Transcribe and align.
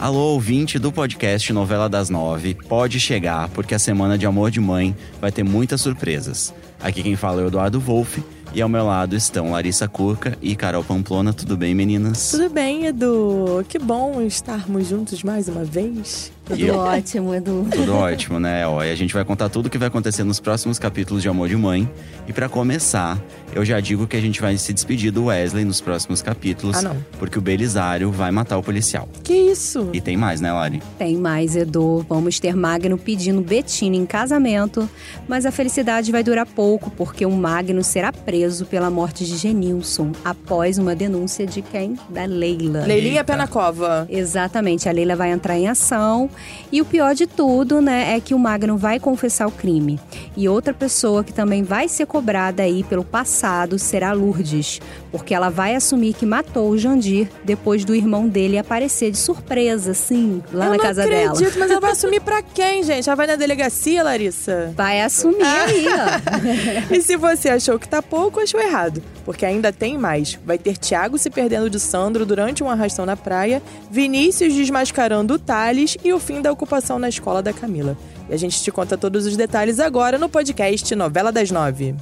Alô, 0.00 0.34
ouvinte 0.34 0.78
do 0.78 0.92
podcast 0.92 1.52
Novela 1.52 1.88
das 1.88 2.08
Nove, 2.08 2.54
pode 2.54 3.00
chegar, 3.00 3.48
porque 3.48 3.74
a 3.74 3.80
semana 3.80 4.16
de 4.16 4.26
Amor 4.26 4.48
de 4.48 4.60
Mãe 4.60 4.96
vai 5.20 5.32
ter 5.32 5.42
muitas 5.42 5.80
surpresas. 5.80 6.54
Aqui 6.80 7.02
quem 7.02 7.16
fala 7.16 7.42
é 7.42 7.44
o 7.44 7.48
Eduardo 7.48 7.80
Wolff, 7.80 8.22
e 8.54 8.62
ao 8.62 8.68
meu 8.68 8.86
lado 8.86 9.16
estão 9.16 9.50
Larissa 9.50 9.88
Curca 9.88 10.38
e 10.40 10.54
Carol 10.54 10.84
Pamplona. 10.84 11.32
Tudo 11.32 11.56
bem, 11.56 11.74
meninas? 11.74 12.30
Tudo 12.30 12.48
bem, 12.48 12.86
Edu? 12.86 13.64
Que 13.68 13.78
bom 13.78 14.22
estarmos 14.22 14.86
juntos 14.86 15.24
mais 15.24 15.48
uma 15.48 15.64
vez. 15.64 16.30
Tudo 16.48 16.64
eu... 16.64 16.76
ótimo, 16.76 17.34
Edu. 17.34 17.66
Tudo 17.70 17.94
ótimo, 17.94 18.40
né? 18.40 18.66
Ó, 18.66 18.82
e 18.82 18.90
a 18.90 18.94
gente 18.94 19.12
vai 19.12 19.24
contar 19.24 19.50
tudo 19.50 19.66
o 19.66 19.70
que 19.70 19.76
vai 19.76 19.88
acontecer 19.88 20.24
nos 20.24 20.40
próximos 20.40 20.78
capítulos 20.78 21.22
de 21.22 21.28
Amor 21.28 21.48
de 21.48 21.56
Mãe. 21.56 21.88
E 22.26 22.32
para 22.32 22.48
começar, 22.48 23.20
eu 23.54 23.64
já 23.64 23.78
digo 23.80 24.06
que 24.06 24.16
a 24.16 24.20
gente 24.20 24.40
vai 24.40 24.56
se 24.56 24.72
despedir 24.72 25.12
do 25.12 25.26
Wesley 25.26 25.64
nos 25.64 25.80
próximos 25.80 26.22
capítulos. 26.22 26.78
Ah, 26.78 26.82
não. 26.82 26.96
Porque 27.18 27.38
o 27.38 27.42
Belisário 27.42 28.10
vai 28.10 28.30
matar 28.30 28.56
o 28.56 28.62
policial. 28.62 29.08
Que 29.22 29.34
isso? 29.34 29.90
E 29.92 30.00
tem 30.00 30.16
mais, 30.16 30.40
né, 30.40 30.50
Lari? 30.50 30.82
Tem 30.98 31.16
mais, 31.16 31.54
Edu. 31.54 32.04
Vamos 32.08 32.40
ter 32.40 32.56
Magno 32.56 32.96
pedindo 32.96 33.42
Betina 33.42 33.96
em 33.96 34.06
casamento. 34.06 34.88
Mas 35.28 35.44
a 35.44 35.50
felicidade 35.50 36.10
vai 36.10 36.22
durar 36.22 36.46
pouco, 36.46 36.90
porque 36.90 37.26
o 37.26 37.30
Magno 37.30 37.84
será 37.84 38.10
preso 38.10 38.64
pela 38.64 38.90
morte 38.90 39.26
de 39.26 39.36
Genilson 39.36 40.12
após 40.24 40.78
uma 40.78 40.94
denúncia 40.94 41.46
de 41.46 41.60
quem? 41.60 41.98
Da 42.08 42.24
Leila. 42.24 42.86
Leilinha 42.86 43.22
Pé 43.22 43.36
na 43.36 43.46
Cova. 43.46 44.06
Exatamente. 44.08 44.88
A 44.88 44.92
Leila 44.92 45.14
vai 45.14 45.30
entrar 45.30 45.58
em 45.58 45.68
ação 45.68 46.30
e 46.70 46.80
o 46.80 46.84
pior 46.84 47.14
de 47.14 47.26
tudo, 47.26 47.80
né, 47.80 48.14
é 48.16 48.20
que 48.20 48.34
o 48.34 48.38
Magno 48.38 48.76
vai 48.76 48.98
confessar 49.00 49.46
o 49.46 49.50
crime. 49.50 49.98
E 50.36 50.48
outra 50.48 50.72
pessoa 50.74 51.24
que 51.24 51.32
também 51.32 51.62
vai 51.62 51.88
ser 51.88 52.06
cobrada 52.06 52.62
aí 52.62 52.84
pelo 52.84 53.04
passado 53.04 53.78
será 53.78 54.12
Lourdes, 54.12 54.80
porque 55.10 55.34
ela 55.34 55.48
vai 55.48 55.74
assumir 55.74 56.14
que 56.14 56.26
matou 56.26 56.70
o 56.70 56.78
Jandir 56.78 57.28
depois 57.44 57.84
do 57.84 57.94
irmão 57.94 58.28
dele 58.28 58.58
aparecer 58.58 59.10
de 59.10 59.18
surpresa, 59.18 59.94
sim, 59.94 60.42
lá 60.52 60.66
Eu 60.66 60.70
na 60.72 60.78
casa 60.78 61.02
acredito, 61.02 61.20
dela. 61.22 61.32
acredito, 61.34 61.58
mas 61.58 61.70
ela 61.70 61.80
vai 61.80 61.90
assumir 61.92 62.20
pra 62.20 62.42
quem, 62.42 62.82
gente? 62.82 63.08
Ela 63.08 63.16
vai 63.16 63.26
na 63.26 63.36
delegacia, 63.36 64.02
Larissa? 64.02 64.72
Vai 64.76 65.00
assumir 65.00 65.42
aí, 65.42 65.86
ó. 65.88 66.94
e 66.94 67.00
se 67.02 67.16
você 67.16 67.48
achou 67.48 67.78
que 67.78 67.88
tá 67.88 68.02
pouco, 68.02 68.40
achou 68.40 68.60
errado. 68.60 69.02
Porque 69.28 69.44
ainda 69.44 69.70
tem 69.70 69.98
mais. 69.98 70.38
Vai 70.42 70.56
ter 70.56 70.78
Tiago 70.78 71.18
se 71.18 71.28
perdendo 71.28 71.68
de 71.68 71.78
Sandro 71.78 72.24
durante 72.24 72.64
um 72.64 72.70
arrastão 72.70 73.04
na 73.04 73.14
praia, 73.14 73.62
Vinícius 73.90 74.54
desmascarando 74.54 75.34
o 75.34 75.38
Thales 75.38 75.98
e 76.02 76.14
o 76.14 76.18
fim 76.18 76.40
da 76.40 76.50
ocupação 76.50 76.98
na 76.98 77.10
escola 77.10 77.42
da 77.42 77.52
Camila. 77.52 77.94
E 78.26 78.32
a 78.32 78.38
gente 78.38 78.62
te 78.62 78.72
conta 78.72 78.96
todos 78.96 79.26
os 79.26 79.36
detalhes 79.36 79.80
agora 79.80 80.16
no 80.16 80.30
podcast 80.30 80.94
Novela 80.96 81.30
das 81.30 81.50
Nove. 81.50 81.94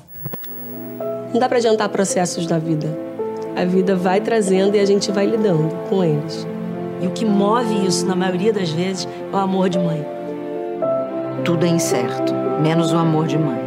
Não 1.33 1.41
dá 1.41 1.49
para 1.49 1.59
adiantar 1.59 1.89
processos 1.89 2.47
da 2.47 2.61
vida. 2.61 2.97
A 3.57 3.65
vida 3.65 3.97
vai 3.97 4.21
trazendo 4.21 4.77
e 4.77 4.79
a 4.79 4.87
gente 4.87 5.11
vai 5.11 5.27
lidando 5.27 5.69
com 5.89 6.05
eles. 6.05 6.47
E 7.01 7.09
o 7.09 7.11
que 7.11 7.25
move 7.25 7.89
isso, 7.89 8.07
na 8.07 8.15
maioria 8.15 8.53
das 8.53 8.71
vezes, 8.71 9.09
é 9.33 9.35
o 9.35 9.39
amor 9.41 9.69
de 9.69 9.81
mãe. 9.81 10.07
Tudo 11.45 11.67
é 11.67 11.69
incerto, 11.69 12.33
menos 12.63 12.93
o 12.93 12.97
amor 12.97 13.27
de 13.27 13.37
mãe. 13.37 13.66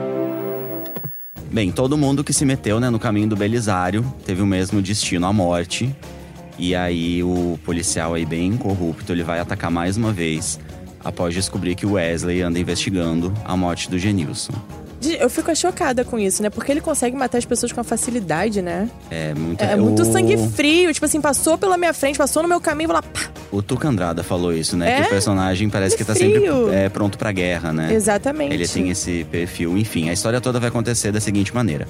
Bem, 1.51 1.71
todo 1.71 1.97
mundo 1.97 2.23
que 2.23 2.31
se 2.31 2.45
meteu 2.45 2.79
né, 2.79 2.89
no 2.89 2.99
caminho 2.99 3.27
do 3.27 3.35
Belisário 3.35 4.05
teve 4.25 4.41
o 4.41 4.45
mesmo 4.45 4.81
destino, 4.81 5.25
a 5.25 5.33
morte. 5.33 5.93
E 6.57 6.75
aí 6.75 7.23
o 7.23 7.57
policial 7.65 8.13
aí 8.13 8.25
bem 8.25 8.55
corrupto, 8.55 9.11
ele 9.11 9.23
vai 9.23 9.39
atacar 9.39 9.71
mais 9.71 9.97
uma 9.97 10.11
vez 10.11 10.59
após 11.03 11.33
descobrir 11.33 11.75
que 11.75 11.85
o 11.85 11.93
Wesley 11.93 12.41
anda 12.41 12.59
investigando 12.59 13.33
a 13.45 13.55
morte 13.55 13.89
do 13.89 13.97
Genilson. 13.97 14.53
Eu 15.01 15.29
fico 15.29 15.55
chocada 15.55 16.03
com 16.03 16.19
isso, 16.19 16.43
né? 16.43 16.49
Porque 16.49 16.71
ele 16.71 16.81
consegue 16.81 17.15
matar 17.15 17.37
as 17.37 17.45
pessoas 17.45 17.71
com 17.71 17.81
facilidade, 17.83 18.61
né? 18.61 18.89
É 19.09 19.33
muito... 19.33 19.61
É, 19.61 19.75
muito 19.77 20.03
sangue 20.03 20.37
frio. 20.49 20.93
Tipo 20.93 21.05
assim, 21.05 21.21
passou 21.21 21.57
pela 21.57 21.77
minha 21.77 21.93
frente, 21.93 22.17
passou 22.17 22.43
no 22.43 22.49
meu 22.49 22.59
caminho 22.59 22.89
e 22.89 22.93
lá... 22.93 23.01
Pá. 23.01 23.21
O 23.51 23.61
Tuca 23.61 23.87
Andrada 23.87 24.23
falou 24.23 24.53
isso, 24.53 24.77
né? 24.77 24.91
É? 24.91 25.01
Que 25.01 25.07
o 25.07 25.09
personagem 25.09 25.69
parece 25.69 25.97
que 25.97 26.05
tá 26.05 26.13
frio. 26.13 26.41
sempre 26.41 26.75
é, 26.75 26.89
pronto 26.89 27.17
pra 27.17 27.31
guerra, 27.31 27.73
né? 27.73 27.93
Exatamente. 27.93 28.53
Ele 28.53 28.67
tem 28.67 28.89
esse 28.89 29.23
perfil. 29.25 29.77
Enfim, 29.77 30.09
a 30.09 30.13
história 30.13 30.39
toda 30.39 30.59
vai 30.59 30.69
acontecer 30.69 31.11
da 31.11 31.19
seguinte 31.19 31.53
maneira. 31.53 31.87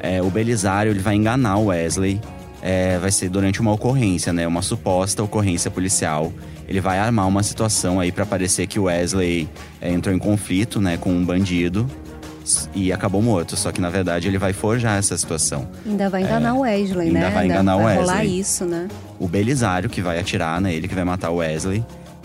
É, 0.00 0.22
o 0.22 0.30
Belisário, 0.30 0.92
ele 0.92 1.00
vai 1.00 1.14
enganar 1.14 1.56
o 1.56 1.66
Wesley. 1.66 2.20
É, 2.60 2.96
vai 2.98 3.10
ser 3.10 3.28
durante 3.28 3.60
uma 3.60 3.72
ocorrência, 3.72 4.32
né? 4.32 4.46
Uma 4.46 4.62
suposta 4.62 5.22
ocorrência 5.22 5.70
policial. 5.70 6.32
Ele 6.68 6.80
vai 6.80 6.98
armar 6.98 7.26
uma 7.26 7.42
situação 7.42 7.98
aí 7.98 8.12
para 8.12 8.24
parecer 8.24 8.68
que 8.68 8.78
o 8.78 8.84
Wesley 8.84 9.48
é, 9.80 9.90
entrou 9.92 10.14
em 10.14 10.18
conflito, 10.18 10.80
né? 10.80 10.96
Com 10.96 11.10
um 11.10 11.24
bandido 11.24 11.88
e 12.74 12.92
acabou 12.92 13.22
morto. 13.22 13.56
Só 13.56 13.70
que 13.72 13.80
na 13.80 13.90
verdade 13.90 14.28
ele 14.28 14.38
vai 14.38 14.52
forjar 14.52 14.98
essa 14.98 15.16
situação. 15.16 15.68
Ainda 15.86 16.08
vai 16.08 16.22
enganar 16.22 16.48
É, 16.50 16.52
o 16.52 16.60
Wesley, 16.60 17.08
ainda 17.08 17.20
né? 17.20 17.30
vai 17.30 17.46
enganar 17.46 17.76
o 17.76 17.82
vai 17.82 17.96
rolar 17.96 18.18
Wesley. 18.18 18.38
isso, 18.40 18.64
né? 18.64 18.88
O 19.18 19.28
Belisário 19.28 19.88
que 19.88 20.00
vai 20.00 20.18
atirar, 20.18 20.60
né? 20.60 20.74
Ele 20.74 20.88
que 20.88 20.94
vai 20.94 21.04
matar 21.04 21.30
o 21.30 21.36
Wesley. 21.36 21.84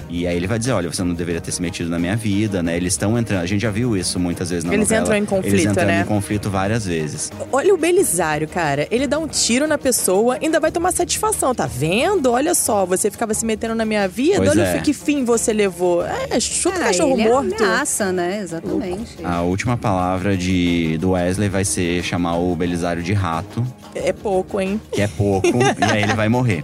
E 0.10 0.26
aí 0.26 0.36
ele 0.38 0.48
vai 0.48 0.58
dizer, 0.58 0.72
olha, 0.72 0.92
você 0.92 1.04
não 1.04 1.14
deveria 1.14 1.42
ter 1.42 1.52
se 1.52 1.62
metido 1.62 1.90
na 1.90 2.00
minha 2.00 2.16
vida, 2.16 2.64
né? 2.64 2.78
Eles 2.78 2.94
estão 2.94 3.18
entrando, 3.18 3.42
a 3.42 3.46
gente 3.46 3.62
já 3.62 3.70
viu 3.70 3.96
isso 3.98 4.18
muitas 4.20 4.50
vezes 4.50 4.64
na 4.64 4.74
Eles 4.74 4.88
novela. 4.90 5.02
entram 5.04 5.18
em 5.18 5.26
conflito, 5.26 5.54
Eles 5.54 5.66
entram 5.66 5.86
né? 5.86 6.02
em 6.02 6.06
conflito 6.06 6.50
várias 6.50 6.86
vezes. 6.86 7.30
Olha 7.52 7.74
o 7.74 7.78
Belisário, 7.78 8.48
cara. 8.48 8.88
Ele 8.90 9.06
dá 9.06 9.20
um 9.20 9.28
tiro 9.28 9.68
na 9.68 9.78
pessoa, 9.78 10.38
ainda 10.42 10.60
vai 10.62 10.72
tomar 10.72 10.94
satisfação, 10.94 11.54
tá 11.54 11.66
vendo? 11.68 12.32
Olha 12.32 12.56
só, 12.56 12.86
você 12.86 13.12
ficava 13.12 13.34
se 13.34 13.46
metendo 13.46 13.76
na 13.76 13.84
minha 13.84 14.08
vida, 14.08 14.38
Pois 14.38 14.50
olha 14.52 14.62
é. 14.64 14.78
o 14.80 14.82
que 14.82 14.94
fim 14.94 15.26
você 15.26 15.52
levou. 15.52 16.06
É, 16.06 16.40
chuta 16.40 16.78
o 16.78 16.82
Ah, 16.82 16.86
cachorro 16.86 17.14
ele 17.20 17.28
morto. 17.28 17.62
ameaça, 17.64 18.12
né? 18.12 18.40
Exatamente. 18.42 19.18
A 19.24 19.42
última 19.42 19.76
palavra 19.76 20.38
de, 20.38 20.98
do 21.00 21.12
Wesley 21.12 21.50
vai 21.50 21.66
ser 21.66 22.02
chamar 22.04 22.38
o 22.38 22.56
Belisário 22.56 23.04
de 23.04 23.12
rato, 23.14 23.66
É 23.94 24.14
pouco, 24.14 24.62
hein? 24.62 24.80
que 24.92 25.02
é 25.02 25.08
pouco, 25.08 25.48
e 25.58 25.84
aí 25.92 26.04
ele 26.04 26.14
vai 26.14 26.30
morrer. 26.30 26.64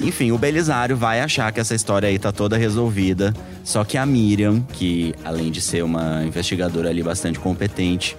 Enfim, 0.00 0.32
o 0.32 0.38
Belisário 0.38 0.96
vai 0.96 1.20
achar 1.20 1.50
que 1.52 1.60
essa 1.60 1.74
história 1.74 2.08
aí 2.08 2.18
tá 2.18 2.32
toda 2.32 2.56
resolvida. 2.56 3.34
Só 3.64 3.84
que 3.84 3.98
a 3.98 4.06
Miriam, 4.06 4.60
que 4.72 5.14
além 5.24 5.50
de 5.50 5.60
ser 5.60 5.82
uma 5.82 6.24
investigadora 6.24 6.88
ali 6.88 7.02
bastante 7.02 7.38
competente, 7.38 8.16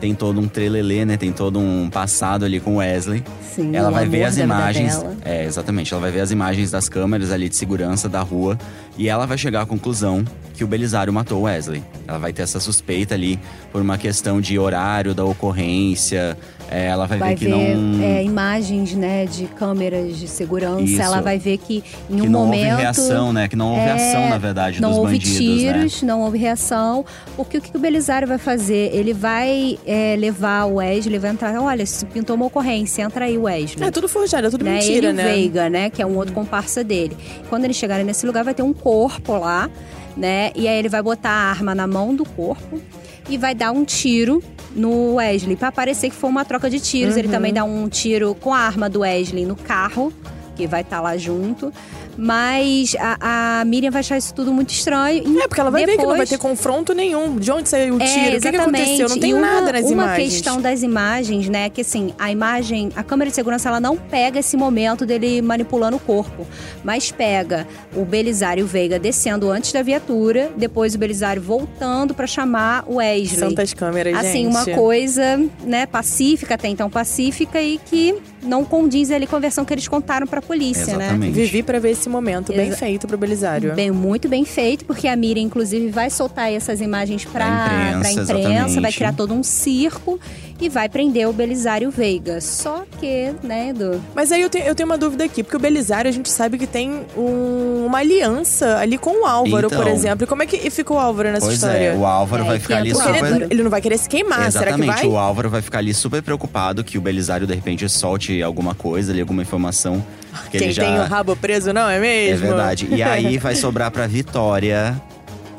tem 0.00 0.14
todo 0.14 0.40
um 0.40 0.48
trelelê, 0.48 1.04
né? 1.04 1.16
Tem 1.16 1.30
todo 1.30 1.58
um 1.58 1.90
passado 1.90 2.44
ali 2.44 2.58
com 2.58 2.76
o 2.76 2.76
Wesley. 2.78 3.22
Sim, 3.54 3.76
ela 3.76 3.90
vai 3.90 4.06
ver 4.06 4.24
as 4.24 4.38
imagens. 4.38 4.98
É, 5.24 5.44
exatamente. 5.44 5.92
Ela 5.92 6.00
vai 6.00 6.10
ver 6.10 6.20
as 6.20 6.30
imagens 6.30 6.70
das 6.70 6.88
câmeras 6.88 7.30
ali 7.30 7.48
de 7.48 7.56
segurança 7.56 8.08
da 8.08 8.22
rua. 8.22 8.58
E 8.96 9.08
ela 9.08 9.26
vai 9.26 9.36
chegar 9.36 9.60
à 9.60 9.66
conclusão 9.66 10.24
que 10.54 10.64
o 10.64 10.66
Belisário 10.66 11.12
matou 11.12 11.40
o 11.40 11.42
Wesley. 11.42 11.82
Ela 12.08 12.18
vai 12.18 12.32
ter 12.32 12.42
essa 12.42 12.58
suspeita 12.58 13.14
ali 13.14 13.38
por 13.70 13.82
uma 13.82 13.98
questão 13.98 14.40
de 14.40 14.58
horário 14.58 15.14
da 15.14 15.24
ocorrência. 15.24 16.36
É, 16.70 16.86
ela 16.86 17.04
vai, 17.04 17.18
Vai 17.18 17.34
ver 17.34 17.38
que 17.38 17.44
ver 17.46 17.76
não. 17.76 18.04
é, 18.04 18.22
imagens, 18.22 18.94
né, 18.94 19.26
de 19.26 19.46
câmeras 19.46 20.16
de 20.16 20.28
segurança. 20.28 20.82
Isso. 20.82 21.02
Ela 21.02 21.20
vai 21.20 21.36
ver 21.36 21.58
que 21.58 21.82
em 22.08 22.16
que 22.16 22.22
um 22.22 22.30
não 22.30 22.46
momento 22.46 22.70
houve 22.70 22.82
reação, 22.82 23.32
né? 23.32 23.48
Que 23.48 23.56
não 23.56 23.70
houve 23.70 23.80
É, 23.80 23.90
ação, 23.90 24.28
na 24.30 24.38
verdade, 24.38 24.80
não 24.80 24.90
dos 24.90 24.98
houve 24.98 25.14
bandidos, 25.14 25.36
tiros, 25.36 26.02
né? 26.02 26.08
não 26.08 26.20
houve 26.20 26.38
reação. 26.38 27.04
Porque 27.34 27.58
o 27.58 27.60
que 27.60 27.76
o 27.76 27.80
Belisário 27.80 28.28
vai 28.28 28.38
fazer? 28.38 28.94
Ele 28.94 29.12
vai 29.12 29.78
é, 29.84 30.14
levar 30.16 30.66
o 30.66 30.74
Wesley, 30.76 31.18
vai 31.18 31.32
entrar. 31.32 31.60
Olha, 31.60 31.84
se 31.84 32.06
pintou 32.06 32.36
uma 32.36 32.46
ocorrência, 32.46 33.02
entra 33.02 33.24
aí, 33.24 33.36
Wesley. 33.36 33.88
É 33.88 33.90
tudo 33.90 34.08
forjado, 34.08 34.46
é 34.46 34.50
tudo 34.50 34.64
né? 34.64 34.74
mentira, 34.74 34.96
ele 34.96 35.08
o 35.08 35.12
né? 35.12 35.24
Veiga, 35.24 35.68
né? 35.68 35.90
Que 35.90 36.00
é 36.00 36.06
um 36.06 36.16
outro 36.16 36.32
comparsa 36.32 36.84
dele. 36.84 37.16
Quando 37.48 37.64
eles 37.64 37.76
chegarem 37.76 38.04
nesse 38.04 38.24
lugar, 38.24 38.44
vai 38.44 38.54
ter 38.54 38.62
um 38.62 38.72
corpo 38.72 39.36
lá, 39.36 39.68
né? 40.16 40.52
E 40.54 40.68
aí 40.68 40.78
ele 40.78 40.88
vai 40.88 41.02
botar 41.02 41.30
a 41.30 41.50
arma 41.50 41.74
na 41.74 41.88
mão 41.88 42.14
do 42.14 42.24
corpo 42.24 42.80
e 43.28 43.36
vai 43.36 43.56
dar 43.56 43.72
um 43.72 43.84
tiro 43.84 44.40
no 44.74 45.14
Wesley, 45.14 45.56
pra 45.56 45.72
parecer 45.72 46.10
que 46.10 46.16
foi 46.16 46.30
uma 46.30 46.44
troca 46.44 46.70
de 46.70 46.80
tiros. 46.80 47.16
Ele 47.16 47.28
também 47.28 47.52
dá 47.52 47.64
um 47.64 47.88
tiro 47.88 48.34
com 48.34 48.52
a 48.54 48.58
arma 48.58 48.88
do 48.88 49.00
Wesley 49.00 49.44
no 49.44 49.56
carro, 49.56 50.12
que 50.56 50.66
vai 50.66 50.82
estar 50.82 51.00
lá 51.00 51.16
junto. 51.16 51.72
Mas 52.20 52.94
a, 53.00 53.60
a 53.60 53.64
Miriam 53.64 53.90
vai 53.90 54.00
achar 54.00 54.18
isso 54.18 54.34
tudo 54.34 54.52
muito 54.52 54.70
estranho. 54.70 55.40
É, 55.40 55.48
porque 55.48 55.60
ela 55.60 55.70
vai 55.70 55.86
ver 55.86 55.92
que 55.92 55.98
não 55.98 56.08
vai 56.08 56.12
Depois- 56.18 56.28
ter 56.28 56.38
confronto 56.38 56.92
nenhum. 56.92 57.36
De 57.36 57.50
onde 57.50 57.68
saiu 57.68 57.94
o 57.96 58.02
é, 58.02 58.04
tiro? 58.04 58.36
o 58.36 58.40
que, 58.40 58.50
que 58.50 58.56
aconteceu? 58.56 59.08
Não 59.08 59.18
tem 59.18 59.32
uma, 59.34 59.40
nada 59.60 59.72
nas 59.72 59.84
uma 59.86 59.92
imagens. 60.04 60.32
questão 60.34 60.60
das 60.60 60.82
imagens, 60.82 61.48
né? 61.48 61.70
Que 61.70 61.80
assim, 61.80 62.12
a 62.18 62.30
imagem, 62.30 62.90
a 62.94 63.02
câmera 63.02 63.30
de 63.30 63.34
segurança, 63.34 63.68
ela 63.70 63.80
não 63.80 63.96
pega 63.96 64.38
esse 64.38 64.56
momento 64.56 65.06
dele 65.06 65.40
manipulando 65.40 65.96
o 65.96 66.00
corpo, 66.00 66.46
mas 66.84 67.10
pega 67.10 67.66
o 67.96 68.04
Belisário 68.04 68.66
Veiga 68.66 68.98
descendo 68.98 69.50
antes 69.50 69.72
da 69.72 69.82
viatura, 69.82 70.50
depois 70.56 70.94
o 70.94 70.98
Belisário 70.98 71.40
voltando 71.40 72.12
pra 72.14 72.26
chamar 72.26 72.84
o 72.86 72.96
Wesley. 72.96 73.38
Santas 73.38 73.72
câmeras, 73.72 74.14
Assim, 74.14 74.44
gente. 74.44 74.46
uma 74.48 74.66
coisa, 74.66 75.40
né, 75.64 75.86
pacífica, 75.86 76.54
até 76.54 76.68
então 76.68 76.90
pacífica 76.90 77.60
e 77.62 77.78
que 77.78 78.14
não 78.42 78.64
condiz 78.64 79.10
ali 79.10 79.26
com 79.26 79.36
a 79.36 79.38
versão 79.38 79.64
que 79.64 79.72
eles 79.72 79.88
contaram 79.88 80.26
pra 80.26 80.42
polícia, 80.42 80.96
né? 80.96 81.04
Exatamente. 81.06 81.32
Vivi 81.32 81.62
pra 81.62 81.78
ver 81.78 81.92
esse 81.92 82.08
momento. 82.10 82.52
Bem 82.52 82.68
Exa- 82.68 82.76
feito 82.76 83.06
pro 83.06 83.16
Belisário. 83.16 83.74
Bem, 83.74 83.90
muito 83.90 84.28
bem 84.28 84.44
feito, 84.44 84.84
porque 84.84 85.06
a 85.08 85.16
Miriam, 85.16 85.42
inclusive, 85.42 85.88
vai 85.90 86.10
soltar 86.10 86.52
essas 86.52 86.80
imagens 86.80 87.24
pra, 87.24 87.46
Pra 87.46 87.92
imprensa, 87.98 88.24
pra 88.26 88.40
imprensa, 88.40 88.80
vai 88.80 88.92
criar 88.92 89.12
todo 89.14 89.32
um 89.34 89.42
circo. 89.42 90.18
E 90.60 90.68
vai 90.68 90.88
prender 90.88 91.28
o 91.28 91.32
Belisário 91.32 91.90
Veiga. 91.90 92.40
Só 92.40 92.84
que, 92.98 93.32
né, 93.42 93.70
Edu? 93.70 94.00
Mas 94.14 94.30
aí 94.32 94.42
eu 94.42 94.50
tenho, 94.50 94.64
eu 94.66 94.74
tenho 94.74 94.88
uma 94.88 94.98
dúvida 94.98 95.24
aqui, 95.24 95.42
porque 95.42 95.56
o 95.56 95.60
Belisário 95.60 96.08
a 96.08 96.12
gente 96.12 96.30
sabe 96.30 96.58
que 96.58 96.66
tem 96.66 97.02
um- 97.16 97.84
uma 97.86 97.98
aliança 97.98 98.76
ali 98.78 98.98
com 98.98 99.22
o 99.22 99.26
Álvaro, 99.26 99.66
Então. 99.68 99.82
por 99.82 99.90
exemplo. 99.90 100.24
E 100.24 100.26
como 100.26 100.42
é 100.42 100.46
que 100.46 100.70
fica 100.70 100.92
o 100.92 100.98
Álvaro 100.98 101.30
nessa 101.32 101.46
Pois 101.46 101.54
história? 101.56 101.76
é, 101.92 101.96
o 101.96 102.04
Álvaro 102.06 102.44
É, 102.44 102.46
vai 102.46 102.58
ficar 102.58 102.76
ali 102.78 102.90
é 102.90 102.94
super. 102.94 103.24
ele, 103.24 103.46
ele 103.50 103.62
não 103.62 103.70
vai 103.70 103.80
querer 103.80 103.98
se 103.98 104.08
queimar, 104.08 104.50
será 104.52 104.66
que 104.66 104.70
Exatamente, 104.80 104.94
vai? 105.02 105.06
o 105.06 105.16
Álvaro 105.16 105.48
vai 105.50 105.62
ficar 105.62 105.78
ali 105.78 105.94
super 105.94 106.22
preocupado 106.22 106.84
que 106.84 106.98
o 106.98 107.00
Belisário 107.00 107.46
de 107.46 107.54
repente 107.54 107.88
solte 107.88 108.42
alguma 108.42 108.74
coisa 108.74 109.12
ali, 109.12 109.20
alguma 109.20 109.42
informação. 109.42 110.04
Que 110.50 110.58
Quem 110.58 110.68
ele 110.68 110.72
já... 110.72 110.84
tem 110.84 110.98
o 110.98 111.04
rabo 111.04 111.34
preso, 111.34 111.72
não 111.72 111.88
é 111.88 111.96
É 111.96 112.00
mesmo? 112.00 112.46
verdade. 112.46 112.86
E 112.90 113.02
aí 113.02 113.36
vai 113.38 113.54
sobrar 113.56 113.90
pra 113.90 114.06
Vitória, 114.06 115.00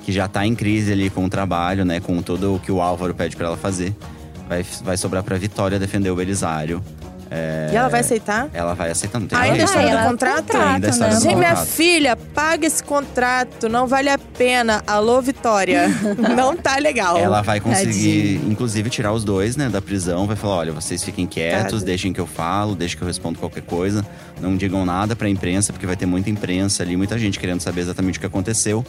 que 0.03 0.11
já 0.11 0.27
tá 0.27 0.45
em 0.45 0.55
crise 0.55 0.91
ali 0.93 1.09
com 1.09 1.25
o 1.25 1.29
trabalho, 1.29 1.83
né? 1.85 1.99
Com 1.99 2.21
todo 2.21 2.55
o 2.55 2.59
que 2.59 2.71
o 2.71 2.81
Álvaro 2.81 3.13
pede 3.13 3.35
pra 3.35 3.47
ela 3.47 3.57
fazer. 3.57 3.93
Vai, 4.51 4.65
vai 4.83 4.97
sobrar 4.97 5.23
pra 5.23 5.37
Vitória 5.37 5.79
defender 5.79 6.09
o 6.11 6.15
Belisário. 6.17 6.83
É, 7.33 7.69
E 7.71 7.75
ela 7.77 7.87
vai 7.87 8.01
aceitar? 8.01 8.49
Ela 8.53 8.73
vai 8.73 8.91
aceitar, 8.91 9.17
não 9.17 9.25
tem 9.25 9.37
Ainda 9.39 9.55
jeito. 9.55 9.61
a 9.61 9.65
história 9.71 9.87
Ah, 9.87 9.91
do 9.93 9.97
ela- 10.01 10.09
contrato? 10.11 10.41
contrato, 10.47 10.67
Ainda 10.73 10.89
história 10.89 11.13
né? 11.13 11.19
do 11.21 11.23
Gente, 11.23 11.35
minha 11.37 11.55
filha, 11.55 12.15
paga 12.17 12.67
esse 12.67 12.83
contrato, 12.83 13.69
não 13.69 13.87
vale 13.87 14.09
a 14.09 14.17
pena. 14.17 14.83
Alô, 14.85 15.21
Vitória. 15.21 15.87
não 16.35 16.57
tá 16.57 16.75
legal. 16.75 17.15
Ela 17.17 17.41
vai 17.41 17.61
conseguir, 17.61 18.33
Tadinho. 18.39 18.51
inclusive, 18.51 18.89
tirar 18.89 19.13
os 19.13 19.23
dois, 19.23 19.55
né, 19.55 19.69
da 19.69 19.81
prisão. 19.81 20.27
Vai 20.27 20.35
falar: 20.35 20.55
olha, 20.55 20.71
vocês 20.73 21.01
fiquem 21.01 21.25
quietos, 21.25 21.63
Tadinho. 21.71 21.85
deixem 21.85 22.11
que 22.11 22.19
eu 22.19 22.27
falo, 22.27 22.75
deixem 22.75 22.97
que 22.97 23.03
eu 23.05 23.07
respondo 23.07 23.39
qualquer 23.39 23.63
coisa. 23.63 24.05
Não 24.41 24.57
digam 24.57 24.85
nada 24.85 25.15
pra 25.15 25.29
imprensa, 25.29 25.71
porque 25.71 25.85
vai 25.85 25.95
ter 25.95 26.05
muita 26.05 26.29
imprensa 26.29 26.83
ali, 26.83 26.97
muita 26.97 27.17
gente 27.17 27.39
querendo 27.39 27.61
saber 27.61 27.79
exatamente 27.79 28.17
o 28.17 28.19
que 28.19 28.27
aconteceu. 28.27 28.83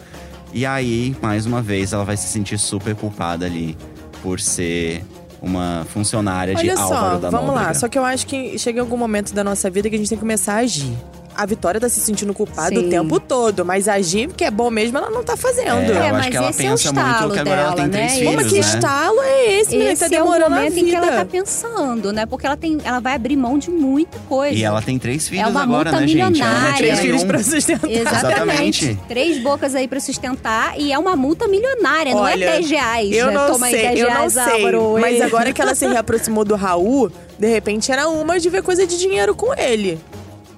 E 0.53 0.67
aí, 0.67 1.15
mais 1.23 1.47
uma 1.47 1.63
vez, 1.63 1.93
ela 1.93 2.05
vai 2.05 2.17
se 2.17 2.27
sentir 2.27 2.59
super 2.59 2.97
culpada 2.97 3.47
ali 3.47 3.79
por 4.21 4.41
ser 4.41 5.05
uma 5.43 5.85
funcionária 5.89 6.55
de 6.55 6.61
Olha 6.61 6.81
Álvaro 6.81 7.15
só, 7.15 7.19
da 7.19 7.31
vamos 7.31 7.49
lá. 7.49 7.55
Nóbrega. 7.55 7.75
Só 7.81 7.89
que 7.89 7.99
eu 7.99 8.05
acho 8.05 8.27
que 8.27 8.59
chega 8.59 8.81
algum 8.81 8.97
momento 8.97 9.35
da 9.35 9.43
nossa 9.43 9.69
vida 9.69 9.91
que 9.91 9.97
a 9.97 9.99
gente 9.99 10.09
tem 10.09 10.17
que 10.17 10.23
começar 10.23 10.55
a 10.55 10.59
agir. 10.59 10.97
A 11.37 11.47
Vitória 11.47 11.81
tá 11.81 11.89
se 11.89 12.01
sentindo 12.01 12.33
culpada 12.35 12.75
Sim. 12.77 12.87
o 12.87 12.91
tempo 12.91 13.19
todo, 13.21 13.65
mas 13.65 13.89
agir, 13.89 14.29
que 14.29 14.45
é 14.45 14.51
bom 14.51 14.71
mesmo, 14.71 14.99
ela 14.99 15.11
não 15.11 15.23
tá 15.23 15.37
fazendo. 15.37 15.69
É, 15.69 15.89
eu 15.91 15.95
É, 15.95 16.01
acho 16.09 16.13
mas 16.19 16.27
que 16.29 16.37
ela 16.37 16.51
esse 16.51 16.63
é 16.63 16.67
o 16.67 16.71
pensa 16.71 16.93
muito 16.93 17.07
estalo 17.07 17.33
que 17.33 17.39
agora 17.39 17.61
ela 17.61 17.71
dela, 17.71 17.77
tem 17.77 17.87
né? 17.87 17.91
três 17.93 18.13
E 18.13 18.17
filhos, 18.19 18.35
Como 18.35 18.49
que 18.49 18.55
né? 18.55 18.61
estalo 18.61 19.23
é 19.23 19.61
esse, 19.61 19.71
menina? 19.77 19.91
que 19.93 19.97
Tá 19.99 20.05
Esse 20.05 20.05
é 20.05 20.07
o 20.07 20.11
demorando 20.11 20.45
a 20.55 20.59
momento 20.59 20.79
em 20.79 20.85
que 20.87 20.95
ela 20.95 21.13
tá 21.13 21.25
pensando, 21.25 22.13
né? 22.13 22.27
Porque 22.27 22.47
ela 22.47 22.57
tem, 22.57 22.79
ela 22.85 23.01
vai 23.01 23.15
abrir 23.15 23.37
mão 23.37 23.59
de 23.59 23.71
muita 23.71 24.19
coisa. 24.29 24.55
E 24.55 24.63
ela 24.63 24.83
tem 24.83 24.99
três 24.99 25.29
filhos 25.29 25.49
uma 25.49 25.63
agora, 25.63 25.91
multa 25.91 26.01
né, 26.01 26.07
gente? 26.07 26.21
Ela 26.21 26.31
não 26.31 26.33
milionária. 26.39 26.65
tinha 26.67 26.77
Três 26.77 27.01
filhos 27.01 27.25
pra 27.25 27.43
sustentar. 27.43 27.91
Exatamente. 27.91 28.85
Exatamente. 28.85 28.99
Três 29.09 29.39
bocas 29.43 29.75
aí 29.75 29.89
pra 29.89 30.01
sustentar 30.01 30.79
e 30.79 30.93
é 30.93 30.99
uma 30.99 31.17
multa 31.17 31.47
milionária, 31.49 32.13
não 32.15 32.27
é 32.27 32.33
Olha, 32.33 32.51
10 32.53 32.71
reais. 32.71 33.13
Eu 33.13 33.27
né? 33.27 33.33
não 33.33 33.53
Toma 33.53 33.67
aí 33.67 33.73
sei, 33.73 33.83
10 33.83 34.01
eu 34.01 34.07
não 34.07 34.17
reais, 34.17 34.33
sei. 34.33 34.43
Álvaro. 34.43 34.97
Mas 35.01 35.21
agora 35.21 35.53
que 35.53 35.61
ela 35.63 35.75
se 35.75 35.87
reaproximou 35.87 36.45
do 36.45 36.55
Raul, 36.55 37.11
de 37.39 37.47
repente 37.49 37.91
era 37.91 38.09
uma 38.09 38.39
de 38.39 38.49
ver 38.51 38.63
coisa 38.63 38.87
de 38.87 38.99
dinheiro 38.99 39.35
com 39.35 39.53
ele. 39.55 39.99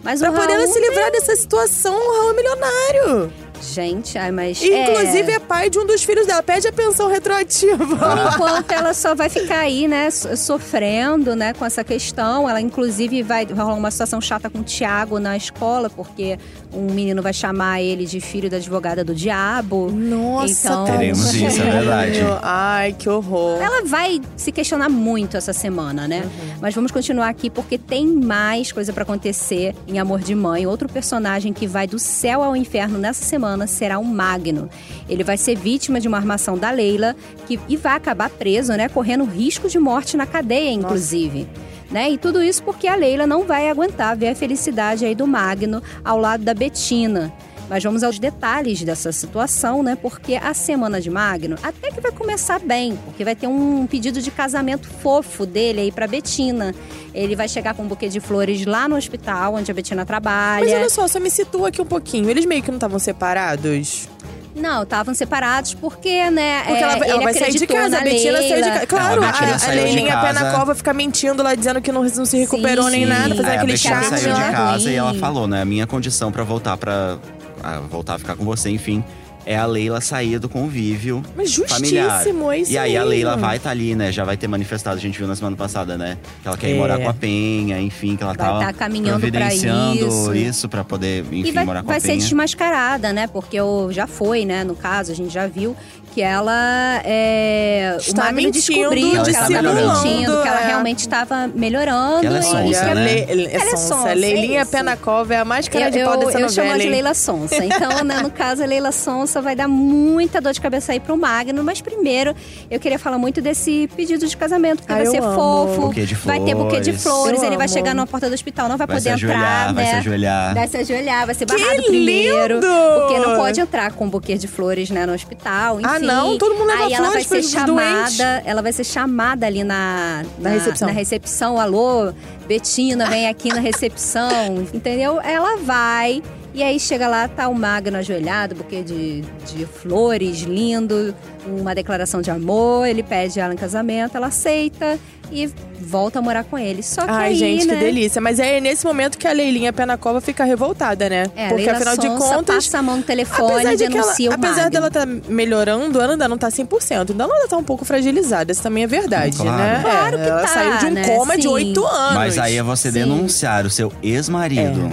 Mas 0.05 0.21
Pra 0.21 0.31
o 0.31 0.35
poder 0.35 0.53
ela 0.53 0.63
Raul, 0.63 0.73
se 0.73 0.81
livrar 0.81 1.11
dessa 1.11 1.35
situação, 1.35 1.97
o 1.97 2.13
Raul 2.13 2.31
é 2.31 2.35
milionário. 2.35 3.33
Gente, 3.73 4.19
ai, 4.19 4.31
mas. 4.31 4.61
E, 4.63 4.69
inclusive 4.73 5.33
é... 5.33 5.35
é 5.37 5.39
pai 5.39 5.71
de 5.71 5.79
um 5.79 5.87
dos 5.87 6.03
filhos 6.05 6.27
dela. 6.27 6.43
Pede 6.43 6.67
a 6.69 6.73
pensão 6.73 7.09
retroativa. 7.09 7.79
Por 7.87 7.97
enquanto 8.35 8.73
ela 8.73 8.93
só 8.95 9.15
vai 9.15 9.29
ficar 9.29 9.61
aí, 9.61 9.87
né, 9.89 10.11
so- 10.11 10.37
sofrendo, 10.37 11.35
né, 11.37 11.53
com 11.53 11.65
essa 11.65 11.85
questão. 11.85 12.49
Ela, 12.49 12.61
inclusive, 12.61 13.23
vai 13.23 13.47
vai 13.47 13.65
rolar 13.65 13.75
uma 13.79 13.91
situação 13.91 14.21
chata 14.21 14.49
com 14.51 14.59
o 14.59 14.63
Tiago 14.65 15.19
na 15.19 15.37
escola, 15.37 15.89
porque 15.91 16.39
um 16.73 16.93
menino 16.93 17.23
vai 17.23 17.33
chamar 17.33 17.81
ele 17.81 18.05
de 18.07 18.21
filho 18.21 18.49
da 18.51 18.57
advogada 18.57 19.05
do 19.05 19.15
diabo. 19.15 19.91
Nossa, 19.93 20.69
Então- 20.69 20.85
Teremos 20.85 21.33
isso, 21.35 21.61
é 21.63 21.71
verdade. 21.71 22.21
Ai, 22.43 22.93
que 22.99 23.09
horror. 23.09 23.61
Ela 23.63 23.85
vai 23.85 24.21
se 24.37 24.51
questionar 24.51 24.89
muito 24.89 25.37
essa 25.37 25.53
semana, 25.53 26.09
né? 26.09 26.25
Mas 26.61 26.75
vamos 26.75 26.91
continuar 26.91 27.29
aqui 27.29 27.49
porque 27.51 27.79
tem 27.79 28.07
mais 28.07 28.73
coisa 28.73 28.93
pra 28.93 29.03
acontecer 29.03 29.75
em 29.87 29.99
Amor 29.99 30.21
de 30.21 30.35
Mãe. 30.35 30.67
Outro 30.67 30.89
personagem 30.89 31.53
que 31.53 31.67
vai 31.67 31.87
do 31.87 31.99
céu 31.99 32.43
ao 32.43 32.57
inferno 32.57 32.99
nessa 32.99 33.25
semana 33.25 33.54
será 33.67 33.99
o 33.99 34.05
Magno. 34.05 34.69
Ele 35.09 35.25
vai 35.25 35.37
ser 35.37 35.57
vítima 35.57 36.01
de 36.01 36.09
uma 36.09 36.17
armação 36.17 36.59
da 36.59 36.71
Leila 36.71 37.17
que, 37.47 37.59
e 37.69 37.77
vai 37.77 37.95
acabar 37.97 38.31
preso, 38.31 38.73
né? 38.73 38.89
Correndo 38.89 39.25
risco 39.25 39.69
de 39.69 39.79
morte 39.79 40.17
na 40.17 40.27
cadeia, 40.27 40.71
inclusive. 40.71 41.47
Né? 41.91 42.11
E 42.11 42.19
tudo 42.19 42.43
isso 42.43 42.63
porque 42.63 42.89
a 42.89 42.97
Leila 42.97 43.27
não 43.27 43.45
vai 43.45 43.69
aguentar 43.69 44.17
ver 44.17 44.29
a 44.29 44.35
felicidade 44.35 45.05
aí 45.05 45.15
do 45.15 45.27
Magno 45.27 45.83
ao 46.05 46.19
lado 46.19 46.43
da 46.43 46.55
Betina. 46.55 47.33
Mas 47.69 47.83
vamos 47.83 48.03
aos 48.03 48.19
detalhes 48.19 48.83
dessa 48.83 49.11
situação, 49.11 49.83
né? 49.83 49.97
Porque 50.01 50.35
a 50.37 50.53
semana 50.53 51.01
de 51.01 51.09
Magno 51.11 51.57
até 51.63 51.91
que 51.91 52.01
vai 52.01 52.13
começar 52.13 52.59
bem, 52.61 52.97
porque 53.07 53.25
vai 53.25 53.35
ter 53.35 53.47
um 53.47 53.87
pedido 53.87 54.21
de 54.21 54.31
casamento 54.31 54.87
fofo 55.03 55.47
dele 55.47 55.81
aí 55.81 55.93
pra 55.93 56.07
Betina. 56.07 56.75
Ele 57.15 57.35
vai 57.35 57.49
chegar 57.49 57.73
com 57.75 57.83
um 57.85 57.89
buquê 57.89 58.09
de 58.09 58.21
flores 58.21 58.67
lá 58.67 58.87
no 58.87 58.97
hospital 58.97 59.55
onde 59.55 59.71
a 59.71 59.75
Betina 59.75 60.05
trabalha. 60.05 60.65
Mas 60.67 60.75
olha 60.75 60.91
só, 60.91 61.09
só 61.09 61.19
me 61.19 61.31
situa 61.31 61.69
aqui 61.69 61.81
um 61.81 61.87
pouquinho. 61.87 62.29
Eles 62.29 62.45
meio 62.45 62.63
que 62.63 62.71
não 62.71 62.77
estavam 62.77 62.99
separados? 62.99 64.09
Não, 64.55 64.85
estavam 64.85 65.15
separados 65.15 65.75
porque, 65.75 66.31
né? 66.31 66.63
Porque 66.65 66.79
é, 66.79 66.83
ela, 66.83 66.93
ela 66.93 67.07
ele 67.07 67.25
vai 67.25 67.35
sair 67.35 67.55
de 67.55 67.67
casa, 67.67 67.99
a 67.99 68.01
Betina 68.03 68.39
saiu 68.39 68.63
de 68.63 68.71
casa. 68.71 68.87
Claro, 68.87 69.21
Não, 69.21 69.29
a 69.29 69.33
a, 69.33 69.73
Leilinha 69.73 70.21
pé 70.21 70.33
na 70.33 70.53
cova 70.53 70.75
fica 70.77 70.93
mentindo 70.93 71.43
lá, 71.43 71.55
dizendo 71.55 71.81
que 71.81 71.91
não, 71.91 72.05
não 72.05 72.25
se 72.25 72.37
recuperou 72.37 72.85
Sim, 72.85 72.91
nem 72.93 73.01
sim. 73.03 73.07
nada, 73.09 73.35
fazendo 73.35 73.49
a 73.49 73.55
aquele 73.55 73.73
Betina 73.73 74.03
charme 74.03 74.19
saiu 74.19 74.35
de 74.35 74.41
lá. 74.41 74.53
casa 74.53 74.91
e 74.91 74.95
ela 74.95 75.11
Ruim. 75.11 75.19
falou, 75.19 75.49
né? 75.49 75.63
A 75.63 75.65
minha 75.65 75.87
condição 75.87 76.31
pra 76.31 76.45
voltar 76.45 76.77
pra. 76.77 77.19
A 77.65 77.81
voltar 77.81 78.15
a 78.15 78.19
ficar 78.19 78.37
com 78.37 78.45
você, 78.45 78.71
enfim. 78.71 79.03
É 79.47 79.57
a 79.57 79.67
Leila 79.67 80.01
sair 80.01 80.39
do 80.39 80.49
convívio 80.49 81.23
Mas 81.37 81.55
familiar. 81.55 82.11
justíssimo, 82.19 82.51
é 82.51 82.59
isso 82.59 82.73
E 82.73 82.79
aí 82.79 82.97
a. 82.97 83.05
Leila 83.05 83.37
vai 83.37 83.57
estar 83.59 83.71
ali, 83.71 83.95
né? 83.95 84.11
Já 84.11 84.25
vai 84.25 84.37
ter 84.37 84.49
manifestado, 84.49 84.97
a 84.97 85.01
gente 85.01 85.19
viu 85.19 85.27
na 85.29 85.37
semana 85.37 85.55
passada, 85.57 85.99
né? 85.99 86.17
Que 86.43 86.49
ela 86.49 86.57
quer 86.57 86.69
ir 86.71 86.75
É. 86.75 86.79
morar 86.79 86.99
com 86.99 87.09
a 87.09 87.15
Penha, 87.15 87.79
enfim, 87.81 88.17
que 88.17 88.23
ela 88.23 88.33
Vai 88.33 88.47
tava 88.47 88.61
tá 88.61 88.73
caminhando 88.73 89.21
pra 89.21 89.31
providenciando 89.31 90.07
isso. 90.09 90.35
isso 90.35 90.69
pra 90.69 90.83
poder, 90.83 91.25
enfim, 91.31 91.49
E 91.49 91.53
vai, 91.53 91.65
morar 91.65 91.83
com 91.83 91.89
vai 91.89 91.99
a 91.99 92.01
ser 92.01 92.09
Penha. 92.09 92.19
desmascarada, 92.21 93.13
né? 93.13 93.27
Porque 93.27 93.57
eu, 93.57 93.89
já 93.91 94.07
foi, 94.07 94.45
né? 94.45 94.65
No 94.65 94.75
caso, 94.75 95.13
a 95.13 95.15
gente 95.15 95.33
já 95.33 95.47
viu 95.47 95.77
que 96.15 96.23
ela 96.23 97.01
é. 97.05 97.97
Está 97.99 98.23
o 98.23 98.25
Magno 98.27 98.37
mentindo, 98.43 98.53
descobriu 98.53 99.11
que 99.11 99.17
ela 99.17 99.31
estava 99.31 99.63
mentindo, 99.63 100.43
que 100.43 100.49
ela 100.49 100.61
é. 100.63 100.67
realmente 100.67 100.99
estava 101.01 101.47
melhorando. 101.55 102.27
Ela 102.27 102.37
é 102.39 102.41
e- 102.41 102.43
sonsa, 102.45 102.85
Olha, 102.85 102.95
né? 102.95 103.25
Le- 103.27 103.47
é 103.47 103.55
Ela 103.57 103.65
é 103.73 103.77
sonsa. 103.77 104.09
é 104.11 104.15
Leilinha 104.15 104.63
isso. 104.63 104.71
pé 104.71 104.83
na 104.83 104.97
cova 104.97 105.35
é 105.35 105.39
a 105.39 105.45
mais 105.45 105.69
cara 105.69 105.91
de 105.91 105.99
eu, 105.99 106.07
pau 106.07 106.15
eu, 106.15 106.27
dessa 106.27 106.41
eu 106.41 106.49
chamo 106.49 106.69
novela, 106.69 106.69
ela 106.69 106.79
de 106.79 106.85
hein? 106.85 106.91
Leila 106.91 107.15
Sonsa. 107.15 107.65
Então, 107.65 108.05
né, 108.05 108.21
no 108.23 108.31
caso, 108.31 108.63
a 108.63 108.67
Leila 108.67 108.93
Sonsa 108.93 109.34
vai 109.41 109.55
dar 109.57 109.69
muita 109.69 110.41
dor 110.41 110.53
de 110.53 110.61
cabeça 110.61 110.93
aí 110.93 111.01
pro 111.01 111.17
Magno. 111.17 111.63
Mas 111.65 111.81
primeiro, 111.81 112.35
eu 112.71 112.79
queria 112.81 112.99
falar 112.99 113.19
muito 113.19 113.41
desse 113.41 113.89
pedido 113.97 114.27
de 114.27 114.37
casamento, 114.37 114.79
porque 114.81 114.93
Ah, 114.93 114.97
vai 114.97 115.07
ser 115.07 115.23
amo. 115.23 115.35
fofo. 115.35 115.81
Buquê 115.89 116.07
de 116.07 116.15
Vai 116.15 116.41
ter 116.41 116.55
buquê 116.55 116.81
de 116.81 116.93
flores. 116.93 117.41
Eu 117.41 117.47
ele 117.49 117.57
vai 117.57 117.67
amo. 117.67 117.75
chegar 117.75 117.95
na 117.95 118.07
porta 118.07 118.29
do 118.29 118.35
hospital, 118.35 118.69
não 118.69 118.77
vai, 118.77 118.87
Vai 118.87 118.97
se 118.97 119.03
poder 119.05 119.15
ajoelhar, 119.15 119.39
entrar, 119.41 119.75
vai 119.75 119.85
né? 119.85 119.91
se 119.91 119.97
ajoelhar. 119.97 120.55
Vai 120.55 120.69
se 120.69 120.77
ajoelhar, 120.77 121.27
vai 121.27 121.35
ser 121.35 121.47
barrado 121.47 121.77
Que 121.83 121.89
primeiro. 121.89 122.55
lindo! 122.55 122.67
Porque 123.01 123.19
não 123.19 123.37
pode 123.37 123.61
entrar 123.61 123.93
com 123.93 124.05
um 124.07 124.11
buquê 124.11 124.37
de 124.37 124.47
flores, 124.49 124.91
né, 124.91 125.07
no 125.07 125.13
hospital. 125.13 125.81
Enfim. 125.81 125.89
Ah, 125.91 125.99
não? 125.99 126.39
Todo 126.39 126.55
mundo 126.55 126.67
leva 126.67 126.85
Aí 126.87 126.93
ela 126.93 127.11
vai 127.11 127.23
ser 127.25 127.35
doentes. 127.41 127.51
chamada, 127.51 128.43
ela 128.45 128.63
vai 128.63 128.73
ser 128.73 128.85
chamada 128.85 129.47
ali 129.47 129.65
na, 129.65 130.25
Na 130.39 130.51
recepção. 130.51 130.89
Na 130.89 130.95
recepção. 130.95 131.61
Alô, 131.61 132.13
Betina, 132.47 133.07
vem 133.07 133.27
aqui 133.29 133.49
na 133.49 133.61
recepção. 133.61 134.67
Entendeu? 134.73 135.21
Ela 135.21 135.57
vai. 135.57 136.23
E 136.55 136.63
aí 136.63 136.79
chega 136.79 137.09
lá, 137.09 137.27
tá 137.27 137.49
o 137.49 137.55
Magno 137.55 137.99
ajoelhado, 137.99 138.55
buquê 138.55 138.81
de, 138.83 139.23
de 139.53 139.67
flores, 139.67 140.43
lindo, 140.43 141.13
uma 141.45 141.75
declaração 141.75 142.23
de 142.23 142.31
amor, 142.31 142.87
ele 142.87 143.03
pede 143.03 143.41
ela 143.41 143.53
em 143.53 143.57
casamento, 143.57 144.17
ela 144.17 144.29
aceita 144.29 144.97
e 145.33 145.51
volta 145.81 146.21
a 146.21 146.23
morar 146.23 146.45
com 146.45 146.57
ele. 146.57 146.81
Só 146.81 147.03
que 147.03 147.11
Ai, 147.11 147.31
aí, 147.31 147.35
gente, 147.35 147.67
né, 147.67 147.75
que 147.75 147.81
delícia. 147.81 148.21
Mas 148.21 148.39
é 148.39 148.61
nesse 148.61 148.87
momento 148.87 149.19
que 149.19 149.27
a 149.27 149.33
Leilinha 149.33 149.73
pé 149.73 149.85
na 149.85 149.99
cova 149.99 150.21
fica 150.21 150.45
revoltada, 150.45 151.09
né? 151.09 151.27
É, 151.35 151.49
Porque 151.49 151.65
Leila 151.65 151.73
afinal 151.77 151.97
de 151.97 152.07
Sonsa 152.07 152.35
contas. 152.37 152.55
passa 152.67 152.79
a 152.79 152.83
mão 152.83 152.99
no 152.99 153.03
telefone 153.03 153.53
Apesar, 153.55 153.73
e 153.73 153.77
de 153.77 153.87
que 153.89 153.93
ela, 153.93 154.03
denuncia 154.03 154.31
o 154.31 154.35
apesar 154.35 154.57
Magno. 154.57 154.71
dela 154.71 154.91
tá 154.93 155.07
melhorando, 155.29 156.01
ela 156.01 156.13
ainda 156.13 156.29
não 156.29 156.39
tá 156.39 156.49
100%. 156.53 157.11
Então 157.11 157.27
ela 157.27 157.35
ainda 157.35 157.49
tá 157.49 157.57
um 157.57 157.65
pouco 157.65 157.85
fragilizada. 157.85 158.53
Isso 158.53 158.63
também 158.63 158.85
é 158.85 158.87
verdade, 158.87 159.37
Claro. 159.39 159.57
né? 159.57 159.81
Claro 159.83 160.19
É, 160.19 160.23
que 160.23 160.29
ela 160.31 160.41
tá, 160.43 160.47
saiu 160.47 160.77
de 160.79 160.87
um 160.87 160.91
né? 160.91 161.09
coma 161.17 161.37
de 161.37 161.43
Sim. 161.43 161.49
oito 161.49 161.85
anos. 161.85 162.15
Mas 162.15 162.39
aí 162.39 162.57
é 162.57 162.63
você 162.63 162.93
Sim. 162.93 163.01
denunciar 163.01 163.67
o 163.67 163.71
seu 163.71 163.93
ex-marido. 164.05 164.93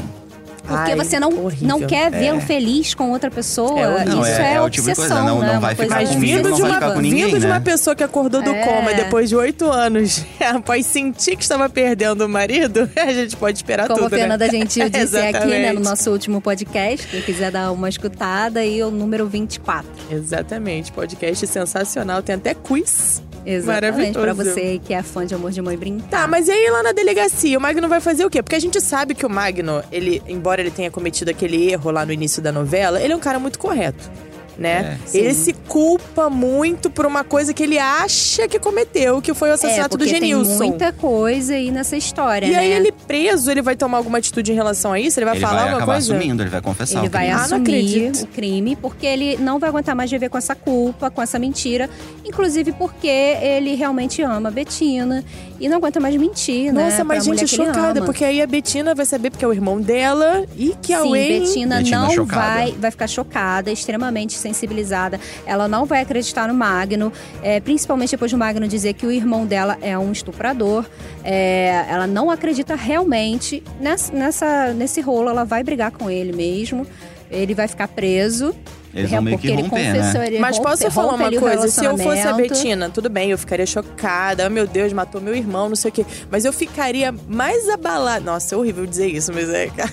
Porque 0.71 0.91
Ai, 0.91 0.95
você 0.97 1.19
não, 1.19 1.29
horrível. 1.45 1.67
não 1.67 1.81
quer 1.81 2.09
vê-lo 2.11 2.37
É. 2.37 2.41
feliz 2.41 2.93
com 2.93 3.11
outra 3.11 3.29
pessoa. 3.31 3.79
É. 3.79 4.05
Não, 4.05 4.21
Isso 4.21 4.31
é- 4.31 4.51
é, 4.51 4.55
é 4.55 4.61
o 4.61 4.69
tipo 4.69 4.85
de 4.85 4.91
obsessão, 4.91 5.17
coisa, 5.17 5.23
não- 5.31 5.39
né? 5.39 5.45
não 5.47 5.53
Uma 5.53 5.59
vai 5.59 5.75
ficar 5.75 5.95
Mas 5.95 6.09
comigo, 6.09 6.35
vindo 6.37 6.49
não 6.49 6.55
de, 6.55 6.61
vai 6.61 6.71
uma, 6.71 6.79
ficar 6.79 6.93
com 6.93 6.99
ninguém, 7.01 7.25
vindo 7.25 7.39
de 7.39 7.45
né? 7.47 7.53
uma 7.53 7.61
pessoa 7.61 7.95
que 7.95 8.03
acordou 8.03 8.41
do 8.41 8.49
É. 8.51 8.65
coma 8.65 8.93
depois 8.93 9.29
de 9.29 9.35
oito 9.35 9.69
anos, 9.71 10.25
após 10.39 10.85
sentir 10.85 11.35
que 11.35 11.43
estava 11.43 11.67
perdendo 11.69 12.25
o 12.25 12.29
marido, 12.29 12.89
a 12.97 13.11
gente 13.13 13.35
pode 13.37 13.57
esperar 13.57 13.87
Como 13.87 14.01
tudo, 14.03 14.13
a 14.15 14.17
Fernanda 14.17 14.45
né? 14.45 14.51
Gentil 14.51 14.89
disse 14.89 15.17
aqui, 15.17 15.47
né, 15.47 15.71
no 15.73 15.79
nosso 15.81 16.09
último 16.11 16.41
podcast, 16.41 17.07
quem 17.07 17.21
quiser 17.21 17.51
dar 17.51 17.71
uma 17.71 17.89
escutada, 17.89 18.63
e 18.63 18.81
o 18.83 18.91
número 18.91 19.27
24. 19.27 19.89
Exatamente, 20.09 20.91
podcast 20.91 21.45
sensacional, 21.47 22.21
tem 22.21 22.35
até 22.35 22.53
quiz. 22.53 23.21
Exatamente, 23.45 24.11
pra 24.13 24.21
Maravilhoso. 24.21 24.53
você 24.53 24.79
que 24.83 24.93
é 24.93 25.01
fã 25.01 25.25
de 25.25 25.33
Amor 25.33 25.51
de 25.51 25.61
Mãe 25.61 25.77
brincar. 25.77 26.07
Tá, 26.09 26.27
mas 26.27 26.47
e 26.47 26.51
aí 26.51 26.69
lá 26.69 26.83
na 26.83 26.91
delegacia, 26.91 27.57
o 27.57 27.61
Magno 27.61 27.87
vai 27.87 27.99
fazer 27.99 28.25
o 28.25 28.29
quê? 28.29 28.41
Porque 28.43 28.55
a 28.55 28.59
gente 28.59 28.79
sabe 28.81 29.15
que 29.15 29.25
o 29.25 29.29
Magno, 29.29 29.83
ele, 29.91 30.21
embora 30.27 30.61
ele 30.61 30.71
tenha 30.71 30.91
cometido 30.91 31.31
aquele 31.31 31.71
erro 31.71 31.91
lá 31.91 32.05
no 32.05 32.13
início 32.13 32.41
da 32.41 32.51
novela, 32.51 33.01
ele 33.01 33.13
é 33.13 33.15
um 33.15 33.19
cara 33.19 33.39
muito 33.39 33.57
correto. 33.57 34.09
Né? 34.57 34.99
É. 35.13 35.17
ele 35.17 35.33
se 35.33 35.53
culpa 35.53 36.29
muito 36.29 36.89
por 36.89 37.05
uma 37.05 37.23
coisa 37.23 37.53
que 37.53 37.63
ele 37.63 37.79
acha 37.79 38.47
que 38.47 38.59
cometeu, 38.59 39.21
que 39.21 39.33
foi 39.33 39.49
o 39.49 39.51
É, 39.51 39.53
assassinato 39.55 39.97
do 39.97 40.03
porque 40.03 40.19
tem 40.19 40.29
Genilson. 40.31 40.65
muita 40.67 40.91
coisa 40.93 41.53
aí 41.55 41.71
nessa 41.71 41.95
história, 41.97 42.45
E 42.45 42.51
né? 42.51 42.59
aí 42.59 42.71
ele 42.71 42.91
preso, 42.91 43.49
ele 43.49 43.61
vai 43.61 43.75
tomar 43.75 43.97
alguma 43.97 44.17
atitude 44.17 44.51
em 44.51 44.55
relação 44.55 44.93
a 44.93 44.99
isso? 44.99 45.19
Ele 45.19 45.25
vai 45.25 45.35
ele 45.35 45.45
falar 45.45 45.63
vai 45.63 45.73
alguma 45.73 45.85
coisa? 45.93 46.13
assumindo, 46.15 46.43
ele 46.43 46.49
vai 46.49 46.61
confessar 46.61 46.99
Ele 46.99 47.07
o 47.07 47.11
vai 47.11 47.25
crime. 47.27 47.39
Ah, 47.39 47.43
assumir 47.43 47.61
acredito. 47.61 48.23
o 48.23 48.27
crime 48.27 48.75
porque 48.75 49.05
ele 49.05 49.37
não 49.37 49.57
vai 49.59 49.69
aguentar 49.69 49.95
mais 49.95 50.09
viver 50.11 50.29
com 50.29 50.37
essa 50.37 50.55
culpa, 50.55 51.09
com 51.09 51.21
essa 51.21 51.39
mentira. 51.39 51.89
Inclusive 52.25 52.71
porque 52.73 53.07
ele 53.07 53.75
realmente 53.75 54.21
ama 54.21 54.49
a 54.49 54.51
Betina 54.51 55.23
e 55.59 55.67
não 55.69 55.77
aguenta 55.77 55.99
mais 55.99 56.15
mentir, 56.15 56.71
né? 56.73 56.83
Nossa, 56.85 56.95
pra 56.97 57.05
mas 57.05 57.23
gente, 57.25 57.39
é 57.39 57.41
ele 57.43 57.47
chocada, 57.47 58.01
porque 58.03 58.23
aí 58.25 58.41
a 58.41 58.47
Betina 58.47 58.93
vai 58.95 59.05
saber 59.05 59.29
porque 59.31 59.45
é 59.45 59.47
o 59.47 59.53
irmão 59.53 59.79
dela 59.81 60.45
e 60.57 60.75
que 60.81 60.93
a 60.93 61.01
Sim, 61.03 61.09
Wayne... 61.11 61.39
Betina, 61.41 61.77
Betina 61.77 62.01
não 62.01 62.09
chocada. 62.11 62.41
vai, 62.41 62.71
vai 62.79 62.91
ficar 62.91 63.07
chocada, 63.07 63.71
extremamente 63.71 64.35
sensibilizada. 64.41 65.19
Ela 65.45 65.67
não 65.67 65.85
vai 65.85 66.01
acreditar 66.01 66.47
no 66.47 66.53
Magno, 66.53 67.13
é, 67.41 67.59
principalmente 67.59 68.11
depois 68.11 68.31
do 68.31 68.37
Magno 68.37 68.67
dizer 68.67 68.93
que 68.93 69.05
o 69.05 69.11
irmão 69.11 69.45
dela 69.45 69.77
é 69.81 69.97
um 69.97 70.11
estuprador. 70.11 70.85
É, 71.23 71.85
ela 71.87 72.07
não 72.07 72.29
acredita 72.29 72.75
realmente 72.75 73.63
nessa, 73.79 74.11
nessa- 74.13 74.73
nesse 74.73 74.99
rolo. 75.01 75.29
Ela 75.29 75.45
vai 75.45 75.63
brigar 75.63 75.91
com 75.91 76.09
ele 76.09 76.31
mesmo. 76.33 76.85
Ele 77.29 77.53
vai 77.53 77.67
ficar 77.67 77.87
preso. 77.87 78.53
Eles 78.93 79.09
vão 79.09 79.21
meio 79.21 79.37
que 79.37 79.51
romper, 79.51 79.93
né? 79.93 80.27
ele 80.27 80.39
Mas 80.39 80.57
rompe- 80.57 80.69
posso 80.69 80.91
falar 80.91 81.13
uma 81.13 81.31
coisa? 81.31 81.67
Se 81.67 81.85
eu 81.85 81.97
fosse 81.97 82.21
a. 82.21 82.33
Betina, 82.33 82.89
tudo 82.89 83.09
bem, 83.09 83.31
eu 83.31 83.37
ficaria 83.37 83.65
chocada. 83.65 84.45
Oh, 84.47 84.49
meu 84.49 84.65
Deus, 84.67 84.91
matou 84.93 85.21
meu 85.21 85.35
irmão, 85.35 85.69
não 85.69 85.75
sei 85.75 85.89
o 85.89 85.91
quê. 85.93 86.05
Mas 86.29 86.43
eu 86.45 86.51
ficaria 86.51 87.13
mais 87.27 87.69
abalada. 87.69 88.19
Nossa, 88.25 88.55
é 88.55 88.57
horrível 88.57 88.85
dizer 88.85 89.07
isso, 89.07 89.31
mas 89.33 89.49
é. 89.49 89.67
cara. 89.67 89.91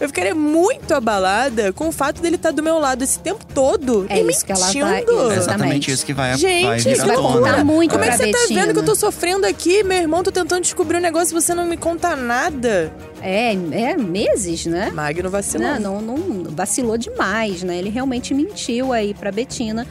Eu 0.00 0.08
ficaria 0.08 0.34
muito 0.34 0.94
abalada 0.94 1.72
com 1.72 1.88
o 1.88 1.92
fato 1.92 2.22
dele 2.22 2.36
estar 2.36 2.50
do 2.52 2.62
meu 2.62 2.78
lado 2.78 3.02
esse 3.04 3.18
tempo 3.18 3.44
todo 3.54 4.06
É 4.08 4.20
e 4.22 4.30
isso 4.30 4.44
que 4.46 4.52
ela 4.52 4.60
vai- 4.60 4.68
mentindo. 4.74 4.86
É 4.90 4.96
Exatamente. 5.04 5.38
exatamente 5.38 5.90
isso 5.90 6.06
que 6.06 6.12
vai, 6.14 6.36
Gente, 6.38 6.64
vai 6.66 6.76
isso 6.78 7.06
vai 7.06 7.16
tona. 7.16 7.28
contar 7.38 7.64
muito 7.64 7.92
Como 7.92 8.04
é 8.04 8.08
que 8.10 8.16
você 8.16 8.30
tá 8.30 8.38
Betina. 8.38 8.60
vendo 8.62 8.72
que 8.72 8.78
eu 8.80 8.84
tô 8.84 8.94
sofrendo 8.94 9.46
aqui? 9.46 9.82
Meu 9.82 9.98
irmão, 9.98 10.22
tô 10.22 10.32
tentando 10.32 10.62
descobrir 10.62 10.96
um 10.96 11.00
negócio 11.00 11.36
e 11.36 11.40
você 11.42 11.52
não 11.54 11.66
me 11.66 11.76
conta 11.76 12.16
nada. 12.16 12.90
É, 13.20 13.52
é 13.52 13.96
meses, 13.96 14.66
né? 14.66 14.90
Magno 14.90 15.30
vacilou. 15.30 15.78
Não, 15.78 16.00
não, 16.00 16.16
não 16.18 16.54
vacilou 16.54 16.96
demais, 16.96 17.62
né? 17.62 17.78
Ele 17.78 17.90
realmente 17.90 18.34
mentiu 18.34 18.92
aí 18.92 19.14
pra 19.14 19.30
Betina. 19.30 19.86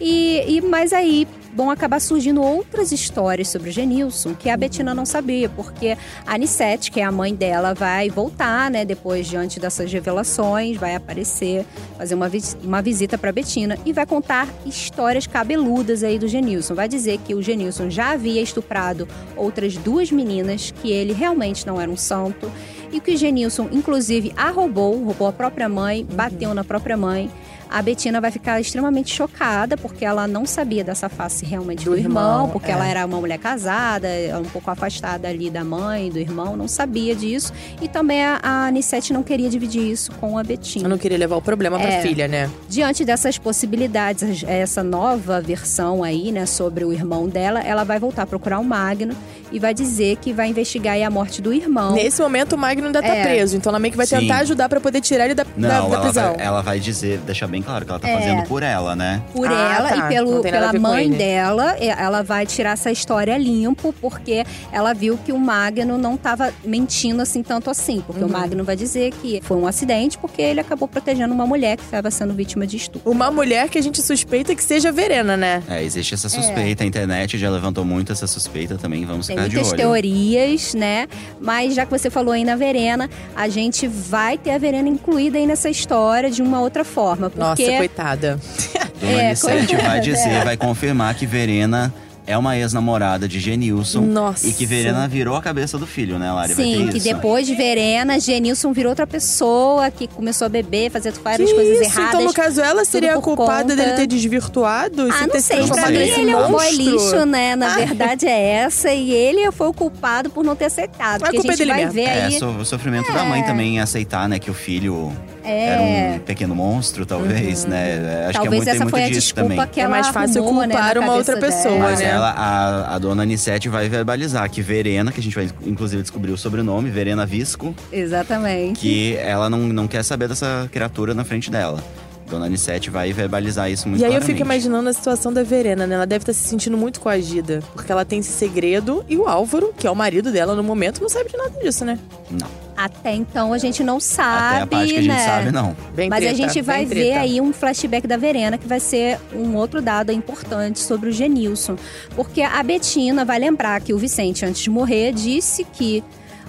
E, 0.00 0.44
e 0.46 0.60
mas 0.62 0.92
aí 0.92 1.26
vão 1.54 1.70
acabar 1.70 2.00
surgindo 2.00 2.42
outras 2.42 2.92
histórias 2.92 3.48
sobre 3.48 3.70
o 3.70 3.72
Genilson 3.72 4.34
que 4.34 4.48
a 4.48 4.56
Betina 4.56 4.94
não 4.94 5.04
sabia, 5.04 5.48
porque 5.48 5.96
a 6.26 6.34
Anissete, 6.34 6.90
que 6.90 7.00
é 7.00 7.04
a 7.04 7.12
mãe 7.12 7.34
dela, 7.34 7.74
vai 7.74 8.08
voltar, 8.08 8.70
né, 8.70 8.84
depois 8.84 9.26
diante 9.26 9.58
dessas 9.58 9.92
revelações, 9.92 10.76
vai 10.76 10.94
aparecer, 10.94 11.64
fazer 11.98 12.14
uma, 12.14 12.28
vis- 12.28 12.56
uma 12.62 12.80
visita 12.80 13.18
para 13.18 13.32
Betina 13.32 13.76
e 13.84 13.92
vai 13.92 14.06
contar 14.06 14.48
histórias 14.64 15.26
cabeludas 15.26 16.02
aí 16.04 16.18
do 16.18 16.28
Genilson. 16.28 16.74
Vai 16.74 16.88
dizer 16.88 17.18
que 17.26 17.34
o 17.34 17.42
Genilson 17.42 17.90
já 17.90 18.10
havia 18.12 18.40
estuprado 18.40 19.08
outras 19.36 19.76
duas 19.76 20.10
meninas, 20.10 20.70
que 20.70 20.90
ele 20.90 21.12
realmente 21.12 21.66
não 21.66 21.80
era 21.80 21.90
um 21.90 21.96
santo 21.96 22.50
e 22.92 23.00
que 23.00 23.12
o 23.12 23.16
Genilson, 23.16 23.68
inclusive, 23.70 24.32
a 24.36 24.50
roubou, 24.50 25.02
roubou 25.04 25.28
a 25.28 25.32
própria 25.32 25.68
mãe, 25.68 26.04
bateu 26.04 26.52
na 26.54 26.64
própria 26.64 26.96
mãe. 26.96 27.30
A 27.70 27.80
Betina 27.82 28.20
vai 28.20 28.30
ficar 28.30 28.60
extremamente 28.60 29.14
chocada, 29.14 29.76
porque 29.76 30.04
ela 30.04 30.26
não 30.26 30.44
sabia 30.44 30.82
dessa 30.82 31.08
face 31.08 31.44
realmente 31.44 31.84
do, 31.84 31.92
Do 31.92 31.96
irmão, 31.96 32.32
irmão, 32.32 32.48
porque 32.50 32.70
é. 32.70 32.74
ela 32.74 32.86
era 32.86 33.06
uma 33.06 33.20
mulher 33.20 33.38
casada, 33.38 34.08
um 34.40 34.44
pouco 34.48 34.70
afastada 34.70 35.28
ali 35.28 35.48
da 35.50 35.62
mãe, 35.64 36.10
do 36.10 36.18
irmão, 36.18 36.56
não 36.56 36.66
sabia 36.66 37.14
disso. 37.14 37.52
E 37.80 37.86
também 37.88 38.24
a, 38.24 38.40
a 38.42 38.66
Anissete 38.66 39.12
não 39.12 39.22
queria 39.22 39.48
dividir 39.48 39.82
isso 39.82 40.10
com 40.12 40.36
a 40.36 40.42
Betina. 40.42 40.84
Eu 40.86 40.88
não 40.90 40.98
queria 40.98 41.16
levar 41.18 41.36
o 41.36 41.42
problema 41.42 41.78
pra 41.78 41.88
É. 41.88 42.02
filha, 42.02 42.26
né? 42.26 42.50
Diante 42.68 43.04
dessas 43.04 43.38
possibilidades, 43.38 44.42
essa 44.46 44.82
nova 44.82 45.40
versão 45.40 46.02
aí, 46.02 46.32
né, 46.32 46.46
sobre 46.46 46.84
o 46.84 46.92
irmão 46.92 47.28
dela, 47.28 47.60
ela 47.60 47.84
vai 47.84 47.98
voltar 47.98 48.22
a 48.22 48.26
procurar 48.26 48.58
o 48.58 48.64
Magno 48.64 49.14
e 49.52 49.58
vai 49.58 49.72
dizer 49.74 50.16
que 50.16 50.32
vai 50.32 50.48
investigar 50.48 50.94
aí 50.94 51.02
a 51.04 51.10
morte 51.10 51.40
do 51.42 51.52
irmão. 51.52 51.92
Nesse 51.94 52.20
momento, 52.22 52.54
o 52.54 52.58
Magno 52.58 52.86
ainda 52.86 53.00
tá 53.02 53.14
É. 53.14 53.22
preso. 53.22 53.56
Então 53.56 53.70
ela 53.70 53.78
meio 53.78 53.90
que 53.92 53.96
vai 53.96 54.06
Sim. 54.06 54.18
tentar 54.20 54.38
ajudar 54.38 54.68
pra 54.68 54.80
poder 54.80 55.00
tirar 55.00 55.24
ele 55.26 55.34
da, 55.34 55.44
Não, 55.56 55.68
da, 55.68 55.68
da 55.68 55.76
ela, 55.86 56.00
prisão. 56.00 56.34
vai, 56.34 56.46
ela 56.46 56.62
vai 56.62 56.80
dizer, 56.80 57.18
deixar 57.18 57.46
bem 57.46 57.59
claro 57.62 57.84
que 57.84 57.90
ela 57.90 58.00
tá 58.00 58.08
É. 58.08 58.18
fazendo 58.18 58.42
por 58.48 58.62
ela, 58.62 58.94
né? 58.96 59.22
por 59.32 59.46
Ah, 59.48 59.76
ela 59.78 59.88
tá. 59.88 59.96
e 59.96 60.08
pelo, 60.08 60.40
pela 60.42 60.72
mãe 60.72 61.06
ele. 61.06 61.16
dela, 61.16 61.76
ela 61.78 62.22
vai 62.22 62.46
tirar 62.46 62.72
essa 62.72 62.90
história 62.90 63.36
limpo, 63.38 63.92
porque 64.00 64.44
ela 64.72 64.92
viu 64.92 65.18
que 65.24 65.32
o 65.32 65.38
Magno 65.38 65.96
não 65.98 66.14
estava 66.14 66.52
mentindo 66.64 67.22
assim 67.22 67.42
tanto 67.42 67.70
assim. 67.70 68.02
Porque 68.06 68.22
Uhum. 68.22 68.28
o 68.28 68.32
Magno 68.32 68.64
vai 68.64 68.76
dizer 68.76 69.12
que 69.12 69.40
foi 69.42 69.56
um 69.56 69.66
acidente, 69.66 70.18
porque 70.18 70.40
ele 70.42 70.60
acabou 70.60 70.86
protegendo 70.88 71.32
uma 71.34 71.46
mulher 71.46 71.76
que 71.76 71.82
estava 71.84 72.10
sendo 72.10 72.34
vítima 72.34 72.66
de 72.66 72.76
estupro. 72.76 73.10
Uma 73.10 73.30
mulher 73.30 73.68
que 73.68 73.78
a 73.78 73.82
gente 73.82 74.00
suspeita 74.02 74.54
que 74.54 74.62
seja 74.62 74.88
a 74.90 74.92
Verena, 74.92 75.36
né? 75.36 75.62
É, 75.68 75.82
existe 75.82 76.14
essa 76.14 76.28
suspeita. 76.28 76.82
A 76.84 76.86
internet 76.86 77.36
já 77.38 77.50
levantou 77.50 77.84
muito 77.84 78.12
essa 78.12 78.26
suspeita 78.26 78.76
também. 78.76 79.04
Vamos 79.04 79.26
Tem 79.26 79.36
ficar 79.36 79.48
de 79.48 79.54
muitas 79.56 79.72
olho. 79.72 79.78
teorias, 79.78 80.74
né? 80.74 81.06
Mas 81.40 81.74
já 81.74 81.84
que 81.84 81.90
você 81.90 82.10
falou 82.10 82.32
aí 82.32 82.44
na 82.44 82.56
Verena, 82.56 83.08
a 83.36 83.48
gente 83.48 83.86
vai 83.86 84.36
ter 84.38 84.50
a 84.52 84.58
Verena 84.58 84.88
incluída 84.88 85.38
aí 85.38 85.46
nessa 85.46 85.68
história 85.70 86.30
de 86.30 86.42
uma 86.42 86.60
outra 86.60 86.84
forma. 86.84 87.30
Porque 87.30 87.42
Nossa, 87.50 87.76
coitada. 87.76 88.40
Dona 89.00 89.12
É, 89.12 89.26
Anissete 89.28 89.66
coitada. 89.68 89.88
vai 89.88 90.00
dizer, 90.00 90.44
vai 90.44 90.56
confirmar 90.56 91.14
que 91.14 91.24
Verena 91.26 91.92
é 92.26 92.36
uma 92.38 92.56
ex-namorada 92.56 93.26
de 93.26 93.40
Genilson. 93.40 94.02
Nossa. 94.02 94.46
E 94.46 94.52
que 94.52 94.64
Verena 94.64 95.08
virou 95.08 95.34
a 95.34 95.42
cabeça 95.42 95.76
do 95.78 95.86
filho, 95.86 96.16
né, 96.16 96.30
Lari? 96.30 96.54
Sim, 96.54 96.86
que 96.88 96.98
isso. 96.98 97.08
depois 97.08 97.44
de 97.46 97.56
Verena, 97.56 98.20
Genilson 98.20 98.72
virou 98.72 98.90
outra 98.90 99.06
pessoa 99.06 99.90
que 99.90 100.06
começou 100.06 100.46
a 100.46 100.48
beber, 100.48 100.90
fazer 100.90 101.12
várias 101.12 101.48
Que 101.48 101.54
coisas 101.56 101.74
isso? 101.80 101.84
erradas. 101.98 102.08
Então, 102.14 102.24
no 102.24 102.32
caso, 102.32 102.60
ela 102.60 102.84
seria 102.84 103.14
a 103.16 103.20
culpada 103.20 103.62
conta- 103.62 103.74
dele 103.74 103.92
ter 103.96 104.06
desvirtuado? 104.06 105.08
Ah, 105.10 105.26
ter 105.26 105.34
não 105.34 105.40
sei, 105.40 105.66
pra 105.66 105.90
mim 105.90 105.96
ele 105.96 106.30
é 106.30 106.36
um 106.36 106.50
boy 106.52 106.70
lixo, 106.70 107.24
né? 107.26 107.56
Na 107.56 107.72
Ah. 107.74 107.78
verdade 107.84 108.26
é 108.26 108.48
essa, 108.52 108.92
e 108.92 109.10
ele 109.10 109.50
foi 109.50 109.66
o 109.68 109.72
culpado 109.72 110.30
por 110.30 110.44
não 110.44 110.54
ter 110.54 110.66
aceitado. 110.66 111.22
A 111.22 111.26
Porque 111.26 111.38
a, 111.38 111.40
culpa 111.40 111.52
é 111.54 111.56
gente 111.56 111.58
dele 111.58 111.70
vai 111.72 111.80
mesmo. 111.80 111.92
ver 111.94 112.00
É, 112.02 112.24
aí. 112.26 112.38
so- 112.38 112.50
o 112.50 112.64
sofrimento 112.64 113.10
da 113.12 113.24
mãe 113.24 113.42
também 113.42 113.76
em 113.76 113.80
aceitar, 113.80 114.28
né, 114.28 114.38
que 114.38 114.50
o 114.50 114.54
filho 114.54 115.10
É. 115.44 115.66
era 115.66 115.82
um 116.16 116.18
pequeno 116.20 116.54
monstro, 116.54 117.06
talvez, 117.06 117.64
né? 117.64 118.26
Acho 118.28 118.30
que 118.32 118.46
é 118.46 118.50
Talvez 118.50 118.56
muito, 118.56 118.68
essa 118.68 118.78
muito 118.84 118.90
foi 118.90 119.04
a 119.04 119.08
desculpa 119.08 119.48
também. 119.48 119.66
que 119.68 119.80
É 119.80 119.88
mais 119.88 120.08
fácil 120.08 120.42
arrumou, 120.42 120.62
né, 120.66 120.74
culpar 120.74 120.94
na 120.94 121.00
uma 121.00 121.14
outra 121.14 121.36
pessoa, 121.38 121.74
dela. 121.74 121.90
Mas 121.90 122.00
né? 122.00 122.06
ela, 122.06 122.30
a, 122.30 122.94
a 122.94 122.98
dona 122.98 123.22
Anissete 123.22 123.68
vai 123.68 123.88
verbalizar 123.88 124.48
que 124.50 124.62
Verena, 124.62 125.12
que 125.12 125.20
a 125.20 125.22
gente 125.22 125.34
vai 125.34 125.48
inclusive 125.66 126.02
descobrir 126.02 126.32
o 126.32 126.36
sobrenome, 126.38 126.90
Verena 126.90 127.24
Visco, 127.26 127.74
Exatamente. 127.92 128.80
que 128.80 129.16
ela 129.16 129.48
não, 129.48 129.58
não 129.60 129.88
quer 129.88 130.02
saber 130.02 130.28
dessa 130.28 130.68
criatura 130.72 131.14
na 131.14 131.24
frente 131.24 131.50
dela. 131.50 131.82
Dona 132.30 132.46
Anissete 132.46 132.88
vai 132.90 133.12
verbalizar 133.12 133.70
isso 133.70 133.88
muito 133.88 134.00
E 134.00 134.04
aí 134.04 134.08
eu 134.10 134.12
claramente. 134.18 134.32
fico 134.38 134.44
imaginando 134.46 134.88
a 134.88 134.92
situação 134.92 135.32
da 135.32 135.42
Verena, 135.42 135.86
né? 135.86 135.96
Ela 135.96 136.06
deve 136.06 136.22
estar 136.22 136.32
se 136.32 136.48
sentindo 136.48 136.76
muito 136.76 137.00
coagida. 137.00 137.62
Porque 137.74 137.90
ela 137.90 138.04
tem 138.04 138.20
esse 138.20 138.30
segredo 138.32 139.04
e 139.08 139.16
o 139.16 139.26
Álvaro, 139.26 139.74
que 139.76 139.86
é 139.86 139.90
o 139.90 139.94
marido 139.96 140.30
dela 140.32 140.54
no 140.54 140.62
momento, 140.62 141.00
não 141.02 141.08
sabe 141.08 141.28
de 141.30 141.36
nada 141.36 141.50
disso, 141.60 141.84
né? 141.84 141.98
Não, 142.30 142.46
Até 142.76 143.14
então 143.14 143.52
a 143.52 143.58
gente 143.58 143.82
não 143.82 143.98
sabe, 144.00 144.54
até 144.54 144.62
a 144.62 144.66
parte 144.66 144.88
que 144.92 144.98
a 144.98 145.02
gente 145.02 145.08
né? 145.12 145.26
sabe, 145.26 145.50
não. 145.50 145.76
Bem 145.94 146.08
Mas 146.08 146.18
a 146.24 146.28
treta, 146.28 146.36
gente 146.36 146.62
vai 146.62 146.84
ver 146.86 146.94
treta. 147.06 147.20
aí 147.20 147.40
um 147.40 147.52
flashback 147.52 148.06
da 148.06 148.16
Verena, 148.16 148.56
que 148.56 148.66
vai 148.66 148.78
ser 148.80 149.18
um 149.34 149.56
outro 149.56 149.82
dado 149.82 150.12
importante 150.12 150.78
sobre 150.78 151.08
o 151.10 151.12
Genilson. 151.12 151.76
Porque 152.14 152.40
a 152.42 152.62
Betina 152.62 153.24
vai 153.24 153.38
lembrar 153.38 153.80
que 153.80 153.92
o 153.92 153.98
Vicente, 153.98 154.46
antes 154.46 154.62
de 154.62 154.70
morrer, 154.70 155.12
disse 155.12 155.64
que 155.64 156.02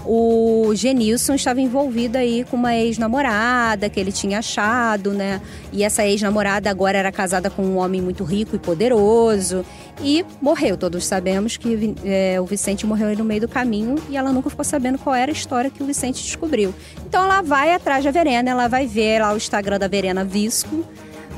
o 0.06 0.72
Genilson 0.74 1.36
estava 1.36 1.62
envolvido 1.62 2.18
aí 2.18 2.44
com 2.44 2.58
uma 2.58 2.76
ex-namorada 2.76 3.90
que 3.90 4.00
ele 4.00 4.12
tinha 4.12 4.40
achado, 4.40 5.12
né? 5.12 5.40
E 5.72 5.84
essa 5.84 6.06
ex-namorada 6.06 6.70
agora 6.70 6.98
era 6.98 7.12
casada 7.12 7.50
com 7.50 7.64
um 7.64 7.78
homem 7.78 8.02
muito 8.02 8.24
rico 8.24 8.56
e 8.56 8.60
poderoso. 8.60 9.64
E 10.04 10.26
morreu. 10.42 10.76
Todos 10.76 11.06
sabemos 11.06 11.58
que 11.58 11.96
é, 12.04 12.42
o 12.42 12.46
Vicente 12.46 12.86
morreu 12.86 13.16
no 13.16 13.24
meio 13.24 13.42
do 13.42 13.48
caminho 13.48 13.96
e 14.10 14.18
ela 14.18 14.32
nunca 14.32 14.50
ficou 14.50 14.66
sabendo 14.66 14.98
qual 14.98 15.16
era 15.16 15.32
a 15.32 15.34
história 15.34 15.70
que 15.70 15.84
o 15.84 15.86
Vicente 15.86 16.24
descobriu. 16.24 16.74
Então 17.06 17.24
ela 17.24 17.42
vai 17.42 17.74
atrás 17.74 18.04
da 18.04 18.10
Verena, 18.10 18.50
ela 18.50 18.68
vai 18.68 18.88
ver 18.88 19.22
lá 19.22 19.34
o 19.34 19.38
Instagram 19.38 19.78
da 19.78 19.88
Verena 19.88 20.24
Visco, 20.26 20.84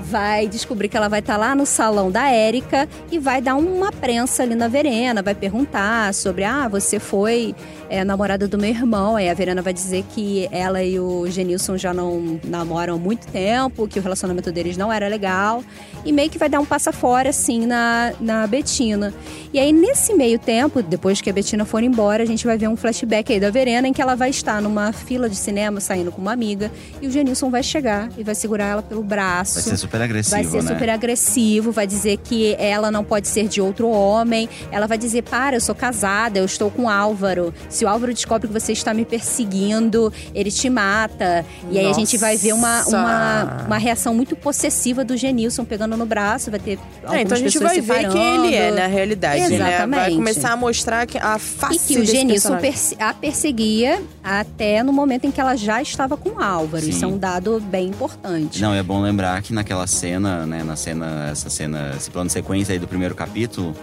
vai 0.03 0.47
descobrir 0.47 0.89
que 0.89 0.97
ela 0.97 1.07
vai 1.07 1.19
estar 1.19 1.37
lá 1.37 1.55
no 1.55 1.65
salão 1.65 2.11
da 2.11 2.29
Érica 2.29 2.87
e 3.11 3.17
vai 3.17 3.41
dar 3.41 3.55
uma 3.55 3.91
prensa 3.91 4.43
ali 4.43 4.55
na 4.55 4.67
Verena, 4.67 5.21
vai 5.21 5.33
perguntar 5.33 6.13
sobre, 6.13 6.43
ah, 6.43 6.67
você 6.67 6.99
foi 6.99 7.55
é, 7.93 8.03
namorada 8.03 8.47
do 8.47 8.57
meu 8.57 8.71
irmão. 8.71 9.15
Aí 9.15 9.29
a 9.29 9.35
Verena 9.35 9.61
vai 9.61 9.71
dizer 9.71 10.03
que 10.09 10.49
ela 10.51 10.83
e 10.83 10.99
o 10.99 11.29
Genilson 11.29 11.77
já 11.77 11.93
não 11.93 12.39
namoram 12.43 12.95
há 12.95 12.97
muito 12.97 13.27
tempo, 13.27 13.87
que 13.87 13.99
o 13.99 14.01
relacionamento 14.01 14.51
deles 14.51 14.75
não 14.75 14.91
era 14.91 15.07
legal. 15.07 15.63
E 16.03 16.11
meio 16.11 16.27
que 16.27 16.39
vai 16.39 16.49
dar 16.49 16.59
um 16.59 16.65
passa 16.65 16.91
fora, 16.91 17.29
assim, 17.29 17.67
na, 17.67 18.11
na 18.19 18.47
Betina. 18.47 19.13
E 19.53 19.59
aí, 19.59 19.71
nesse 19.71 20.11
meio 20.15 20.39
tempo, 20.39 20.81
depois 20.81 21.21
que 21.21 21.29
a 21.29 21.33
Betina 21.33 21.65
for 21.65 21.83
embora, 21.83 22.23
a 22.23 22.25
gente 22.25 22.47
vai 22.47 22.57
ver 22.57 22.67
um 22.67 22.75
flashback 22.75 23.31
aí 23.31 23.39
da 23.39 23.51
Verena, 23.51 23.87
em 23.87 23.93
que 23.93 24.01
ela 24.01 24.15
vai 24.15 24.31
estar 24.31 24.59
numa 24.59 24.91
fila 24.91 25.29
de 25.29 25.35
cinema, 25.35 25.79
saindo 25.79 26.11
com 26.11 26.19
uma 26.19 26.33
amiga, 26.33 26.71
e 26.99 27.05
o 27.05 27.11
Genilson 27.11 27.51
vai 27.51 27.61
chegar 27.61 28.09
e 28.17 28.23
vai 28.23 28.33
segurar 28.33 28.65
ela 28.65 28.81
pelo 28.81 29.03
braço. 29.03 29.53
Vai 29.53 29.63
ser 29.63 29.77
super 29.77 30.01
agressivo, 30.01 30.35
Vai 30.35 30.43
ser 30.45 30.63
né? 30.63 30.73
super 30.73 30.89
agressivo, 30.89 31.71
vai 31.71 31.85
dizer 31.85 32.17
que 32.17 32.55
ela 32.57 32.89
não 32.89 33.03
pode 33.03 33.27
ser 33.27 33.47
de 33.47 33.61
outro 33.61 33.87
homem. 33.87 34.49
Ela 34.71 34.87
vai 34.87 34.97
dizer: 34.97 35.21
Para, 35.21 35.57
eu 35.57 35.61
sou 35.61 35.75
casada, 35.75 36.39
eu 36.39 36.45
estou 36.45 36.71
com 36.71 36.89
Álvaro. 36.89 37.53
Se 37.69 37.82
o 37.83 37.87
Álvaro 37.89 38.13
descobre 38.13 38.47
que 38.47 38.53
você 38.53 38.71
está 38.73 38.93
me 38.93 39.05
perseguindo, 39.05 40.11
ele 40.33 40.51
te 40.51 40.69
mata. 40.69 41.45
E 41.71 41.77
aí 41.79 41.87
a 41.89 41.93
gente 41.93 42.17
vai 42.17 42.37
ver 42.37 42.53
uma, 42.53 42.83
uma, 42.87 43.63
uma 43.67 43.77
reação 43.77 44.13
muito 44.13 44.35
possessiva 44.35 45.03
do 45.03 45.15
Genilson 45.17 45.65
pegando 45.65 45.95
no 45.97 46.05
braço. 46.05 46.49
Vai 46.51 46.59
ter 46.59 46.79
É, 47.09 47.21
então 47.21 47.35
a 47.37 47.39
gente 47.39 47.57
vai 47.59 47.79
ver 47.81 48.09
quem 48.09 48.45
ele 48.45 48.55
é 48.55 48.71
na 48.71 48.87
realidade, 48.87 49.41
né? 49.41 49.57
Vai 49.57 49.73
Exatamente. 49.73 50.15
começar 50.15 50.51
a 50.51 50.55
mostrar 50.57 51.05
que 51.05 51.17
a 51.17 51.35
E 51.35 51.39
face 51.39 51.79
que 51.93 51.99
o 51.99 52.05
Genilson 52.05 52.57
perse- 52.57 52.95
a 52.99 53.13
perseguia 53.13 54.01
até 54.23 54.83
no 54.83 54.93
momento 54.93 55.25
em 55.25 55.31
que 55.31 55.39
ela 55.41 55.55
já 55.55 55.81
estava 55.81 56.15
com 56.17 56.29
o 56.29 56.41
Álvaro. 56.41 56.83
Sim. 56.83 56.89
Isso 56.89 57.05
é 57.05 57.07
um 57.07 57.17
dado 57.17 57.59
bem 57.59 57.87
importante. 57.87 58.61
Não, 58.61 58.73
é 58.73 58.81
bom 58.83 59.01
lembrar 59.01 59.41
que 59.41 59.53
naquela 59.53 59.87
cena, 59.87 60.45
né, 60.45 60.63
na 60.63 60.75
cena, 60.75 61.29
essa 61.31 61.49
cena, 61.49 61.93
esse 61.97 62.09
plano 62.09 62.27
de 62.27 62.33
sequência 62.33 62.73
aí 62.73 62.79
do 62.79 62.87
primeiro 62.87 63.15
capítulo, 63.15 63.75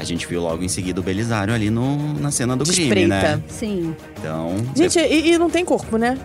a 0.00 0.04
gente 0.04 0.26
viu 0.26 0.40
logo 0.40 0.64
em 0.64 0.68
seguida 0.68 0.98
o 0.98 1.02
Belisário 1.02 1.52
ali 1.52 1.68
no, 1.68 2.14
na 2.14 2.30
cena 2.30 2.56
do 2.56 2.64
De 2.64 2.72
crime, 2.72 3.06
né? 3.06 3.40
Sim. 3.48 3.94
Então, 4.18 4.54
Gente, 4.74 4.98
e, 4.98 5.32
e 5.32 5.38
não 5.38 5.50
tem 5.50 5.64
corpo, 5.64 5.96
né? 5.98 6.18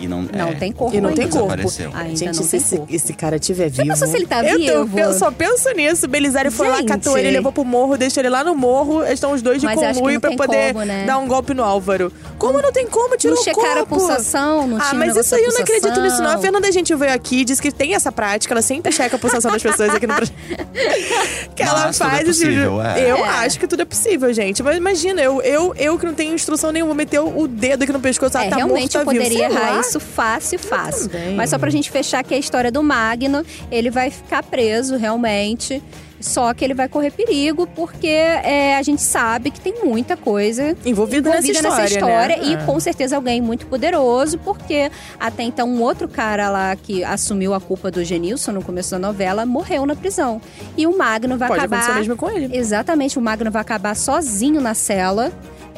E 0.00 0.06
não, 0.08 0.22
Não 0.22 0.48
é, 0.48 0.54
tem 0.54 0.72
corpo 0.72 0.96
E 0.96 1.00
não 1.00 1.12
tem 1.12 1.28
corpo. 1.28 1.52
Ainda 1.94 2.16
Gente, 2.16 2.36
não 2.36 2.42
se 2.44 2.50
tem 2.50 2.60
esse, 2.60 2.76
corpo. 2.76 2.94
esse 2.94 3.12
cara 3.12 3.38
tiver 3.38 3.68
vivo. 3.70 3.88
pensou 3.88 4.08
se 4.08 4.16
ele 4.16 4.26
tá 4.26 4.42
eu 4.44 4.58
tô- 4.58 4.84
vivo? 4.84 4.98
eu 4.98 5.12
só 5.14 5.30
penso 5.30 5.70
nisso. 5.74 6.06
Belisário 6.08 6.50
foi 6.50 6.68
lá, 6.68 6.76
Gente. 6.76 6.88
catou 6.88 7.16
ele, 7.18 7.30
levou 7.30 7.52
pro 7.52 7.64
morro, 7.64 7.96
deixou 7.96 8.20
ele 8.20 8.30
lá 8.30 8.42
no 8.44 8.54
morro. 8.54 9.00
Eles 9.02 9.14
estão 9.14 9.32
os 9.32 9.42
dois 9.42 9.60
de 9.60 9.66
Mas 9.66 9.76
conluio 9.78 10.14
não 10.14 10.20
pra 10.20 10.30
poder 10.36 10.72
como, 10.72 10.84
né? 10.84 11.04
dar 11.06 11.18
um 11.18 11.26
golpe 11.26 11.52
no 11.54 11.62
Álvaro. 11.62 12.12
Como 12.38 12.60
não 12.62 12.72
tem 12.72 12.86
como? 12.86 13.16
Tirou 13.16 13.34
Não 13.34 13.42
o 13.42 13.44
checaram 13.44 13.82
a 13.82 13.86
corpo. 13.86 13.96
pulsação, 13.96 14.66
não 14.66 14.76
Ah, 14.78 14.80
tinha 14.80 14.94
um 14.94 15.06
mas 15.06 15.16
isso 15.16 15.34
aí 15.34 15.42
eu 15.44 15.52
não 15.52 15.60
acredito 15.60 16.00
nisso, 16.00 16.22
não. 16.22 16.30
A. 16.32 16.38
Fernanda 16.38 16.70
Gentil 16.70 16.96
veio 16.98 17.12
aqui, 17.12 17.44
disse 17.44 17.60
que 17.60 17.70
tem 17.72 17.94
essa 17.94 18.12
prática, 18.12 18.54
ela 18.54 18.62
sempre 18.62 18.92
checa 18.92 19.16
a 19.16 19.18
pulsação 19.18 19.50
das 19.50 19.62
pessoas 19.62 19.90
aqui 19.94 20.06
no 20.06 20.14
projeto. 20.14 20.34
que 21.54 21.62
ela 21.62 21.86
Mas 21.86 21.98
tudo 21.98 22.06
é 22.06 22.10
faz 22.10 22.28
esse 22.28 22.44
possível, 22.44 22.82
é. 22.82 23.10
Eu 23.10 23.16
É. 23.16 23.28
acho 23.28 23.58
que 23.58 23.66
tudo 23.66 23.82
é 23.82 23.84
possível, 23.84 24.32
gente. 24.32 24.62
Mas 24.62 24.76
imagina, 24.76 25.20
eu, 25.20 25.40
eu, 25.42 25.74
eu 25.76 25.98
que 25.98 26.06
não 26.06 26.14
tenho 26.14 26.34
instrução 26.34 26.70
nenhuma, 26.72 26.94
meter 26.94 27.20
o 27.20 27.46
dedo 27.48 27.82
aqui 27.82 27.92
no 27.92 28.00
pescoço, 28.00 28.36
ah, 28.38 28.44
É, 28.44 28.50
tá 28.50 28.56
realmente 28.56 28.94
morto, 28.94 28.96
eu 28.96 29.04
tá 29.04 29.10
vivo. 29.12 29.24
poderia 29.24 29.48
Sei 29.48 29.56
errar 29.58 29.70
lá. 29.72 29.82
Isso 29.88 30.00
fácil, 30.00 30.58
fácil. 30.58 31.10
Mas 31.36 31.50
só 31.50 31.58
pra 31.58 31.70
gente 31.70 31.90
fechar 31.90 32.20
aqui 32.20 32.34
a 32.34 32.38
história 32.38 32.70
do 32.70 32.82
Magno, 32.82 33.44
ele 33.70 33.90
vai 33.90 34.10
ficar 34.10 34.42
preso 34.42 34.96
realmente. 34.96 35.82
Só 36.20 36.52
que 36.52 36.64
ele 36.64 36.74
vai 36.74 36.88
correr 36.88 37.12
perigo, 37.12 37.64
porque 37.76 38.08
é, 38.08 38.76
a 38.76 38.82
gente 38.82 39.00
sabe 39.00 39.52
que 39.52 39.60
tem 39.60 39.84
muita 39.84 40.16
coisa 40.16 40.76
Envolvida 40.84 41.30
nessa 41.30 41.46
envolvida 41.48 41.84
história, 41.84 42.36
né? 42.38 42.42
E 42.44 42.54
É. 42.54 42.56
com 42.66 42.80
certeza 42.80 43.14
alguém 43.14 43.40
muito 43.40 43.66
poderoso, 43.68 44.36
porque 44.38 44.90
até 45.20 45.44
então 45.44 45.68
um 45.68 45.80
outro 45.80 46.08
cara 46.08 46.50
lá 46.50 46.74
que 46.74 47.04
assumiu 47.04 47.54
a 47.54 47.60
culpa 47.60 47.88
do 47.88 48.02
Genilson 48.02 48.50
no 48.50 48.64
começo 48.64 48.90
da 48.90 48.98
novela 48.98 49.46
morreu 49.46 49.86
na 49.86 49.94
prisão. 49.94 50.42
E 50.76 50.88
o 50.88 50.98
Magno 50.98 51.38
vai 51.38 51.46
Pode 51.46 51.60
acabar. 51.60 51.76
acontecer 51.76 51.98
mesmo 52.00 52.16
com 52.16 52.28
ele. 52.28 52.50
Exatamente, 52.56 53.16
o 53.16 53.22
Magno 53.22 53.52
vai 53.52 53.62
acabar 53.62 53.94
sozinho 53.94 54.60
na 54.60 54.74
cela. 54.74 55.30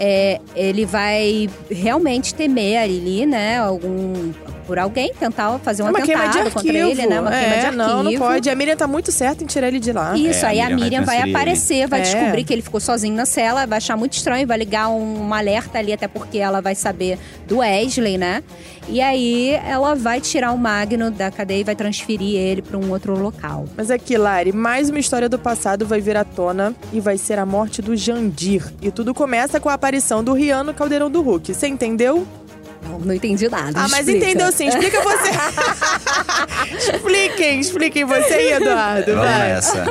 É, 0.02 0.40
ele 0.56 0.86
vai 0.86 1.50
realmente 1.70 2.34
temer 2.34 2.78
ali, 2.82 3.26
né? 3.26 3.58
Algum. 3.58 4.32
Por 4.66 4.78
alguém, 4.78 5.12
tentar 5.18 5.58
fazer 5.58 5.82
um 5.82 5.88
É 5.88 5.90
uma 5.90 6.00
queima 6.00 6.22
de 6.28 6.38
atentado 6.38 6.46
arquivo. 6.56 6.62
contra 6.74 6.90
ele, 6.90 7.06
né? 7.06 7.20
Uma 7.20 7.30
queima 7.32 7.44
é, 7.54 7.58
de 7.58 7.66
arquivo. 7.66 7.76
Não, 7.76 8.02
não 8.04 8.14
pode. 8.14 8.48
A 8.48 8.54
Miriam 8.54 8.76
tá 8.76 8.86
muito 8.86 9.10
certa 9.10 9.42
em 9.42 9.46
tirar 9.48 9.66
ele 9.66 9.80
de 9.80 9.92
lá. 9.92 10.16
Isso, 10.16 10.44
É, 10.44 10.48
a 10.48 10.50
aí 10.52 10.60
a 10.60 10.70
Miriam 10.70 10.78
vai 10.78 10.84
Miriam 10.84 11.04
vai, 11.04 11.16
transferir 11.16 11.36
aparecer, 11.36 11.88
vai 11.88 11.98
É. 11.98 12.02
descobrir 12.04 12.44
que 12.44 12.52
ele 12.52 12.62
ficou 12.62 12.78
sozinho 12.80 13.16
na 13.16 13.26
cela, 13.26 13.66
vai 13.66 13.78
achar 13.78 13.96
muito 13.96 14.12
estranho, 14.12 14.46
vai 14.46 14.56
ligar 14.56 14.88
um, 14.88 15.26
um 15.26 15.34
alerta 15.34 15.76
ali, 15.76 15.92
até 15.92 16.06
porque 16.06 16.38
ela 16.38 16.60
vai 16.60 16.76
saber 16.76 17.18
do 17.48 17.58
Wesley, 17.58 18.16
né? 18.16 18.44
E 18.90 19.00
aí 19.00 19.50
ela 19.64 19.94
vai 19.94 20.20
tirar 20.20 20.50
o 20.52 20.58
Magno 20.58 21.12
da 21.12 21.30
cadeia 21.30 21.60
e 21.60 21.64
vai 21.64 21.76
transferir 21.76 22.34
ele 22.34 22.60
pra 22.60 22.76
um 22.76 22.90
outro 22.90 23.16
local. 23.16 23.66
Mas 23.76 23.88
aqui, 23.88 24.18
Lari, 24.18 24.52
mais 24.52 24.90
uma 24.90 24.98
história 24.98 25.28
do 25.28 25.38
passado 25.38 25.86
vai 25.86 26.00
vir 26.00 26.16
à 26.16 26.24
tona 26.24 26.74
e 26.92 26.98
vai 26.98 27.16
ser 27.16 27.38
a 27.38 27.46
morte 27.46 27.80
do 27.80 27.96
Jandir. 27.96 28.64
E 28.82 28.90
tudo 28.90 29.14
começa 29.14 29.60
com 29.60 29.68
a 29.68 29.74
aparição 29.74 30.24
do 30.24 30.32
Rian 30.32 30.64
no 30.64 30.74
Caldeirão 30.74 31.08
do 31.08 31.22
Hulk. 31.22 31.54
Você 31.54 31.68
entendeu? 31.68 32.26
Não, 32.82 32.98
não 32.98 33.14
entendi 33.14 33.48
nada. 33.48 33.78
Ah, 33.78 33.88
mas 33.88 34.08
explica. 34.08 34.26
entendeu 34.26 34.52
sim. 34.52 34.66
Explica 34.66 35.00
você. 35.02 35.30
expliquem, 36.94 37.60
expliquem 37.60 38.04
você 38.04 38.34
aí, 38.34 38.52
Eduardo. 38.52 39.12
Vamos 39.14 39.24
vai. 39.30 39.38
nessa. 39.48 39.84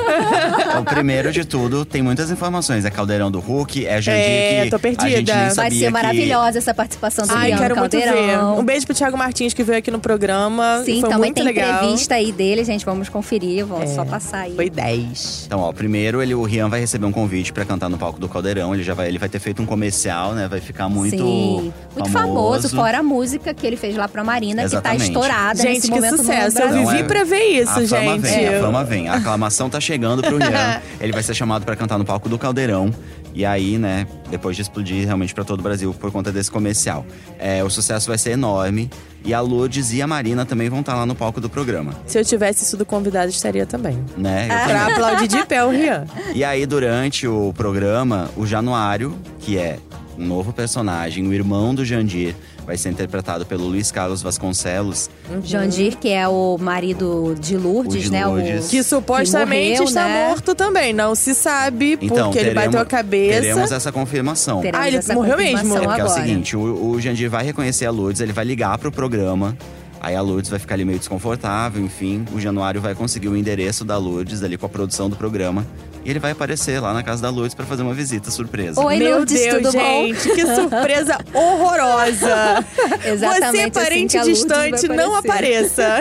Então, 0.68 0.84
primeiro 0.84 1.32
de 1.32 1.44
tudo, 1.44 1.84
tem 1.84 2.02
muitas 2.02 2.30
informações. 2.30 2.84
É 2.84 2.90
Caldeirão 2.90 3.30
do 3.30 3.40
Hulk, 3.40 3.86
é 3.86 4.00
Jandir 4.00 4.20
É, 4.20 4.64
que 4.64 4.70
tô 4.70 4.78
perdida. 4.78 5.04
a 5.04 5.10
gente 5.10 5.32
nem 5.32 5.50
Vai 5.54 5.70
ser 5.70 5.78
que- 5.78 5.90
maravilhosa 5.90 6.58
essa 6.58 6.74
participação 6.74 7.26
do 7.26 7.34
Ai, 7.34 7.56
quero 7.56 7.74
no 7.74 7.80
muito 7.80 7.96
ver. 7.96 8.04
Caldeirão. 8.04 8.58
Um 8.58 8.64
beijo 8.64 8.86
pro 8.86 8.94
Thiago 8.94 9.16
Martins 9.16 9.52
que 9.54 9.62
veio 9.62 9.78
aqui 9.78 9.90
no 9.90 10.00
programa. 10.00 10.82
Sim, 10.84 11.00
Foi 11.00 11.10
também 11.10 11.18
muito 11.30 11.34
tem 11.36 11.44
legal. 11.44 11.74
entrevista 11.84 12.14
aí 12.14 12.32
dele, 12.32 12.64
gente. 12.64 12.84
Vamos 12.84 13.08
conferir, 13.08 13.64
vamos 13.66 13.90
É, 13.90 13.94
só 13.94 14.04
passar 14.04 14.40
aí. 14.42 14.54
Foi 14.54 14.70
10. 14.70 15.44
Então, 15.46 15.60
ó, 15.60 15.72
primeiro 15.72 16.22
ele, 16.22 16.34
o 16.34 16.42
Rian 16.42 16.68
vai 16.68 16.80
receber 16.80 17.06
um 17.06 17.12
convite 17.12 17.52
pra 17.52 17.64
cantar 17.64 17.88
no 17.88 17.98
palco 17.98 18.18
do 18.18 18.28
Caldeirão. 18.28 18.74
Ele 18.74 18.82
já 18.82 18.94
vai, 18.94 19.08
ele 19.08 19.18
vai 19.18 19.28
ter 19.28 19.38
feito 19.38 19.60
um 19.62 19.66
comercial, 19.66 20.32
né? 20.32 20.48
Vai 20.48 20.60
ficar 20.60 20.88
muito 20.88 21.16
Sim, 21.16 21.72
muito 21.94 22.10
famoso. 22.10 22.68
fora 22.70 22.98
a 22.98 23.02
música 23.02 23.52
que 23.52 23.66
ele 23.66 23.76
fez 23.76 23.96
lá 23.96 24.08
pra 24.08 24.22
Marina, 24.24 24.62
Exatamente. 24.62 24.98
que 25.08 25.12
tá 25.12 25.20
estourada 25.20 25.62
Gente, 25.62 25.74
nesse 25.74 25.90
momento 25.90 26.09
sucesso. 26.16 26.58
Eu 26.58 26.86
vivi 26.86 27.00
é- 27.00 27.04
pra 27.04 27.24
ver 27.24 27.42
isso, 27.60 27.70
a 27.70 27.74
fama 27.86 28.12
gente. 28.12 28.20
vem, 28.20 28.48
a 28.48 28.60
fama 28.60 28.84
vem. 28.84 29.08
A 29.08 29.14
aclamação 29.14 29.68
tá 29.70 29.80
chegando 29.80 30.22
pro 30.22 30.36
Rian. 30.38 30.80
ele 31.00 31.12
vai 31.12 31.22
ser 31.22 31.34
chamado 31.34 31.64
pra 31.64 31.74
cantar 31.76 31.98
no 31.98 32.04
palco 32.04 32.28
do 32.28 32.38
Caldeirão. 32.38 32.92
E 33.32 33.44
aí, 33.46 33.78
né, 33.78 34.08
depois 34.28 34.56
de 34.56 34.62
explodir 34.62 35.04
realmente 35.06 35.32
pra 35.32 35.44
todo 35.44 35.60
o 35.60 35.62
Brasil 35.62 35.94
por 35.94 36.10
conta 36.10 36.32
desse 36.32 36.50
comercial. 36.50 37.06
É, 37.38 37.62
o 37.62 37.70
sucesso 37.70 38.08
vai 38.08 38.18
ser 38.18 38.30
enorme. 38.32 38.90
E 39.24 39.32
a 39.34 39.40
Lourdes 39.40 39.92
e 39.92 40.00
a 40.02 40.06
Marina 40.06 40.44
também 40.46 40.68
vão 40.70 40.80
estar 40.80 40.94
lá 40.96 41.04
no 41.06 41.14
palco 41.14 41.40
do 41.42 41.48
programa, 41.50 41.92
Se 42.06 42.18
eu 42.18 42.24
tivesse 42.24 42.64
sido 42.64 42.84
convidado, 42.86 43.28
estaria 43.30 43.66
também. 43.66 44.02
né? 44.16 44.44
Eu 44.44 44.48
Pra 44.48 44.66
também. 44.80 44.94
aplaudir 44.94 45.28
de 45.28 45.44
pé 45.46 45.62
o 45.64 45.68
Rian. 45.70 46.06
E 46.34 46.42
aí, 46.42 46.64
durante 46.64 47.28
o 47.28 47.52
programa, 47.54 48.30
o 48.36 48.46
Januário, 48.46 49.14
que 49.40 49.58
é 49.58 49.78
um 50.18 50.24
novo 50.26 50.52
personagem, 50.54 51.26
o 51.28 51.32
irmão 51.34 51.74
do 51.74 51.84
Jandir, 51.84 52.34
vai 52.70 52.76
ser 52.76 52.88
interpretado 52.90 53.44
pelo 53.44 53.66
Luiz 53.66 53.90
Carlos 53.90 54.22
Vasconcelos. 54.22 55.10
Jandir, 55.42 55.96
que 55.98 56.08
é 56.08 56.28
o 56.28 56.56
marido 56.56 57.34
de 57.40 57.56
Lourdes, 57.56 57.96
O 57.96 57.98
de 57.98 58.12
né? 58.12 58.24
Lourdes. 58.24 58.66
O, 58.68 58.70
Que 58.70 58.84
supostamente 58.84 59.70
morreu, 59.70 59.84
está 59.88 60.04
né? 60.04 60.28
morto 60.28 60.54
também. 60.54 60.92
Não 60.92 61.16
se 61.16 61.34
sabe, 61.34 61.98
Então, 62.00 62.26
porque 62.30 62.38
ele 62.38 62.54
bateu 62.54 62.78
a 62.78 62.84
cabeça. 62.84 63.40
Teremos 63.40 63.72
essa 63.72 63.90
confirmação. 63.90 64.60
Teremos 64.60 64.84
Ah, 64.84 64.86
ele 64.86 64.98
essa 64.98 65.14
morreu 65.14 65.36
mesmo? 65.36 65.76
É 65.76 65.80
porque 65.80 66.00
é 66.00 66.04
o 66.04 66.08
seguinte, 66.08 66.56
o, 66.56 66.90
o 66.92 67.00
Jandir 67.00 67.28
vai 67.28 67.44
reconhecer 67.44 67.86
a 67.86 67.90
Lourdes, 67.90 68.20
ele 68.20 68.32
vai 68.32 68.44
ligar 68.44 68.78
pro 68.78 68.92
programa. 68.92 69.58
Aí 70.00 70.14
a 70.14 70.20
Lourdes 70.20 70.48
vai 70.48 70.60
ficar 70.60 70.76
ali 70.76 70.84
meio 70.84 70.98
desconfortável, 71.00 71.84
enfim. 71.84 72.24
O 72.32 72.38
Januário 72.38 72.80
vai 72.80 72.94
conseguir 72.94 73.26
o 73.28 73.36
endereço 73.36 73.84
da 73.84 73.98
Lourdes 73.98 74.44
ali 74.44 74.56
com 74.56 74.64
a 74.64 74.68
produção 74.68 75.10
do 75.10 75.16
programa. 75.16 75.66
E 76.04 76.10
ele 76.10 76.18
vai 76.18 76.30
aparecer 76.30 76.80
lá 76.80 76.94
na 76.94 77.02
casa 77.02 77.20
da 77.20 77.28
Lourdes 77.28 77.54
pra 77.54 77.66
fazer 77.66 77.82
uma 77.82 77.92
visita 77.92 78.30
surpresa. 78.30 78.80
Oi, 78.80 78.96
Meu 78.96 79.16
Lourdes, 79.16 79.38
Deus, 79.38 79.56
tudo 79.56 79.72
bom? 79.72 79.78
gente, 80.06 80.30
que 80.30 80.46
surpresa 80.54 81.18
horrorosa. 81.34 82.64
Exatamente 83.04 83.50
Você, 83.50 83.60
assim 83.60 83.70
parente 83.70 84.12
que 84.12 84.16
a 84.16 84.22
Lourdes 84.22 84.38
distante, 84.38 84.88
não 84.88 85.14
apareça. 85.14 86.00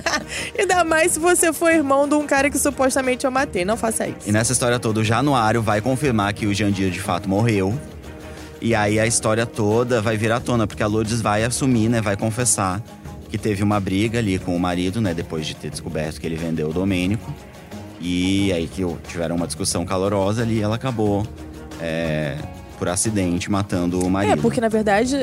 Ainda 0.58 0.82
mais 0.84 1.12
se 1.12 1.18
você 1.18 1.52
for 1.52 1.70
irmão 1.70 2.08
de 2.08 2.14
um 2.14 2.26
cara 2.26 2.48
que 2.48 2.58
supostamente 2.58 3.26
eu 3.26 3.30
matei. 3.30 3.64
Não 3.64 3.76
faça 3.76 4.06
isso. 4.08 4.18
E 4.26 4.32
nessa 4.32 4.52
história 4.52 4.78
toda, 4.78 5.00
o 5.00 5.04
Januário 5.04 5.60
vai 5.60 5.80
confirmar 5.80 6.32
que 6.32 6.46
o 6.46 6.54
Jandir 6.54 6.90
de 6.90 7.00
fato 7.00 7.28
morreu. 7.28 7.78
E 8.62 8.74
aí 8.74 8.98
a 8.98 9.06
história 9.06 9.44
toda 9.44 10.00
vai 10.00 10.16
vir 10.16 10.32
à 10.32 10.40
tona, 10.40 10.66
porque 10.66 10.82
a 10.82 10.86
Lourdes 10.86 11.20
vai 11.20 11.44
assumir, 11.44 11.90
né? 11.90 12.00
Vai 12.00 12.16
confessar 12.16 12.82
que 13.28 13.36
teve 13.36 13.62
uma 13.62 13.78
briga 13.78 14.20
ali 14.20 14.38
com 14.38 14.56
o 14.56 14.60
marido, 14.60 15.02
né? 15.02 15.12
Depois 15.12 15.44
de 15.46 15.54
ter 15.54 15.68
descoberto 15.68 16.18
que 16.18 16.26
ele 16.26 16.36
vendeu 16.36 16.70
o 16.70 16.72
Domênico. 16.72 17.30
E 18.06 18.52
aí 18.52 18.68
que 18.68 18.82
tiveram 19.08 19.34
uma 19.34 19.46
discussão 19.46 19.82
calorosa 19.86 20.42
ali 20.42 20.58
e 20.58 20.60
ela 20.60 20.74
acabou, 20.74 21.26
é, 21.80 22.36
por 22.78 22.88
acidente, 22.88 23.50
matando 23.50 24.00
o 24.04 24.10
marido. 24.10 24.32
É, 24.32 24.36
porque 24.36 24.60
na 24.60 24.68
verdade, 24.68 25.16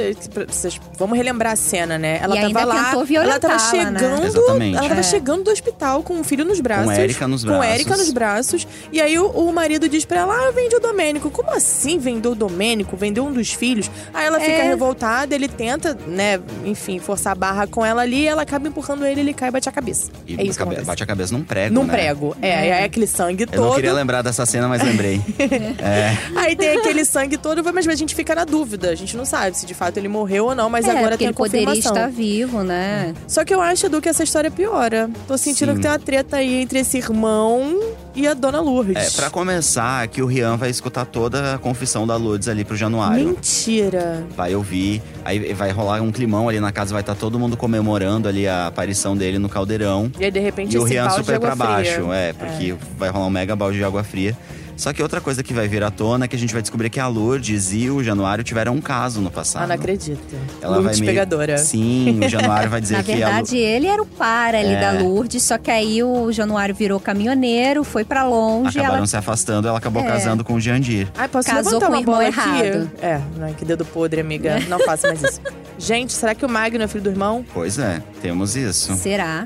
vocês- 0.48 0.80
vamos 0.98 1.18
relembrar 1.18 1.54
a 1.54 1.56
cena, 1.56 1.98
né? 1.98 2.20
Ela 2.22 2.36
E 2.36 2.42
tava 2.42 2.48
ainda 2.48 2.66
lá, 2.66 2.94
ela 3.16 3.40
tava 3.40 3.54
né? 3.54 3.60
chegando, 3.70 4.26
Exatamente. 4.26 4.78
ela 4.78 4.88
tava 4.90 5.00
É. 5.00 5.04
chegando 5.04 5.44
do 5.44 5.52
hospital 5.52 6.04
com 6.04 6.20
o 6.20 6.24
filho 6.24 6.46
nos 6.46 6.60
braços, 6.60 6.98
Érica 6.98 7.28
nos 7.28 7.44
com 7.44 7.50
braços. 7.52 7.66
Érica 7.74 7.98
nos 7.98 8.12
braços, 8.12 8.68
e 8.92 9.02
aí 9.02 9.18
o, 9.20 9.28
o 9.28 9.54
marido 9.54 9.88
diz 9.90 10.06
pra 10.06 10.20
ela: 10.22 10.34
"Ah, 10.34 10.52
vendi 10.52 10.76
o 10.76 10.80
Domênico". 10.80 11.30
Como 11.30 11.52
assim 11.54 11.98
vendeu 12.00 12.32
o 12.32 12.36
Domênico? 12.36 12.96
Vendeu 12.98 13.26
um 13.26 13.32
dos 13.32 13.52
filhos? 13.54 13.90
Aí 14.14 14.26
ela 14.26 14.40
fica 14.40 14.52
É. 14.52 14.64
revoltada, 14.70 15.34
ele 15.36 15.48
tenta, 15.48 15.98
né, 16.08 16.40
enfim, 16.66 17.00
forçar 17.00 17.32
a 17.34 17.36
barra 17.36 17.68
com 17.68 17.86
ela 17.86 18.02
ali, 18.02 18.22
e 18.22 18.28
ela 18.28 18.42
acaba 18.44 18.68
empurrando 18.68 19.06
ele, 19.06 19.22
ele 19.22 19.34
cai 19.34 19.50
e 19.50 19.52
bate 19.52 19.68
a 19.68 19.72
cabeça. 19.72 20.12
E 20.28 20.36
é 20.40 20.44
isso 20.44 20.58
cabe- 20.58 20.82
bate 20.82 21.04
a 21.04 21.06
cabeça 21.06 21.34
num 21.34 21.44
prego, 21.44 21.74
Num 21.76 21.84
né? 21.84 21.94
prego. 21.94 22.36
É, 22.42 22.68
é 22.70 22.84
aquele 22.84 23.08
sangue 23.08 23.44
Eu 23.44 23.48
todo. 23.48 23.66
não 23.66 23.76
queria 23.76 23.94
lembrar 23.94 24.22
dessa 24.22 24.46
cena, 24.46 24.68
mas 24.68 24.82
lembrei. 24.84 25.22
é. 25.80 26.18
Aí 26.36 26.56
tem 26.56 26.78
aquele 26.78 27.04
sangue 27.06 27.38
todo, 27.42 27.64
mas 27.74 27.88
a 27.88 27.96
gente 27.96 28.16
fica 28.16 28.34
na 28.36 28.46
dúvida. 28.46 28.90
A 28.90 28.96
gente 28.96 29.18
não 29.18 29.26
sabe 29.26 29.58
se 29.58 29.66
de 29.66 29.74
fato 29.74 29.98
ele 29.98 30.08
morreu 30.08 30.46
ou 30.46 30.56
não, 30.56 30.70
mas 30.70 30.86
é, 30.86 30.92
agora 30.92 31.18
tem 31.18 31.28
a 31.28 31.30
ele 31.30 31.38
poderia 31.38 31.66
confirmação. 31.68 31.94
estar 31.96 32.08
vivo, 32.10 32.64
né? 32.64 33.14
Só 33.28 33.44
que 33.44 33.54
eu 33.54 33.62
acho, 33.62 33.86
Edu, 33.88 34.00
que 34.02 34.10
essa 34.10 34.24
história 34.24 34.50
piora. 34.52 35.10
Tô 35.28 35.38
sentindo 35.38 35.70
Sim. 35.72 35.76
que 35.76 35.82
tem 35.82 35.92
uma 35.92 36.00
treta 36.00 36.38
aí 36.38 36.62
entre 36.62 36.80
esse 36.80 36.98
irmão 36.98 37.80
e 38.16 38.28
a 38.28 38.34
Dona 38.34 38.60
Lourdes. 38.62 38.96
É, 38.96 39.10
pra 39.22 39.30
começar, 39.30 40.08
que 40.08 40.22
o 40.22 40.26
Rian 40.26 40.58
vai 40.58 40.70
escutar 40.70 41.06
toda 41.06 41.56
a 41.56 41.58
confissão 41.58 42.06
da 42.06 42.16
Lourdes 42.16 42.48
ali 42.48 42.64
pro 42.64 42.76
Januário. 42.76 43.26
Mentira. 43.30 44.26
Vai 44.36 44.56
ouvir, 44.56 45.02
aí 45.24 45.54
vai 45.54 45.72
rolar 45.72 46.02
um 46.02 46.12
climão 46.12 46.48
ali 46.50 46.60
na 46.60 46.72
casa, 46.72 46.94
vai 46.94 47.02
estar 47.02 47.16
todo 47.16 47.40
mundo 47.40 47.56
comemorando 47.58 48.28
ali 48.28 48.48
a 48.48 48.68
aparição 48.68 49.16
dele 49.16 49.40
no 49.40 49.50
caldeirão. 49.50 50.12
E 50.20 50.26
aí, 50.26 50.32
de 50.32 50.40
repente, 50.40 50.76
E 50.76 50.80
o 50.80 50.84
Rian 50.84 51.06
balde 51.08 51.20
de 51.20 51.26
super 51.26 51.36
água 51.36 51.48
pra 51.48 51.56
baixo, 51.56 51.94
fria. 51.94 52.14
é, 52.14 52.34
porque 52.34 52.76
vai 52.98 53.10
rolar 53.10 53.26
um 53.26 53.30
mega 53.30 53.56
balde 53.56 53.78
de 53.78 53.84
água 53.84 54.04
fria. 54.04 54.38
Só 54.82 54.92
que 54.92 55.04
outra 55.04 55.22
coisa 55.22 55.44
que 55.44 55.54
vai 55.54 55.68
vir 55.68 55.84
à 55.84 55.92
tona 55.92 56.26
é 56.26 56.28
que 56.28 56.36
a 56.36 56.40
gente 56.40 56.54
vai 56.54 56.62
descobrir 56.64 56.90
que 56.90 57.00
a 57.00 57.06
Lourdes 57.08 57.72
e 57.72 57.88
o 57.92 58.04
Januário 58.04 58.44
tiveram 58.44 58.74
um 58.74 58.82
caso 58.82 59.22
no 59.22 59.30
passado. 59.30 59.62
Ah, 59.62 59.68
não 59.68 59.76
acredito. 59.76 60.20
Ela 60.60 60.78
Lourdes 60.78 60.98
vai 60.98 61.06
meio... 61.06 61.12
pegadora. 61.20 61.58
Sim, 61.60 62.20
o 62.26 62.28
Januário 62.28 62.68
vai 62.68 62.82
dizer 62.82 62.98
Na 62.98 63.04
que 63.04 63.12
a 63.12 63.16
Lu- 63.16 63.22
verdade, 63.22 63.58
ele 63.58 63.86
era 63.86 64.02
o 64.02 64.08
par 64.08 64.56
ali 64.56 64.74
É. 64.74 64.80
da 64.80 64.92
Lourdes, 65.04 65.44
só 65.44 65.60
que 65.60 65.70
aí 65.70 66.02
o 66.02 66.32
Januário 66.32 66.74
virou 66.74 67.00
caminhoneiro, 67.00 67.84
foi 67.84 68.04
pra 68.04 68.26
longe. 68.26 68.80
acabaram 68.80 68.98
ela 68.98 69.06
se 69.06 69.16
afastando, 69.18 69.68
ela 69.68 69.78
acabou 69.78 70.02
É. 70.02 70.08
casando 70.08 70.44
com 70.44 70.56
o 70.56 70.60
Jandir. 70.60 71.08
Ai, 71.16 71.28
posso 71.28 71.48
Casou 71.48 71.80
com 71.80 71.92
o 71.92 72.00
irmão 72.00 72.20
errado. 72.20 72.50
aqui? 72.50 72.90
É, 73.06 73.22
não, 73.38 73.54
que 73.54 73.64
dedo 73.64 73.86
podre, 73.86 74.20
amiga. 74.20 74.60
Não 74.68 74.80
faça 74.80 75.10
mais 75.10 75.22
isso. 75.22 75.42
Gente, 75.78 76.12
será 76.12 76.34
que 76.34 76.44
o 76.44 76.50
Magno 76.50 76.84
é 76.84 76.88
filho 76.88 77.04
do 77.04 77.10
irmão? 77.12 77.46
Pois 77.54 77.78
é, 77.78 78.02
temos 78.20 78.56
isso. 78.56 78.96
Será? 78.96 79.46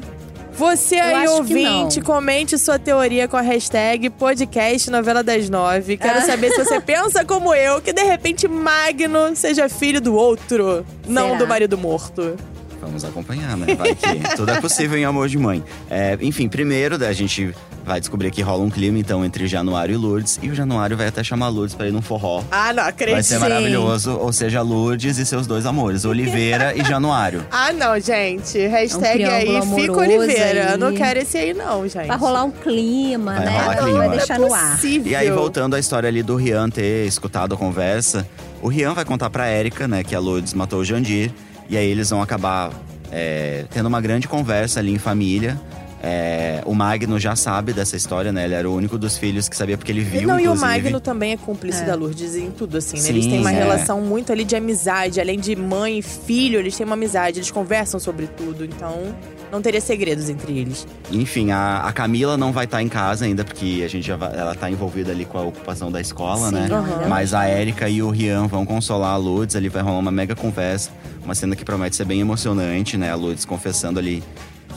Você 0.58 0.96
aí, 0.96 1.28
ouvinte, 1.28 2.00
comente 2.02 2.58
sua 2.58 2.80
teoria 2.80 3.28
com 3.28 3.36
a 3.36 3.41
hashtag 3.41 4.10
podcast 4.10 4.89
novela 4.89 5.22
das 5.22 5.50
nove. 5.50 5.98
Quero 5.98 6.20
Ah. 6.20 6.22
saber 6.22 6.52
se 6.52 6.63
você 6.63 6.80
pensa 6.82 7.26
como 7.26 7.54
eu, 7.54 7.82
que 7.82 7.91
de 7.91 8.04
repente 8.04 8.48
Magno 8.48 9.36
seja 9.36 9.68
filho 9.68 10.00
do 10.00 10.15
outro, 10.15 10.86
não 11.08 11.28
Será? 11.28 11.38
do 11.39 11.48
marido 11.48 11.78
morto. 11.78 12.38
Vamos 12.86 13.04
acompanhar, 13.04 13.58
né? 13.58 13.74
Vai 13.76 13.95
que 13.95 14.19
tudo 14.38 14.52
é 14.52 14.62
possível 14.62 14.98
em 14.98 15.06
amor 15.06 15.28
de 15.28 15.38
mãe. 15.38 15.63
É, 15.89 16.17
enfim, 16.21 16.48
primeiro 16.48 17.04
a 17.04 17.13
gente 17.13 17.54
vai 17.84 18.00
descobrir 18.00 18.30
que 18.32 18.41
rola 18.41 18.63
um 18.63 18.69
clima 18.69 18.98
então 19.00 19.24
entre 19.26 19.48
Januário 19.48 19.93
e 19.93 19.98
Lourdes. 19.98 20.39
E 20.41 20.50
o 20.50 20.56
Januário 20.56 20.95
vai 20.95 21.08
até 21.08 21.24
chamar 21.24 21.50
Lourdes 21.50 21.76
pra 21.76 21.88
ir 21.88 21.91
num 21.91 22.02
forró. 22.02 22.43
Ah, 22.52 22.71
não 22.74 22.84
acredito. 22.84 23.13
Vai 23.15 23.24
ser 23.24 23.39
maravilhoso. 23.39 24.12
Ou 24.17 24.32
seja, 24.32 24.62
Lourdes 24.62 25.17
e 25.17 25.26
seus 25.26 25.48
dois 25.48 25.65
amores, 25.65 26.06
Oliveira 26.06 26.74
e 26.76 26.84
Januário. 26.84 27.45
Ah, 27.52 27.71
não, 27.74 28.00
gente. 28.00 28.58
Hashtag 28.67 29.24
É 29.24 29.30
um 29.30 29.34
aí, 29.34 29.82
fica 29.82 29.93
Oliveira. 29.98 30.71
aí. 30.74 30.78
Não 30.78 30.93
quero 30.93 31.19
esse 31.19 31.38
aí, 31.38 31.54
não, 31.54 31.88
gente. 31.88 32.06
Vai 32.08 32.17
rolar 32.17 32.43
um 32.43 32.52
clima, 32.52 33.34
Vai 33.34 33.45
né? 33.45 33.52
rolar 33.60 33.76
clima. 33.78 33.98
vai 33.98 34.08
Não 34.08 34.13
é 34.13 34.17
deixar 34.17 34.39
no 34.39 34.54
ar. 34.54 34.71
possível. 34.76 35.12
E 35.12 35.15
aí, 35.15 35.32
voltando 35.32 35.76
à 35.76 35.80
história 35.80 36.08
ali 36.08 36.21
do 36.21 36.36
Rian 36.36 36.69
ter 36.69 37.08
escutado 37.08 37.56
a 37.56 37.58
conversa, 37.58 38.28
o 38.62 38.67
Rian 38.67 38.93
vai 38.93 39.06
contar 39.06 39.30
pra 39.30 39.48
Érica, 39.48 39.88
né, 39.88 40.04
que 40.04 40.13
a 40.15 40.19
Lourdes 40.19 40.54
matou 40.54 40.80
o 40.82 40.86
Jandir. 40.86 41.32
E 41.69 41.78
aí 41.78 41.89
eles 41.89 42.10
vão 42.10 42.21
acabar 42.21 42.71
é, 43.12 43.65
tendo 43.71 43.88
uma 43.88 44.01
grande 44.01 44.28
conversa 44.28 44.80
ali 44.80 44.93
em 44.93 44.99
família. 44.99 45.60
É, 46.08 46.62
o 46.65 46.75
Magno 46.75 47.19
já 47.19 47.36
sabe 47.36 47.73
dessa 47.73 47.95
história, 47.95 48.32
né? 48.32 48.45
Ele 48.45 48.54
era 48.54 48.69
o 48.69 48.75
único 48.75 48.95
dos 48.95 49.17
filhos 49.17 49.49
que 49.49 49.56
sabia 49.56 49.75
porque 49.75 49.91
ele 49.91 50.01
viu, 50.01 50.28
Não, 50.28 50.36
e 50.36 50.43
o 50.43 50.54
inclusive. 50.54 50.67
Magno 50.67 50.99
também 50.99 51.32
é 51.32 51.38
cúmplice 51.38 51.84
da 51.84 51.95
Lourdes 51.95 52.36
em 52.36 52.51
tudo, 52.51 52.78
assim, 52.78 53.01
né? 53.01 53.10
Eles 53.10 53.23
Sim, 53.23 53.32
têm 53.32 53.39
uma 53.39 53.51
é. 53.51 53.56
relação 53.56 54.01
muito 54.01 54.32
ali 54.32 54.43
de 54.43 54.56
amizade. 54.56 55.19
Além 55.19 55.39
de 55.39 55.56
mãe 55.56 55.97
e 55.97 56.01
filho, 56.04 56.60
eles 56.60 56.78
têm 56.78 56.86
uma 56.86 56.93
amizade. 56.93 57.39
Eles 57.39 57.49
conversam 57.49 57.99
sobre 57.99 58.28
tudo. 58.28 58.63
Então, 58.63 59.15
não 59.51 59.62
teria 59.62 59.81
segredos 59.81 60.29
entre 60.29 60.58
eles. 60.58 60.88
Enfim, 61.12 61.51
a, 61.51 61.81
a 61.86 61.93
Camila 61.93 62.36
não 62.38 62.51
vai 62.51 62.65
estar 62.65 62.81
em 62.81 62.89
casa 62.89 63.25
ainda, 63.25 63.43
porque 63.43 63.81
a 63.86 63.88
gente 63.88 64.05
já 64.05 64.15
vai- 64.15 64.36
ela 64.38 64.53
tá 64.55 64.69
envolvida 64.69 65.12
ali 65.12 65.25
com 65.25 65.38
a 65.38 65.43
ocupação 65.43 65.91
da 65.91 66.01
escola, 66.01 66.49
Sim, 66.49 66.55
né? 66.55 66.67
aham. 66.71 67.08
Mas 67.08 67.34
a 67.34 67.45
Érica 67.45 67.88
e 67.89 68.01
o 68.01 68.10
Rian 68.10 68.47
vão 68.47 68.65
consolar 68.65 69.13
a 69.13 69.17
Lourdes, 69.17 69.55
ali 69.55 69.69
vai 69.69 69.81
rolar 69.81 69.99
uma 69.99 70.12
mega 70.12 70.36
conversa. 70.36 70.89
Uma 71.23 71.34
cena 71.36 71.55
que 71.55 71.65
promete 71.65 71.95
ser 71.95 72.05
bem 72.05 72.19
emocionante, 72.21 72.97
né? 72.97 73.12
A 73.12 73.15
Lourdes 73.15 73.45
confessando 73.45 73.97
ali 73.99 74.23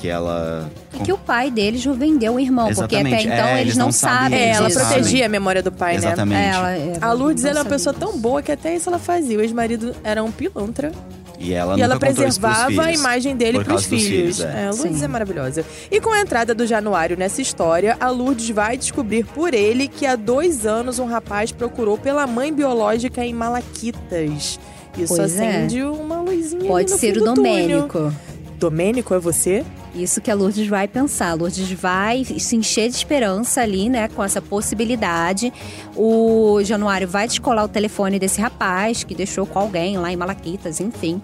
que 0.01 0.09
ela. 0.09 0.71
E 0.95 0.99
que 1.01 1.13
o 1.13 1.19
pai 1.19 1.51
deles 1.51 1.85
vendeu 1.85 2.35
o 2.35 2.41
irmão, 2.41 2.67
porque 2.73 2.97
até 2.97 3.01
Exatamente. 3.01 3.27
então 3.27 3.37
É, 3.47 3.53
eles, 3.55 3.61
eles 3.63 3.77
não 3.77 3.87
não 3.87 3.93
sabem. 3.93 4.39
É, 4.39 4.51
ela 4.51 4.71
protegia 4.71 5.27
a 5.27 5.29
memória 5.29 5.63
do 5.63 5.73
pai, 5.73 5.93
né? 5.95 5.99
Exatamente. 5.99 6.41
É, 6.41 6.49
é, 6.51 6.99
A 7.01 7.13
Lourdes 7.13 7.45
ela 7.45 7.59
é 7.59 7.63
uma 7.63 7.69
pessoa 7.69 7.93
tão 7.93 8.17
boa 8.19 8.41
que 8.41 8.53
até 8.53 8.75
isso 8.77 8.89
ela 8.89 8.99
fazia. 8.99 9.37
O 9.39 9.41
ex-marido 9.43 9.95
era 10.05 10.23
um 10.23 10.31
pilantra. 10.31 10.93
E 11.41 11.53
ela 11.53 11.79
e 11.79 11.81
ela 11.83 11.99
preservava 11.99 12.65
a 12.65 12.67
filhos, 12.67 12.99
imagem 13.01 13.37
dele 13.37 13.59
pros 13.59 13.69
causa 13.69 13.89
dos 13.89 14.03
filhos. 14.03 14.41
é. 14.41 14.45
É, 14.65 14.67
a 14.67 14.71
Lourdes 14.71 14.99
Sim. 14.99 15.05
é 15.05 15.09
maravilhosa. 15.09 15.65
E 15.91 16.01
com 16.01 16.11
a 16.11 16.21
entrada 16.21 16.55
do 16.55 16.67
Januário 16.67 17.17
nessa 17.17 17.41
história, 17.41 17.97
a 18.01 18.11
Lourdes 18.11 18.51
vai 18.51 18.77
descobrir 18.77 19.25
por 19.25 19.55
ele 19.55 19.87
que 19.87 20.05
há 20.05 20.17
dois 20.17 20.67
anos 20.67 20.99
um 20.99 21.07
rapaz 21.07 21.53
procurou 21.53 21.97
pela 21.97 22.27
mãe 22.27 22.53
biológica 22.53 23.25
em 23.25 23.33
Malaquitas. 23.33 24.59
Isso 24.97 25.15
Pois 25.17 25.37
é. 25.39 25.49
acende 25.49 25.83
uma 25.85 26.21
luzinha 26.21 26.65
Pode 26.67 26.91
no 26.91 26.99
ser 26.99 27.15
fim 27.15 27.21
o 27.21 27.25
do 27.25 27.35
túnel. 27.35 27.53
Domênico. 27.89 28.13
Domênico, 28.59 29.15
é 29.15 29.19
você? 29.21 29.65
Isso 29.99 30.21
que 30.21 30.31
a 30.31 30.35
Lourdes 30.35 30.69
vai 30.69 30.87
pensar. 30.87 31.31
A 31.31 31.35
Lourdes 31.35 31.71
vai 31.73 32.25
se 32.25 32.55
encher 32.55 32.89
de 32.89 32.97
esperança 32.97 33.61
ali, 33.61 33.89
né, 33.89 34.09
com 34.09 34.23
essa 34.23 34.41
possibilidade. 34.41 35.53
O 35.97 36.61
Januário 36.63 37.09
vai 37.09 37.27
descolar 37.27 37.65
o 37.65 37.69
telefone 37.69 38.19
desse 38.19 38.41
rapaz 38.41 39.03
que 39.03 39.15
deixou 39.15 39.45
com 39.45 39.59
alguém 39.59 39.99
lá 39.99 40.13
em 40.13 40.17
Malaquitas, 40.17 40.81
enfim. 40.81 41.21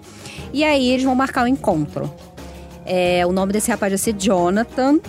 E 0.51 0.63
aí 0.63 0.89
eles 0.89 1.05
vão 1.05 1.15
marcar 1.15 1.45
o 1.45 1.47
encontro. 1.47 2.13
É, 2.85 3.25
o 3.25 3.31
nome 3.31 3.53
desse 3.53 3.71
rapaz 3.71 3.91
vai 3.91 3.97
ser 3.97 4.13
Jonathan. 4.13 4.99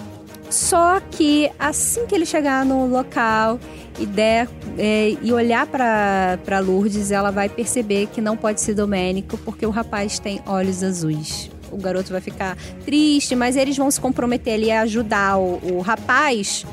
Só 0.49 1.01
que 1.01 1.51
assim 1.59 2.07
que 2.07 2.15
ele 2.15 2.25
chegar 2.25 2.65
no 2.65 2.87
local 2.87 3.59
e 3.99 4.07
der 4.07 4.49
é, 4.79 5.17
e 5.21 5.33
olhar 5.33 5.67
para 5.67 6.59
Lourdes, 6.61 7.11
ela 7.11 7.33
vai 7.33 7.49
perceber 7.49 8.07
que 8.07 8.21
não 8.21 8.37
pode 8.37 8.61
ser 8.61 8.75
Domênico 8.75 9.37
porque 9.39 9.67
o 9.67 9.71
rapaz 9.71 10.21
tem 10.21 10.41
olhos 10.47 10.85
azuis. 10.85 11.51
O 11.77 11.79
garoto 11.79 12.11
vai 12.11 12.23
ficar 12.23 12.57
triste, 12.87 13.37
mas 13.37 13.55
eles 13.55 13.77
vão 13.77 13.91
se 13.91 14.01
comprometer 14.01 14.55
ali 14.55 14.71
a 14.71 14.81
ajudar 14.81 15.37
o, 15.39 15.61
o 15.75 15.81
rapaz 15.81 16.65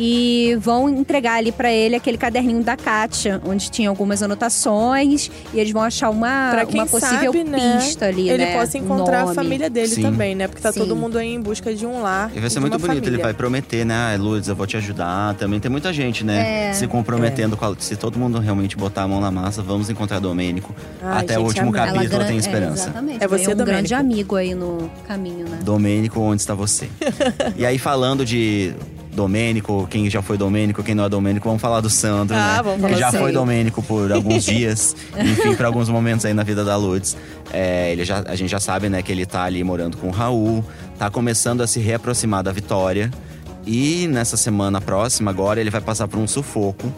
e 0.00 0.56
vão 0.60 0.88
entregar 0.88 1.34
ali 1.38 1.50
para 1.50 1.72
ele 1.72 1.96
aquele 1.96 2.16
caderninho 2.16 2.62
da 2.62 2.76
Kátia, 2.76 3.42
onde 3.44 3.68
tinha 3.68 3.88
algumas 3.88 4.22
anotações 4.22 5.28
e 5.52 5.58
eles 5.58 5.72
vão 5.72 5.82
achar 5.82 6.08
uma, 6.08 6.50
Pra 6.52 6.64
quem 6.64 6.80
uma 6.80 6.86
possível 6.86 7.32
sabe, 7.32 7.42
né, 7.42 7.78
pista 7.78 8.06
ali, 8.06 8.28
ele 8.28 8.44
né? 8.44 8.52
possa 8.56 8.78
um 8.78 8.80
encontrar 8.84 9.18
a 9.20 9.22
nome. 9.24 9.34
família 9.34 9.68
dele 9.68 9.88
Sim. 9.88 10.02
também, 10.02 10.36
né? 10.36 10.46
Porque 10.46 10.62
tá 10.62 10.70
Sim. 10.72 10.78
todo 10.78 10.94
mundo 10.94 11.18
aí 11.18 11.34
em 11.34 11.40
busca 11.40 11.74
de 11.74 11.84
um 11.84 12.00
lar. 12.00 12.30
E 12.32 12.38
vai 12.38 12.48
ser 12.48 12.60
muito 12.60 12.78
bonito, 12.78 12.98
ele 12.98 13.04
família. 13.06 13.24
vai 13.24 13.34
prometer, 13.34 13.84
né? 13.84 13.94
Ah, 14.14 14.16
Lourdes, 14.16 14.48
eu 14.48 14.54
vou 14.54 14.66
te 14.68 14.76
ajudar. 14.76 15.34
Também 15.34 15.58
tem 15.58 15.68
muita 15.70 15.92
gente, 15.92 16.24
né? 16.24 16.68
É. 16.68 16.72
Se 16.74 16.86
comprometendo 16.86 17.56
com 17.56 17.64
a... 17.64 17.74
Se 17.78 17.96
todo 17.96 18.16
mundo 18.20 18.38
realmente 18.38 18.76
botar 18.76 19.02
a 19.02 19.08
mão 19.08 19.20
na 19.20 19.32
massa, 19.32 19.62
vamos 19.62 19.90
encontrar 19.90 20.20
Domênico. 20.20 20.72
Ai, 21.02 21.24
Até 21.24 21.34
gente, 21.34 21.42
o 21.42 21.46
último 21.46 21.68
amei. 21.70 21.80
capítulo 21.92 22.08
gran- 22.18 22.26
tem 22.26 22.36
é, 22.36 22.38
esperança. 22.38 22.84
exatamente. 22.84 23.24
É 23.24 23.26
você, 23.26 23.52
um 23.52 23.56
grande 23.56 23.88
Domênico. 23.90 23.94
amigo 23.96 24.36
aí 24.36 24.54
no 24.54 24.88
caminho, 25.08 25.48
né? 25.48 25.58
Domênico, 25.62 26.20
onde 26.20 26.40
está 26.40 26.54
você? 26.54 26.88
e 27.56 27.66
aí, 27.66 27.78
falando 27.78 28.24
de 28.24 28.72
Domênico, 29.18 29.88
quem 29.90 30.08
já 30.08 30.22
foi 30.22 30.38
Domênico, 30.38 30.80
quem 30.84 30.94
não 30.94 31.04
é 31.04 31.08
Domênico, 31.08 31.48
vamos 31.48 31.60
falar 31.60 31.80
do 31.80 31.90
Sandro, 31.90 32.36
Ah, 32.36 32.56
né? 32.58 32.62
vamos 32.62 32.80
falar 32.80 32.94
que 32.94 33.00
já 33.00 33.10
foi. 33.10 33.32
Domênico 33.32 33.82
por 33.82 34.12
alguns 34.12 34.44
dias, 34.46 34.94
enfim, 35.18 35.56
por 35.56 35.66
alguns 35.66 35.88
momentos 35.88 36.24
aí 36.24 36.32
na 36.32 36.44
vida 36.44 36.64
da 36.64 36.76
Lourdes. 36.76 37.16
É, 37.52 37.90
ele 37.90 38.04
já, 38.04 38.22
a 38.26 38.36
gente 38.36 38.48
já 38.48 38.60
sabe, 38.60 38.88
né, 38.88 39.02
que 39.02 39.10
ele 39.10 39.26
tá 39.26 39.42
ali 39.42 39.64
morando 39.64 39.96
com 39.96 40.06
o 40.06 40.10
Raul, 40.12 40.64
tá 40.96 41.10
começando 41.10 41.62
a 41.62 41.66
se 41.66 41.80
reaproximar 41.80 42.44
da 42.44 42.52
Vitória. 42.52 43.10
E 43.66 44.06
nessa 44.06 44.36
semana 44.36 44.80
próxima, 44.80 45.32
agora, 45.32 45.60
ele 45.60 45.68
vai 45.70 45.80
passar 45.80 46.06
por 46.06 46.18
um 46.20 46.26
sufoco. 46.28 46.92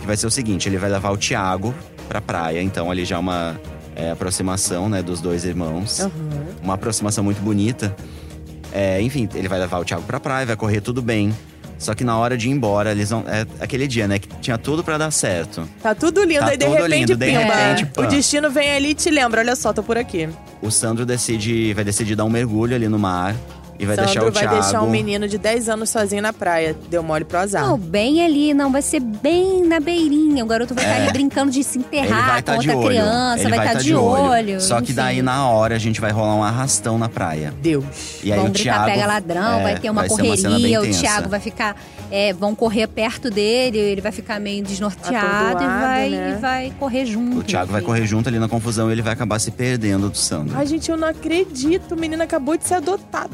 Que 0.00 0.06
vai 0.06 0.16
ser 0.16 0.26
o 0.26 0.30
seguinte: 0.30 0.68
ele 0.68 0.76
vai 0.76 0.90
levar 0.90 1.10
o 1.12 1.16
Thiago 1.16 1.72
pra 2.08 2.20
praia. 2.20 2.60
Então, 2.60 2.90
ali 2.90 3.04
já 3.04 3.14
é 3.16 3.18
uma 3.18 3.60
é, 3.94 4.10
aproximação, 4.10 4.88
né, 4.88 5.02
dos 5.02 5.20
dois 5.20 5.44
irmãos. 5.44 6.00
Aham. 6.00 6.10
Uma 6.64 6.74
aproximação 6.74 7.22
muito 7.22 7.40
bonita. 7.40 7.94
É, 8.72 9.00
enfim, 9.00 9.28
ele 9.34 9.48
vai 9.48 9.58
levar 9.60 9.78
o 9.78 9.84
Thiago 9.84 10.02
pra 10.02 10.18
praia, 10.18 10.44
vai 10.46 10.56
correr 10.56 10.80
tudo 10.80 11.00
bem. 11.00 11.32
Só 11.80 11.94
que 11.94 12.04
na 12.04 12.16
hora 12.18 12.36
de 12.36 12.46
ir 12.46 12.52
embora, 12.52 12.92
eles 12.92 13.08
vão. 13.08 13.24
É 13.26 13.46
aquele 13.58 13.88
dia, 13.88 14.06
né? 14.06 14.18
Que 14.18 14.28
tinha 14.40 14.58
tudo 14.58 14.84
pra 14.84 14.98
dar 14.98 15.10
certo. 15.10 15.66
Tá 15.82 15.94
tudo 15.94 16.22
lindo, 16.22 16.40
Tá 16.40 16.48
aí 16.50 16.56
de 16.58 16.64
tudo 16.66 16.74
repente, 16.76 16.90
lindo, 16.94 17.16
de 17.16 17.26
pimba. 17.26 17.38
repente, 17.54 17.86
pã. 17.86 18.02
o 18.04 18.06
destino 18.06 18.50
vem 18.50 18.70
ali 18.70 18.90
e 18.90 18.94
te 18.94 19.10
lembra, 19.10 19.40
olha 19.40 19.56
só, 19.56 19.72
tô 19.72 19.82
por 19.82 19.96
aqui. 19.96 20.28
O 20.60 20.70
Sandro 20.70 21.06
decide. 21.06 21.72
Vai 21.72 21.82
decidir 21.82 22.14
dar 22.14 22.24
um 22.26 22.30
mergulho 22.30 22.76
ali 22.76 22.86
no 22.86 22.98
mar. 22.98 23.34
E 23.80 23.86
vai 23.86 23.96
Sandro 23.96 24.12
deixar 24.12 24.20
o 24.20 24.30
vai 24.30 24.42
Thiago. 24.42 24.60
deixar 24.60 24.82
um 24.82 24.90
menino 24.90 25.26
de 25.26 25.38
10 25.38 25.68
anos 25.70 25.88
sozinho 25.88 26.20
na 26.20 26.32
praia. 26.34 26.76
Deu 26.90 27.02
mole 27.02 27.24
pro 27.24 27.38
azar. 27.38 27.66
Não, 27.66 27.78
bem 27.78 28.22
ali, 28.22 28.52
não, 28.52 28.70
vai 28.70 28.82
ser 28.82 29.00
bem 29.00 29.64
na 29.64 29.80
beirinha. 29.80 30.44
O 30.44 30.46
garoto 30.46 30.74
vai 30.74 30.84
estar 30.84 30.96
É. 30.98 31.02
ali 31.04 31.12
brincando 31.12 31.50
de 31.50 31.64
se 31.64 31.78
enterrar 31.78 32.32
vai 32.32 32.42
com 32.42 32.52
outra 32.52 32.76
olho. 32.76 32.86
criança, 32.88 33.40
ele 33.42 33.48
vai 33.56 33.58
estar 33.66 33.72
tá 33.78 33.82
de 33.82 33.94
olho. 33.94 34.60
Só 34.60 34.80
que 34.82 34.92
daí 34.92 35.22
na 35.22 35.48
hora 35.48 35.76
a 35.76 35.78
gente 35.78 35.98
vai 36.00 36.12
rolar 36.12 36.34
um 36.34 36.44
arrastão 36.44 36.98
na 36.98 37.08
praia. 37.08 37.54
Deus. 37.62 38.20
E 38.22 38.30
aí 38.30 38.38
vão 38.38 38.48
o 38.48 38.52
Thiago. 38.52 38.84
pega 38.84 39.06
ladrão, 39.06 39.60
é, 39.60 39.62
vai 39.62 39.78
ter 39.78 39.88
uma 39.88 40.02
vai 40.02 40.08
ser 40.10 40.22
uma 40.22 40.56
correria, 40.56 40.80
o. 40.82 40.90
Thiago 40.90 41.28
vai 41.30 41.40
ficar. 41.40 41.74
É, 42.10 42.32
vão 42.32 42.54
correr 42.54 42.86
perto 42.86 43.30
dele, 43.30 43.78
ele 43.78 44.00
vai 44.00 44.12
ficar 44.12 44.40
meio 44.40 44.62
desnorteado 44.64 45.62
e 45.62 45.66
vai, 45.66 46.10
né? 46.10 46.34
e 46.36 46.40
vai 46.40 46.72
correr 46.78 47.06
junto. 47.06 47.38
O 47.38 47.42
Thiago 47.42 47.70
vai 47.72 47.80
enfim. 47.80 47.86
correr 47.86 48.06
junto 48.06 48.28
ali 48.28 48.38
na 48.38 48.48
confusão 48.48 48.88
e 48.88 48.92
ele 48.92 49.02
vai 49.02 49.12
acabar 49.12 49.38
se 49.38 49.50
perdendo 49.50 50.08
do 50.10 50.16
Sandro. 50.18 50.56
Ai, 50.56 50.66
gente, 50.66 50.90
eu 50.90 50.96
não 50.96 51.08
acredito. 51.08 51.94
O 51.94 51.98
menino 51.98 52.22
acabou 52.22 52.56
de 52.56 52.66
ser 52.66 52.74
adotado. 52.74 53.32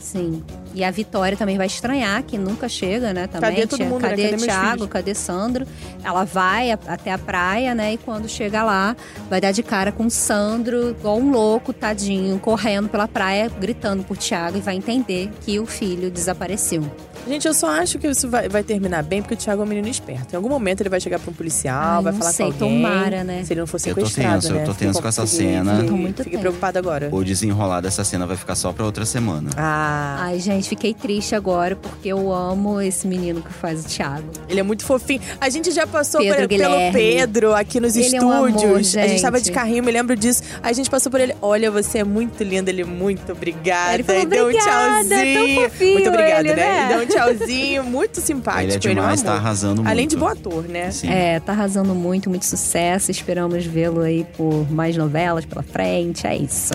Sim. 0.00 0.42
E 0.74 0.82
a 0.84 0.90
Vitória 0.90 1.36
também 1.36 1.56
vai 1.56 1.66
estranhar, 1.66 2.22
que 2.24 2.36
nunca 2.36 2.68
chega, 2.68 3.12
né? 3.12 3.26
Também. 3.28 3.50
Cadê 3.50 3.66
todo 3.66 3.84
mundo, 3.84 4.02
né? 4.02 4.10
Cadê, 4.10 4.22
Cadê 4.24 4.36
meus 4.36 4.44
Thiago? 4.44 4.88
Cadê 4.88 5.14
Sandro? 5.14 5.66
Ela 6.02 6.24
vai 6.24 6.72
a- 6.72 6.78
até 6.88 7.12
a 7.12 7.18
praia, 7.18 7.74
né? 7.74 7.94
E 7.94 7.98
quando 7.98 8.28
chega 8.28 8.62
lá, 8.64 8.96
vai 9.30 9.40
dar 9.40 9.52
de 9.52 9.62
cara 9.62 9.92
com 9.92 10.06
o 10.06 10.10
Sandro, 10.10 10.90
igual 10.90 11.18
um 11.18 11.30
louco, 11.30 11.72
tadinho, 11.72 12.38
correndo 12.40 12.88
pela 12.88 13.06
praia, 13.08 13.48
gritando 13.60 14.02
por 14.04 14.16
Thiago 14.16 14.58
e 14.58 14.60
vai 14.60 14.74
entender 14.76 15.30
que 15.40 15.58
o 15.60 15.66
filho 15.66 16.10
desapareceu. 16.10 16.82
Gente, 17.26 17.46
eu 17.48 17.54
só 17.54 17.68
acho 17.70 17.98
que 17.98 18.06
isso 18.06 18.28
vai, 18.28 18.48
vai 18.48 18.62
terminar 18.62 19.02
bem 19.02 19.22
porque 19.22 19.34
o 19.34 19.36
Thiago 19.36 19.62
é 19.62 19.64
um 19.64 19.68
menino 19.68 19.88
esperto. 19.88 20.32
Em 20.32 20.36
algum 20.36 20.48
momento 20.48 20.80
ele 20.82 20.88
vai 20.90 21.00
chegar 21.00 21.18
pra 21.18 21.30
um 21.30 21.34
policial, 21.34 21.96
Ai, 21.98 22.02
vai 22.02 22.12
falar 22.12 22.32
sei, 22.32 22.46
com 22.52 22.64
alguém. 22.64 22.82
tomara, 22.82 23.24
né? 23.24 23.42
Se 23.44 23.52
ele 23.52 23.60
não 23.60 23.66
for 23.66 23.76
Eu 23.78 23.94
tô 23.94 24.00
sequestrado, 24.06 24.34
tenso, 24.42 24.48
eu 24.52 24.56
né? 24.58 24.64
tô 24.64 24.74
tenso 24.74 24.94
com- 24.94 25.02
com 25.02 25.08
essa 25.08 25.26
fiquei- 25.26 25.46
cena. 25.46 25.72
Fiquei, 25.74 25.88
Tô 25.88 25.96
muito 25.96 26.24
fiquei 26.24 26.38
preocupada 26.38 26.78
agora. 26.78 27.08
O 27.12 27.24
desenrolar 27.24 27.80
dessa 27.80 28.04
cena 28.04 28.26
vai 28.26 28.36
ficar 28.36 28.54
só 28.54 28.72
pra 28.72 28.84
outra 28.84 29.04
semana. 29.06 29.50
Ah, 29.56 30.16
Ai, 30.20 30.38
gente, 30.40 30.68
fiquei 30.68 30.92
triste 30.94 31.34
agora 31.34 31.76
porque 31.76 32.08
eu 32.08 32.32
amo 32.32 32.80
esse 32.80 33.06
menino 33.06 33.40
que 33.42 33.52
faz 33.52 33.84
o 33.84 33.88
Thiago. 33.88 34.24
ele 34.48 34.60
é 34.60 34.62
muito 34.62 34.84
fofinho. 34.84 35.20
A 35.40 35.48
gente 35.48 35.70
já 35.70 35.86
passou 35.86 36.20
Pedro 36.20 36.48
por- 36.48 36.58
pelo. 36.58 36.92
Pedro 36.92 37.54
aqui 37.54 37.80
nos 37.80 37.96
Ele 37.96 38.16
é 38.16 38.22
um 38.22 38.46
estúdios. 38.48 38.94
amor, 38.94 39.04
a 39.04 39.08
gente 39.08 39.22
tava 39.22 39.38
de 39.40 39.46
gente. 39.46 39.54
carrinho, 39.54 39.82
me 39.82 39.90
lembro 39.92 40.14
disso. 40.16 40.42
A 40.62 40.72
gente 40.72 40.90
passou 40.90 41.10
por 41.10 41.20
ele. 41.20 41.34
Olha, 41.40 41.70
você 41.70 41.98
é 41.98 42.04
muito 42.04 42.42
lindo, 42.44 42.68
ele 42.70 42.84
muito 42.84 43.32
obrigada. 43.32 43.94
Ele 43.94 44.02
falou, 44.02 44.22
e 44.22 44.26
deu 44.26 44.44
um 44.44 44.48
"Obrigada", 44.48 45.04
tchauzinho. 45.08 45.34
tão 45.56 45.64
fofinho 45.64 45.92
muito 45.94 46.08
obrigada, 46.08 46.40
ele, 46.40 46.54
né? 46.54 46.64
né? 46.64 46.84
E 46.84 46.88
deu 46.88 46.98
um 46.98 47.06
tchauzinho, 47.14 47.84
muito 47.84 48.20
simpático. 48.20 48.62
Ele 48.64 48.72
é 48.72 48.76
um 48.76 48.94
demais, 48.94 49.20
amor. 49.22 49.32
tá 49.32 49.38
arrasando 49.38 49.76
muito. 49.76 49.88
Além 49.90 50.08
de 50.08 50.16
bom 50.16 50.26
ator, 50.28 50.64
né? 50.68 50.90
Sim. 50.90 51.08
É, 51.08 51.40
tá 51.40 51.52
arrasando 51.52 51.94
muito, 51.94 52.28
muito 52.28 52.44
sucesso. 52.44 53.10
Esperamos 53.10 53.64
vê-lo 53.64 54.00
aí 54.02 54.26
por 54.36 54.70
mais 54.70 54.96
novelas 54.96 55.44
pela 55.44 55.62
frente. 55.62 56.26
É 56.26 56.36
isso. 56.36 56.74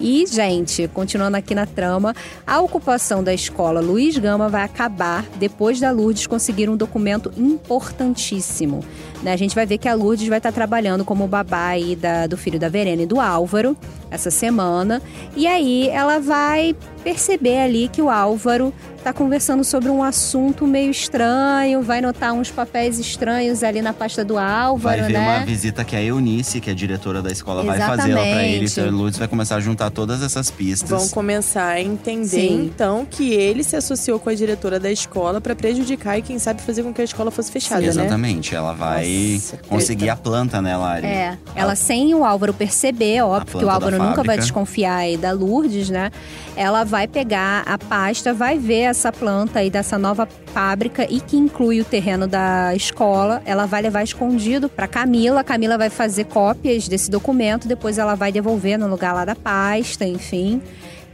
E, 0.00 0.24
gente, 0.28 0.86
continuando 0.94 1.36
aqui 1.36 1.56
na 1.56 1.66
trama, 1.66 2.14
a 2.46 2.60
ocupação 2.60 3.22
da 3.24 3.34
escola 3.34 3.80
Luiz 3.80 4.16
Gama 4.16 4.48
vai 4.48 4.62
acabar 4.62 5.24
depois 5.40 5.80
da 5.80 5.90
Lourdes 5.90 6.24
conseguir 6.26 6.68
um 6.70 6.76
documento 6.76 7.32
importantíssimo. 7.36 8.84
Né? 9.22 9.32
A 9.32 9.36
gente 9.36 9.54
vai 9.56 9.66
ver 9.66 9.78
que 9.78 9.88
a 9.88 9.94
Lourdes 9.94 10.28
vai 10.28 10.38
estar 10.38 10.52
trabalhando 10.52 11.04
como 11.04 11.26
babá 11.26 11.66
aí 11.68 11.96
da- 11.96 12.28
do 12.28 12.36
filho 12.36 12.58
da 12.60 12.68
Verena 12.68 13.02
e 13.02 13.06
do 13.06 13.18
Álvaro 13.20 13.76
essa 14.10 14.30
semana. 14.30 15.02
E 15.36 15.46
aí 15.48 15.88
ela 15.88 16.20
vai 16.20 16.76
perceber 17.08 17.56
ali 17.62 17.88
que 17.88 18.02
o 18.02 18.10
Álvaro 18.10 18.72
tá 19.02 19.14
conversando 19.14 19.64
sobre 19.64 19.88
um 19.88 20.02
assunto 20.02 20.66
meio 20.66 20.90
estranho, 20.90 21.80
vai 21.80 22.02
notar 22.02 22.34
uns 22.34 22.50
papéis 22.50 22.98
estranhos 22.98 23.62
ali 23.62 23.80
na 23.80 23.94
pasta 23.94 24.22
do 24.24 24.36
Álvaro, 24.36 24.98
Vai 24.98 25.06
ver 25.06 25.14
né? 25.14 25.38
uma 25.38 25.46
visita 25.46 25.84
que 25.84 25.96
a 25.96 26.02
Eunice, 26.02 26.60
que 26.60 26.68
é 26.68 26.72
a 26.72 26.76
diretora 26.76 27.22
da 27.22 27.30
escola, 27.30 27.62
vai 27.62 27.78
fazer 27.78 28.12
lá 28.14 28.20
pra 28.20 28.28
Exatamente. 28.28 28.54
ele. 28.54 28.66
Então, 28.66 28.88
o 28.88 28.90
Lourdes 28.90 29.18
vai 29.18 29.28
começar 29.28 29.56
a 29.56 29.60
juntar 29.60 29.90
todas 29.90 30.22
essas 30.22 30.50
pistas. 30.50 30.90
Vão 30.90 31.08
começar 31.08 31.68
a 31.68 31.80
entender, 31.80 32.26
Sim. 32.28 32.64
então, 32.66 33.06
que 33.08 33.32
ele 33.32 33.64
se 33.64 33.76
associou 33.76 34.18
com 34.18 34.28
a 34.28 34.34
diretora 34.34 34.78
da 34.78 34.90
escola 34.90 35.40
pra 35.40 35.54
prejudicar 35.56 36.18
e, 36.18 36.22
quem 36.22 36.38
sabe, 36.38 36.60
fazer 36.60 36.82
com 36.82 36.92
que 36.92 37.00
a 37.00 37.04
escola 37.04 37.30
fosse 37.30 37.50
fechada, 37.50 37.80
né? 37.80 37.88
Exatamente, 37.88 38.54
ela 38.54 38.74
vai 38.74 39.34
Nossa, 39.34 39.56
conseguir 39.68 40.06
treta. 40.06 40.12
a 40.12 40.16
planta, 40.16 40.60
né, 40.60 40.76
Lari? 40.76 41.06
É, 41.06 41.38
ela 41.54 41.74
sem 41.74 42.14
o 42.14 42.24
Álvaro 42.24 42.52
perceber, 42.52 43.22
óbvio 43.22 43.58
que 43.60 43.64
o 43.64 43.70
Álvaro 43.70 43.96
nunca 43.96 44.22
vai 44.22 44.36
desconfiar 44.36 44.96
aí 44.96 45.16
da 45.16 45.32
Lourdes, 45.32 45.88
né? 45.88 46.10
Ela 46.56 46.84
vai 46.84 46.97
pegar 47.06 47.62
a 47.66 47.78
pasta, 47.78 48.34
vai 48.34 48.58
ver 48.58 48.80
essa 48.80 49.12
planta 49.12 49.60
aí 49.60 49.70
dessa 49.70 49.98
nova 49.98 50.26
fábrica 50.46 51.06
e 51.08 51.20
que 51.20 51.36
inclui 51.36 51.80
o 51.80 51.84
terreno 51.84 52.26
da 52.26 52.74
escola. 52.74 53.42
Ela 53.44 53.66
vai 53.66 53.82
levar 53.82 54.02
escondido 54.02 54.68
pra 54.68 54.88
Camila. 54.88 55.44
Camila 55.44 55.78
vai 55.78 55.90
fazer 55.90 56.24
cópias 56.24 56.88
desse 56.88 57.10
documento, 57.10 57.68
depois 57.68 57.98
ela 57.98 58.14
vai 58.14 58.32
devolver 58.32 58.78
no 58.78 58.88
lugar 58.88 59.12
lá 59.12 59.24
da 59.24 59.36
pasta, 59.36 60.04
enfim. 60.04 60.60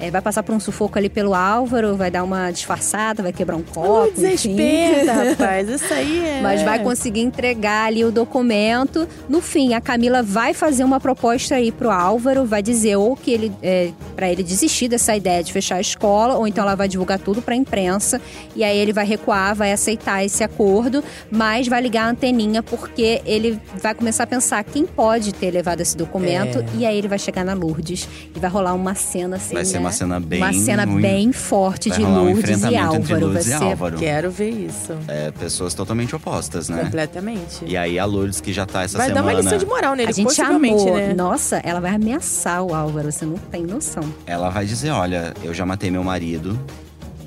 É, 0.01 0.11
vai 0.11 0.21
passar 0.21 0.43
por 0.43 0.55
um 0.55 0.61
sufoco 0.61 0.99
ali 0.99 1.09
pelo 1.09 1.35
Álvaro, 1.35 1.97
vai 1.97 2.11
dar 2.11 2.25
uma 2.25 2.51
disfarçada, 2.51 3.23
vai 3.23 3.33
quebrar 3.33 3.57
um 3.57 3.63
copo. 3.63 4.07
Putz, 4.09 4.23
é 4.25 4.35
enfim. 4.35 4.51
esperta, 4.53 5.13
rapaz. 5.31 5.69
Isso 5.69 5.95
aí 5.95 6.25
é. 6.25 6.41
Mas 6.43 6.63
vai 6.63 6.79
conseguir 6.83 7.21
entregar 7.21 7.87
ali 7.87 8.05
o 8.05 8.11
documento. 8.11 9.09
No 9.29 9.41
fim, 9.41 9.73
a 9.75 9.81
Camila 9.81 10.23
vai 10.23 10.53
fazer 10.53 10.85
uma 10.85 10.99
proposta 11.01 11.55
aí 11.55 11.71
pro 11.71 11.91
Álvaro, 11.91 12.45
vai 12.45 12.63
dizer 12.63 12.97
ou 12.97 13.17
que 13.17 13.31
ele 13.31 13.53
é, 13.63 13.91
para 14.17 14.31
ele 14.31 14.43
desistir 14.43 14.89
dessa 14.89 15.15
ideia 15.17 15.43
de 15.43 15.53
fechar 15.53 15.77
a 15.77 15.81
escola, 15.81 16.35
ou 16.35 16.47
então 16.47 16.65
ela 16.65 16.75
vai 16.75 16.89
divulgar 16.89 17.19
tudo 17.19 17.41
pra 17.41 17.55
imprensa 17.55 18.21
e 18.57 18.63
aí 18.65 18.77
ele 18.77 18.93
vai 18.93 19.07
recuar, 19.07 19.55
vai 19.55 19.73
aceitar 19.73 20.25
esse 20.25 20.43
acordo, 20.43 21.03
mas 21.31 21.69
vai 21.69 21.81
ligar 21.81 22.07
a 22.07 22.11
anteninha 22.11 22.63
porque 22.63 23.23
ele 23.25 23.61
vai 23.81 23.95
começar 23.95 24.25
a 24.25 24.27
pensar 24.27 24.63
quem 24.65 24.85
pode 24.85 25.33
ter 25.33 25.51
levado 25.51 25.81
esse 25.81 25.97
documento 25.97 26.59
É. 26.59 26.65
e 26.79 26.87
aí 26.87 26.97
ele 26.99 27.09
vai 27.09 27.19
chegar 27.19 27.45
na 27.45 27.55
Lourdes 27.55 28.09
e 28.35 28.39
vai 28.39 28.51
rolar 28.51 28.75
uma 28.75 28.95
cena 28.95 29.37
assim, 29.37 29.55
Vai 29.55 29.65
ser 29.65 29.75
né? 29.75 29.81
uma 29.81 29.93
cena 29.95 30.21
bem 30.21 30.43
uma 30.43 30.53
cena 30.53 30.85
ruim. 30.85 31.01
bem 31.03 31.33
forte 31.33 31.89
Vai 31.89 31.99
de 31.99 32.05
rolar 32.05 32.21
um 32.21 32.25
Lourdes 32.33 32.63
e 32.63 32.77
Álvaro, 32.77 33.27
Lourdes 33.27 33.47
vai 33.49 33.59
e 33.69 33.71
Álvaro. 33.71 33.99
Quero 33.99 34.31
ver 34.31 34.51
isso. 34.51 34.93
É, 35.09 35.31
pessoas 35.31 35.73
totalmente 35.75 36.15
opostas, 36.15 36.69
né? 36.69 36.85
Completamente. 36.85 37.65
E 37.67 37.77
aí 37.77 37.99
a 37.99 38.05
Lourdes, 38.05 38.41
que 38.41 38.53
já 38.53 38.67
tá 38.67 38.83
essa 38.83 38.99
vai 38.99 39.07
semana, 39.09 39.27
dar 39.27 39.33
uma 39.35 39.41
lição 39.41 39.59
de 39.59 39.67
moral 39.67 39.95
nele, 39.95 40.11
A 40.11 40.13
gente 40.13 40.41
amou. 40.43 40.97
né? 40.97 41.15
Nossa, 41.15 41.57
ela 41.65 41.81
vai 41.81 41.95
ameaçar 41.95 42.63
o 42.63 42.75
Álvaro, 42.75 43.11
você 43.11 43.25
não 43.25 43.37
tem 43.37 43.63
noção. 43.63 44.03
ela 44.27 44.51
vai 44.51 44.67
dizer, 44.67 44.91
olha, 44.91 45.33
eu 45.43 45.55
já 45.55 45.65
matei 45.65 45.91
meu 45.91 46.03
marido, 46.05 46.59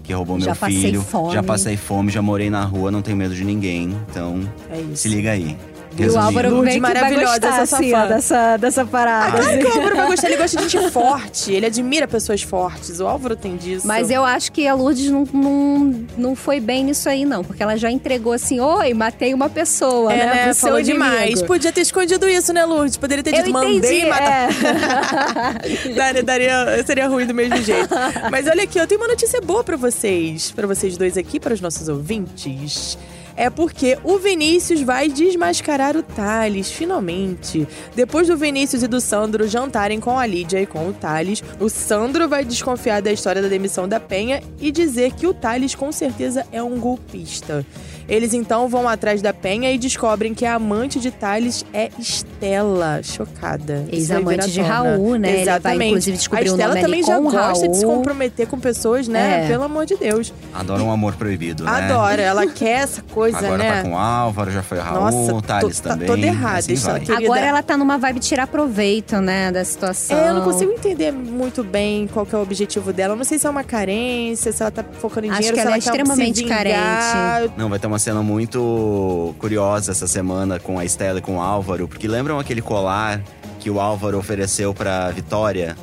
que 0.04 0.14
roubou 0.14 0.40
Já 0.40 0.48
meu 0.48 0.56
passei 0.56 0.82
filho, 0.82 1.02
fome. 1.02 1.34
já 1.34 1.44
passei 1.44 1.76
fome, 1.78 2.12
já 2.12 2.22
morei 2.22 2.50
na 2.50 2.64
rua, 2.64 2.90
não 2.92 3.02
tenho 3.02 3.18
medo 3.18 3.36
de 3.36 3.44
ninguém. 3.44 3.98
Então, 4.10 4.40
É 4.70 4.80
isso. 4.80 4.98
se 5.04 5.10
liga 5.10 5.32
aí. 5.32 5.58
E 6.04 6.10
o. 6.10 6.18
Álvaro 6.20 6.50
Lourdes 6.50 6.74
meio 6.74 6.76
que 6.86 6.92
vai 6.92 6.94
maravilhosa, 7.02 7.40
gostar, 7.40 7.62
essa 7.62 7.76
assim, 7.78 7.94
ó, 7.94 8.02
fã. 8.02 8.08
dessa, 8.08 8.58
dessa 8.58 8.86
parada. 8.86 9.32
Claro 9.32 9.48
assim. 9.50 9.60
que 9.60 9.66
o 9.66 9.72
Álvaro 9.74 9.96
vai 9.96 10.08
gostar, 10.08 10.28
ele 10.28 10.38
gosta 10.38 10.58
de 10.58 10.70
gente 10.70 10.90
forte, 10.92 11.52
ele 11.54 11.66
admira 11.66 12.08
pessoas 12.08 12.42
fortes. 12.42 13.00
O 13.00 13.08
Álvaro 13.08 13.36
tem 13.36 13.56
disso. 13.58 13.86
Mas 13.88 14.10
eu 14.12 14.24
acho 14.24 14.52
que 14.52 14.68
a 14.68 14.74
Lourdes 14.74 15.10
não, 15.10 15.24
não, 15.34 16.06
não 16.18 16.36
foi 16.36 16.60
bem 16.60 16.84
nisso 16.84 17.08
aí, 17.10 17.26
não. 17.26 17.44
Porque 17.44 17.62
ela 17.64 17.78
já 17.78 17.90
entregou 17.92 18.34
assim, 18.34 18.60
oi, 18.60 18.94
matei 18.94 19.34
uma 19.34 19.50
pessoa, 19.50 20.12
É, 20.14 20.18
né? 20.18 20.26
né? 20.26 20.44
pro 20.46 20.54
seu 20.54 20.62
Falou 20.68 20.80
inimigo. 20.80 21.04
demais. 21.04 21.42
Podia 21.44 21.72
ter 21.72 21.82
escondido 21.82 22.28
isso, 22.28 22.52
né, 22.54 22.66
Lourdes? 22.66 22.98
Poderia 22.98 23.24
ter 23.24 23.34
Eu 23.34 23.44
dito, 23.44 23.54
mandei 23.54 24.06
matar. 24.06 24.50
é. 24.50 25.94
daria, 25.96 26.24
daria- 26.24 26.84
seria 26.86 27.08
ruim 27.08 27.26
do 27.26 27.34
mesmo 27.34 27.58
jeito. 27.58 27.90
Mas 28.32 28.48
olha 28.48 28.64
aqui, 28.64 28.78
eu 28.80 28.88
tenho 28.88 29.00
uma 29.02 29.08
notícia 29.08 29.40
boa 29.42 29.64
pra 29.64 29.78
vocês. 29.78 30.52
Pra 30.52 30.68
vocês 30.68 30.98
dois 30.98 31.18
aqui, 31.18 31.40
para 31.40 31.54
os 31.54 31.62
nossos 31.62 31.88
ouvintes. 31.90 32.98
É 33.38 33.52
porque 33.52 34.00
o 34.04 34.18
Vinícius 34.18 34.82
vai 34.82 35.08
desmascarar 35.08 35.96
o 35.96 36.02
Thales, 36.02 36.72
finalmente. 36.72 37.68
Depois 37.96 38.28
do 38.28 38.36
Vinícius 38.36 38.82
e 38.82 38.88
do 38.88 39.00
Sandro 39.00 39.48
jantarem 39.48 40.00
com 40.00 40.18
a 40.18 40.26
Lídia 40.26 40.60
e 40.60 40.66
com 40.66 40.90
o 40.90 40.94
Thales, 40.94 41.44
o 41.60 41.70
Sandro 41.70 42.28
vai 42.28 42.44
desconfiar 42.44 43.00
da 43.00 43.12
história 43.12 43.40
da 43.40 43.48
demissão 43.48 43.88
da 43.88 44.00
Penha 44.00 44.42
e 44.60 44.72
dizer 44.72 45.14
que 45.14 45.28
o 45.28 45.36
Thales 45.36 45.76
com 45.76 45.92
certeza 45.92 46.48
é 46.52 46.64
um 46.64 46.80
golpista. 46.80 47.64
Eles 48.08 48.34
então 48.34 48.68
vão 48.70 48.88
atrás 48.88 49.22
da 49.22 49.34
Penha 49.34 49.72
e 49.72 49.78
descobrem 49.78 50.34
que 50.34 50.46
a 50.46 50.56
amante 50.56 51.00
de 51.00 51.12
Thales 51.12 51.66
é 51.74 51.90
Estela. 52.00 53.02
Chocada. 53.04 53.86
Ex-amante 53.92 54.50
de. 54.52 54.62
Raul, 54.62 55.16
né? 55.18 55.28
Ele 55.28 55.36
vai, 55.38 55.42
Exatamente. 55.42 55.88
inclusive, 55.90 56.18
a 56.32 56.40
o 56.40 56.44
Estela 56.44 56.76
também 56.80 57.04
já 57.04 57.20
gosta 57.20 57.68
de 57.68 57.78
se 57.78 57.84
Raul. 57.86 57.96
comprometer 57.98 58.48
com 58.48 58.60
pessoas, 58.60 59.08
né? 59.08 59.46
É. 59.46 59.48
Pelo 59.48 59.64
amor 59.64 59.86
de 59.86 59.96
Deus. 59.98 60.34
Adora 60.54 60.84
um 60.84 60.92
amor 60.92 61.16
proibido, 61.16 61.64
né? 61.64 61.72
Adora. 61.72 62.22
Ela 62.22 62.48
quer 62.48 62.82
essa 62.84 63.02
coisa, 63.02 63.38
Agora 63.38 63.58
né? 63.58 63.74
tá 63.78 63.82
com 63.84 63.94
o 63.94 63.98
Álvaro, 63.98 64.52
já 64.52 64.62
foi 64.64 64.78
o 64.78 64.82
Raul, 64.82 65.12
Nossa, 65.12 65.34
o 65.34 65.42
Thales 65.42 65.80
tô- 65.80 65.84
tá 65.84 65.94
também. 65.94 66.08
toda 66.08 66.26
errada, 66.26 66.60
assim. 66.60 67.12
Agora 67.26 67.42
ela 67.42 67.64
tá 67.64 67.76
numa 67.78 67.98
vibe 67.98 68.20
de 68.20 68.28
tirar 68.28 68.48
proveito, 68.48 69.18
né, 69.22 69.52
da 69.52 69.64
situação. 69.66 70.18
É, 70.18 70.30
eu 70.30 70.34
não 70.36 70.44
consigo 70.44 70.72
entender 70.72 71.12
muito 71.12 71.64
bem 71.64 72.08
qual 72.08 72.26
que 72.26 72.34
é 72.34 72.38
o 72.38 72.42
objetivo 72.42 72.94
dela. 72.94 73.14
Eu 73.14 73.18
não 73.18 73.24
sei 73.26 73.38
se 73.40 73.46
é 73.48 73.50
uma 73.50 73.64
carência, 73.64 74.52
se 74.52 74.62
ela 74.62 74.72
tá 74.72 74.84
focando 75.00 75.28
em 75.28 75.30
Acho 75.30 75.40
dinheiro, 75.40 75.56
que 75.58 75.62
se 75.62 75.68
ela 75.68 75.76
ela 75.76 75.78
é 75.78 75.80
extremamente 75.80 76.44
vingar. 76.44 77.42
Não, 77.58 77.70
vai 77.70 77.80
ter 77.80 77.88
uma 77.88 77.97
cena 78.00 78.22
muito 78.24 79.36
curiosa 79.40 79.92
essa 79.92 80.08
semana 80.08 80.60
com 80.60 80.78
a 80.80 80.86
Estela 80.86 81.20
e 81.20 81.22
com 81.22 81.38
o 81.38 81.42
Álvaro, 81.42 81.88
porque 81.88 82.08
lembram 82.08 82.40
aquele 82.40 82.62
colar 82.62 83.22
que 83.60 83.70
o 83.70 83.80
Álvaro 83.80 84.18
ofereceu 84.18 84.74
pra 84.74 85.10
Vitória? 85.12 85.76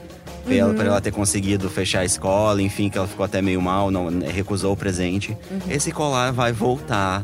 Pra, 0.45 0.55
ela, 0.55 0.69
Uhum. 0.71 0.75
pra 0.75 0.85
ela 0.87 1.01
ter 1.01 1.11
conseguido 1.11 1.71
fechar 1.71 2.01
a 2.01 2.05
escola, 2.05 2.61
enfim, 2.61 2.91
que 2.91 2.99
ela 2.99 3.07
ficou 3.07 3.25
até 3.25 3.41
meio 3.41 3.63
mal, 3.63 3.91
não 3.91 4.11
né, 4.11 4.29
recusou 4.31 4.73
o 4.73 4.77
presente. 4.77 5.37
Uhum. 5.51 5.59
Esse 5.71 5.91
colar 5.91 6.33
vai 6.33 6.53
voltar 6.53 7.23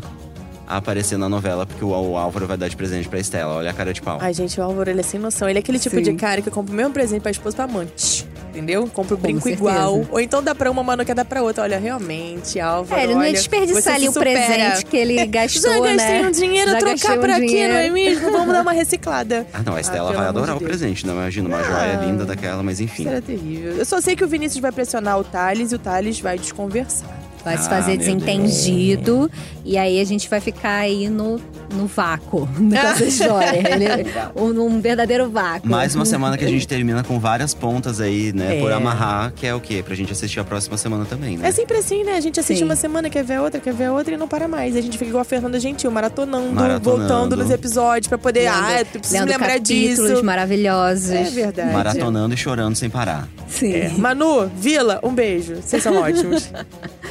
a 0.66 0.76
aparecer 0.78 1.18
na 1.18 1.28
novela, 1.28 1.66
porque 1.66 1.84
o, 1.84 1.88
o 1.88 2.16
Álvaro 2.16 2.46
vai 2.46 2.56
dar 2.56 2.68
de 2.68 2.76
presente 2.76 3.08
pra 3.08 3.18
Estela. 3.18 3.54
Olha 3.56 3.70
a 3.70 3.74
cara 3.74 3.92
de 3.92 4.00
pau. 4.00 4.18
Ai, 4.22 4.32
gente, 4.32 4.58
o 4.58 4.62
Álvaro, 4.62 4.88
ele 4.88 5.00
é 5.00 5.02
sem 5.02 5.20
noção. 5.20 5.48
Ele 5.48 5.58
é 5.58 5.60
aquele 5.60 5.78
tipo 5.78 5.96
Sim. 5.96 6.02
de 6.02 6.12
cara 6.14 6.40
que 6.40 6.50
compra 6.50 6.72
o 6.72 6.76
mesmo 6.76 6.92
presente 6.94 7.20
pra 7.20 7.30
esposa 7.30 7.54
e 7.54 7.56
pra 7.56 7.64
amante. 7.66 8.26
Entendeu? 8.50 8.88
Compra 8.92 9.14
o 9.14 9.16
brinco 9.18 9.48
igual. 9.48 10.04
Ou 10.10 10.20
então 10.20 10.42
dá 10.42 10.54
pra 10.54 10.68
uma, 10.70 10.82
mas 10.82 10.98
não 10.98 11.04
quer 11.04 11.14
dar 11.14 11.24
pra 11.24 11.40
outra. 11.40 11.62
Olha, 11.62 11.78
realmente, 11.78 12.58
Álvaro, 12.58 13.00
É, 13.00 13.04
ele 13.04 13.14
não 13.14 13.20
ia 13.22 13.28
olha, 13.28 13.32
desperdiçar 13.32 13.82
você 13.82 13.88
ali 13.90 14.08
o 14.08 14.12
presente 14.12 14.84
que 14.86 14.96
ele 14.96 15.24
gastou, 15.26 15.72
Já 15.72 15.78
gastei 15.94 16.22
né? 16.22 16.28
um 16.28 16.30
dinheiro, 16.32 16.70
Já 16.72 16.78
trocar 16.78 17.16
um 17.16 17.20
por 17.20 17.30
aqui, 17.30 17.46
dinheiro. 17.46 17.72
não 17.74 17.80
é 17.80 17.90
mesmo? 17.90 18.32
Vamos 18.32 18.52
dar 18.52 18.62
uma 18.62 18.72
reciclada. 18.72 19.46
Ah, 19.54 19.62
não, 19.64 19.74
a 19.76 19.80
Estela 19.80 20.08
pelo 20.08 20.18
vai 20.20 20.28
adorar 20.28 20.56
de 20.58 20.64
o 20.64 20.66
presente, 20.66 21.06
não 21.06 21.14
imagina 21.14 21.48
uma 21.48 21.58
Não. 21.58 21.64
joia 21.64 21.96
linda 22.06 22.24
daquela, 22.24 22.62
mas 22.62 22.80
enfim. 22.80 23.02
Isso 23.02 23.10
era 23.10 23.20
terrível. 23.22 23.72
Eu 23.76 23.84
só 23.84 24.00
sei 24.00 24.16
que 24.16 24.24
o 24.24 24.28
Vinícius 24.28 24.60
vai 24.60 24.72
pressionar 24.72 25.18
o 25.18 25.24
Thales 25.24 25.70
e 25.72 25.74
o 25.74 25.78
Thales 25.78 26.18
vai 26.20 26.38
desconversar. 26.38 27.19
Vai 27.44 27.56
se 27.56 27.66
Ah, 27.66 27.70
fazer 27.70 27.90
meu 27.92 27.98
desentendido. 27.98 29.30
E 29.64 29.76
aí 29.78 30.00
a 30.00 30.04
gente 30.04 30.28
vai 30.28 30.40
ficar 30.40 30.76
aí 30.78 31.08
no, 31.08 31.40
no 31.74 31.86
vácuo 31.86 32.46
dessa 32.58 33.04
história. 33.04 33.58
Ele- 33.72 34.10
um, 34.34 34.66
um 34.66 34.80
verdadeiro 34.80 35.30
vácuo. 35.30 35.68
Mais 35.68 35.94
uma 35.94 36.04
semana 36.04 36.36
que 36.36 36.44
a 36.44 36.48
gente 36.48 36.66
termina 36.68 37.02
com 37.04 37.18
várias 37.18 37.54
pontas 37.54 38.00
aí, 38.00 38.32
né? 38.32 38.56
É. 38.56 38.60
Por 38.60 38.72
amarrar, 38.72 39.32
que 39.32 39.46
é 39.46 39.54
o 39.54 39.60
quê? 39.60 39.82
Pra 39.84 39.94
gente 39.94 40.12
assistir 40.12 40.40
a 40.40 40.44
próxima 40.44 40.76
semana 40.76 41.04
também, 41.04 41.36
né? 41.36 41.48
É 41.48 41.52
sempre 41.52 41.76
assim, 41.78 42.04
né? 42.04 42.14
A 42.16 42.20
gente 42.20 42.38
assiste 42.40 42.58
Sim. 42.60 42.64
uma 42.64 42.76
semana, 42.76 43.08
quer 43.10 43.22
ver 43.24 43.40
outra, 43.40 43.60
quer 43.60 43.72
ver 43.74 43.90
outra 43.90 44.14
e 44.14 44.16
não 44.16 44.28
para 44.28 44.46
mais. 44.48 44.76
A 44.76 44.80
gente 44.80 44.96
fica 44.98 45.08
igual 45.08 45.22
a 45.22 45.24
Fernanda 45.24 45.58
Gentil, 45.60 45.90
maratonando, 45.90 46.52
Maratonando. 46.52 46.80
voltando 47.08 47.36
nos 47.36 47.50
episódios 47.50 48.08
pra 48.08 48.18
poder. 48.18 48.46
ah, 48.48 48.80
eu 48.80 48.86
preciso 48.86 49.20
Lendo 49.20 49.28
lembrar 49.30 49.58
disso. 49.58 50.24
maravilhosos. 50.24 51.10
É 51.10 51.24
verdade. 51.24 51.72
Maratonando 51.72 52.34
e 52.34 52.36
chorando 52.36 52.74
sem 52.76 52.88
parar. 52.90 53.28
Sim. 53.48 53.72
É. 53.72 53.88
Manu, 53.90 54.50
Vila, 54.56 55.00
um 55.02 55.12
beijo. 55.14 55.56
Vocês 55.56 55.82
são 55.82 55.96
ótimos. 55.96 56.50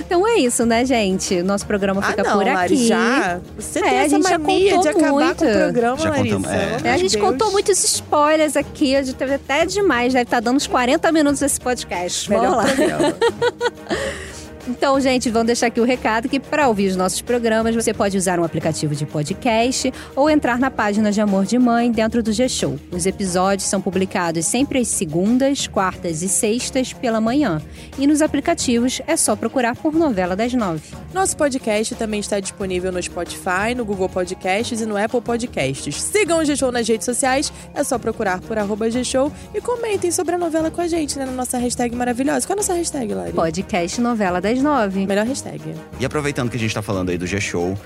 Então 0.09 0.27
é 0.27 0.37
isso, 0.39 0.65
né, 0.65 0.83
gente? 0.85 1.43
Nosso 1.43 1.67
programa 1.67 2.01
ah, 2.03 2.09
fica 2.09 2.23
não, 2.23 2.33
por 2.33 2.41
aqui. 2.41 2.55
Lari, 2.55 2.87
já? 2.87 3.39
Você 3.55 3.77
É, 3.77 3.81
tem 3.83 3.91
a 3.91 4.01
essa 4.05 4.09
gente 4.15 4.27
já 4.27 4.39
mania 4.39 4.69
contou 4.75 4.81
de 4.81 4.89
acabar 4.89 5.11
muito. 5.11 5.35
com 5.37 5.45
o 5.45 5.53
programa, 5.53 5.97
Já 5.97 6.09
Larissa. 6.09 6.35
contamos- 6.35 6.51
é. 6.51 6.87
É, 6.87 6.93
a 6.93 6.97
gente 6.97 7.11
Deus. 7.15 7.23
contou 7.29 7.51
muitos 7.51 7.83
spoilers 7.83 8.57
aqui, 8.57 8.95
a 8.95 9.03
gente 9.03 9.15
teve 9.15 9.35
até 9.35 9.67
demais, 9.67 10.11
deve 10.13 10.23
estar 10.23 10.39
dando 10.39 10.55
uns 10.55 10.65
40 10.65 11.11
minutos 11.11 11.43
esse 11.43 11.61
podcast. 11.61 12.27
Vamos 12.27 12.75
Melhor 12.75 13.01
lá. 13.01 13.13
Então, 14.67 14.99
gente, 14.99 15.29
vamos 15.29 15.47
deixar 15.47 15.67
aqui 15.67 15.79
o 15.79 15.83
recado 15.83 16.29
que 16.29 16.39
para 16.39 16.67
ouvir 16.67 16.87
os 16.87 16.95
nossos 16.95 17.21
programas, 17.21 17.75
você 17.75 17.93
pode 17.93 18.17
usar 18.17 18.39
um 18.39 18.43
aplicativo 18.43 18.95
de 18.95 19.05
podcast 19.05 19.91
ou 20.15 20.29
entrar 20.29 20.59
na 20.59 20.69
página 20.69 21.11
de 21.11 21.21
Amor 21.21 21.45
de 21.45 21.57
Mãe 21.57 21.91
dentro 21.91 22.21
do 22.21 22.31
G-Show. 22.31 22.79
Os 22.91 23.05
episódios 23.05 23.67
são 23.67 23.81
publicados 23.81 24.45
sempre 24.45 24.79
às 24.79 24.87
segundas, 24.87 25.67
quartas 25.67 26.21
e 26.21 26.29
sextas 26.29 26.93
pela 26.93 27.21
manhã. 27.21 27.61
E 27.97 28.07
nos 28.07 28.21
aplicativos 28.21 29.01
é 29.07 29.15
só 29.15 29.35
procurar 29.35 29.75
por 29.75 29.93
Novela 29.93 30.35
das 30.35 30.53
Nove. 30.53 30.81
Nosso 31.13 31.35
podcast 31.35 31.95
também 31.95 32.19
está 32.19 32.39
disponível 32.39 32.91
no 32.91 33.01
Spotify, 33.01 33.73
no 33.75 33.85
Google 33.85 34.09
Podcasts 34.09 34.81
e 34.81 34.85
no 34.85 34.97
Apple 34.97 35.21
Podcasts. 35.21 35.95
Sigam 35.95 36.39
o 36.39 36.45
G-Show 36.45 36.71
nas 36.71 36.87
redes 36.87 37.05
sociais, 37.05 37.51
é 37.73 37.83
só 37.83 37.97
procurar 37.97 38.39
por 38.41 38.57
arroba 38.57 38.89
G-Show 38.89 39.31
e 39.53 39.61
comentem 39.61 40.11
sobre 40.11 40.35
a 40.35 40.37
novela 40.37 40.71
com 40.71 40.81
a 40.81 40.87
gente, 40.87 41.17
né? 41.17 41.25
Na 41.25 41.31
nossa 41.31 41.57
hashtag 41.57 41.95
maravilhosa. 41.95 42.45
Qual 42.45 42.55
é 42.55 42.59
a 42.59 42.61
nossa 42.61 42.73
hashtag, 42.73 43.13
Lari? 43.13 43.33
Podcast 43.33 43.99
Novela 43.99 44.39
das 44.39 44.48
Nove. 44.57 45.05
Melhor 45.05 45.25
hashtag. 45.25 45.61
E 45.99 46.05
aproveitando 46.05 46.49
que 46.49 46.57
a 46.57 46.59
gente 46.59 46.73
tá 46.73 46.81
falando 46.81 47.09
aí 47.09 47.17
do 47.17 47.27
G-Show, 47.27 47.77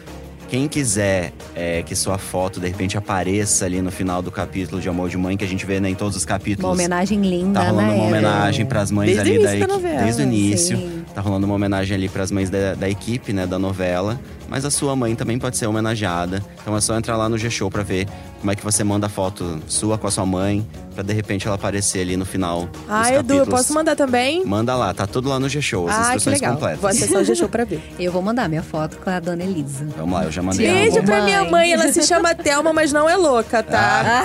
quem 0.49 0.67
quiser 0.67 1.33
é, 1.55 1.81
que 1.81 1.95
sua 1.95 2.17
foto 2.17 2.59
de 2.59 2.67
repente 2.67 2.97
apareça 2.97 3.65
ali 3.65 3.81
no 3.81 3.91
final 3.91 4.21
do 4.21 4.29
capítulo 4.31 4.79
de 4.79 4.87
Amor 4.87 5.09
de 5.09 5.17
Mãe, 5.17 5.35
que 5.35 5.43
a 5.43 5.47
gente 5.47 5.65
vê 5.65 5.79
né, 5.79 5.89
em 5.89 5.95
todos 5.95 6.15
os 6.15 6.23
Uma 6.23 6.27
capítulos. 6.27 6.71
homenagem 6.71 7.19
linda, 7.21 7.59
Tá 7.59 7.69
rolando 7.69 7.87
né? 7.89 7.95
uma 7.95 8.05
homenagem 8.05 8.65
pras 8.65 8.91
mães 8.91 9.15
Desde 9.15 9.31
ali 9.35 9.43
da 9.43 9.55
equi- 9.57 9.67
novela, 9.67 10.03
Desde 10.03 10.21
o 10.21 10.25
início. 10.25 10.77
sim. 10.77 11.03
Tá 11.13 11.21
rolando 11.21 11.45
uma 11.45 11.55
homenagem 11.55 11.95
ali 11.95 12.09
pras 12.09 12.31
mães 12.31 12.49
da, 12.49 12.73
da 12.75 12.89
equipe, 12.89 13.33
né, 13.33 13.45
da 13.47 13.57
novela. 13.59 14.19
Mas 14.53 14.65
a 14.65 14.69
sua 14.69 14.95
mãe 14.95 15.15
também 15.15 15.39
pode 15.39 15.57
ser 15.57 15.65
homenageada. 15.65 16.45
Então 16.61 16.77
é 16.77 16.79
só 16.79 16.95
entrar 16.95 17.17
lá 17.17 17.27
no 17.27 17.39
G-Show 17.39 17.71
pra 17.71 17.81
ver 17.81 18.07
como 18.39 18.51
é 18.51 18.55
que 18.55 18.63
você 18.63 18.83
manda 18.83 19.07
a 19.07 19.09
foto 19.09 19.59
sua 19.67 19.97
com 19.97 20.05
a 20.05 20.11
sua 20.11 20.27
mãe, 20.27 20.63
pra 20.93 21.01
de 21.01 21.11
repente 21.11 21.47
ela 21.47 21.55
aparecer 21.55 22.01
ali 22.01 22.15
no 22.15 22.23
final 22.25 22.65
dos 22.67 22.81
Ah, 22.87 23.11
Edu, 23.15 23.33
eu 23.33 23.47
posso 23.47 23.73
mandar 23.73 23.95
também? 23.95 24.45
Manda 24.45 24.75
lá, 24.75 24.93
tá 24.93 25.07
tudo 25.07 25.27
lá 25.29 25.39
no 25.39 25.49
G-Show, 25.49 25.87
as 25.87 25.95
Ah, 25.95 25.97
que 25.97 26.07
instruções 26.17 26.39
legal. 26.39 26.53
completas. 26.53 26.79
Vou 26.81 26.89
acessar 26.91 27.21
o 27.21 27.25
G-Show 27.25 27.49
pra 27.49 27.63
ver. 27.65 27.81
Eu 27.97 28.11
vou 28.11 28.21
mandar 28.21 28.47
minha 28.47 28.61
foto 28.61 28.97
com 28.97 29.09
a 29.09 29.19
dona 29.19 29.43
Elisa. 29.43 29.87
Vamos 29.97 30.13
lá, 30.13 30.25
eu 30.25 30.31
já 30.31 30.43
mandei. 30.43 30.67
Beijo 30.71 31.01
pra 31.01 31.15
mãe. 31.15 31.23
minha 31.25 31.43
mãe, 31.49 31.73
ela 31.73 31.91
se 31.91 32.03
chama 32.03 32.35
Thelma, 32.35 32.71
mas 32.71 32.93
não 32.93 33.09
é 33.09 33.15
louca, 33.15 33.63
tá? 33.63 34.23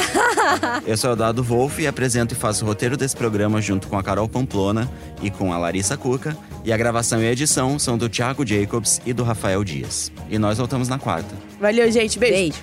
Eu 0.87 0.97
sou 0.99 1.13
o 1.13 1.17
Dado 1.17 1.43
Wolf 1.43 1.79
e 1.79 1.87
apresento 1.87 2.35
e 2.35 2.37
faço 2.37 2.67
o 2.67 2.69
roteiro 2.69 2.99
desse 2.99 3.17
programa 3.17 3.63
junto 3.63 3.89
com 3.89 3.97
a 3.97 4.03
Carol 4.03 4.29
Pamplona 4.29 4.91
e 5.23 5.31
com 5.31 5.55
a 5.55 5.59
Larissa 5.59 5.97
Cuca. 5.97 6.37
E 6.65 6.73
a 6.73 6.77
gravação 6.77 7.23
e 7.23 7.27
a 7.27 7.33
edição 7.33 7.79
são 7.79 7.97
do 7.97 8.09
Thiago 8.11 8.45
Jacobs 8.47 9.01
e 9.07 9.13
do 9.15 9.23
Rafael 9.23 9.63
Dias. 9.65 10.13
E 10.29 10.39
nós 10.39 10.59
voltamos 10.59 10.89
na 10.89 10.99
quarta. 10.99 11.35
Valeu, 11.61 11.91
gente. 11.91 12.19
Beijo. 12.19 12.35
Beijo. 12.35 12.59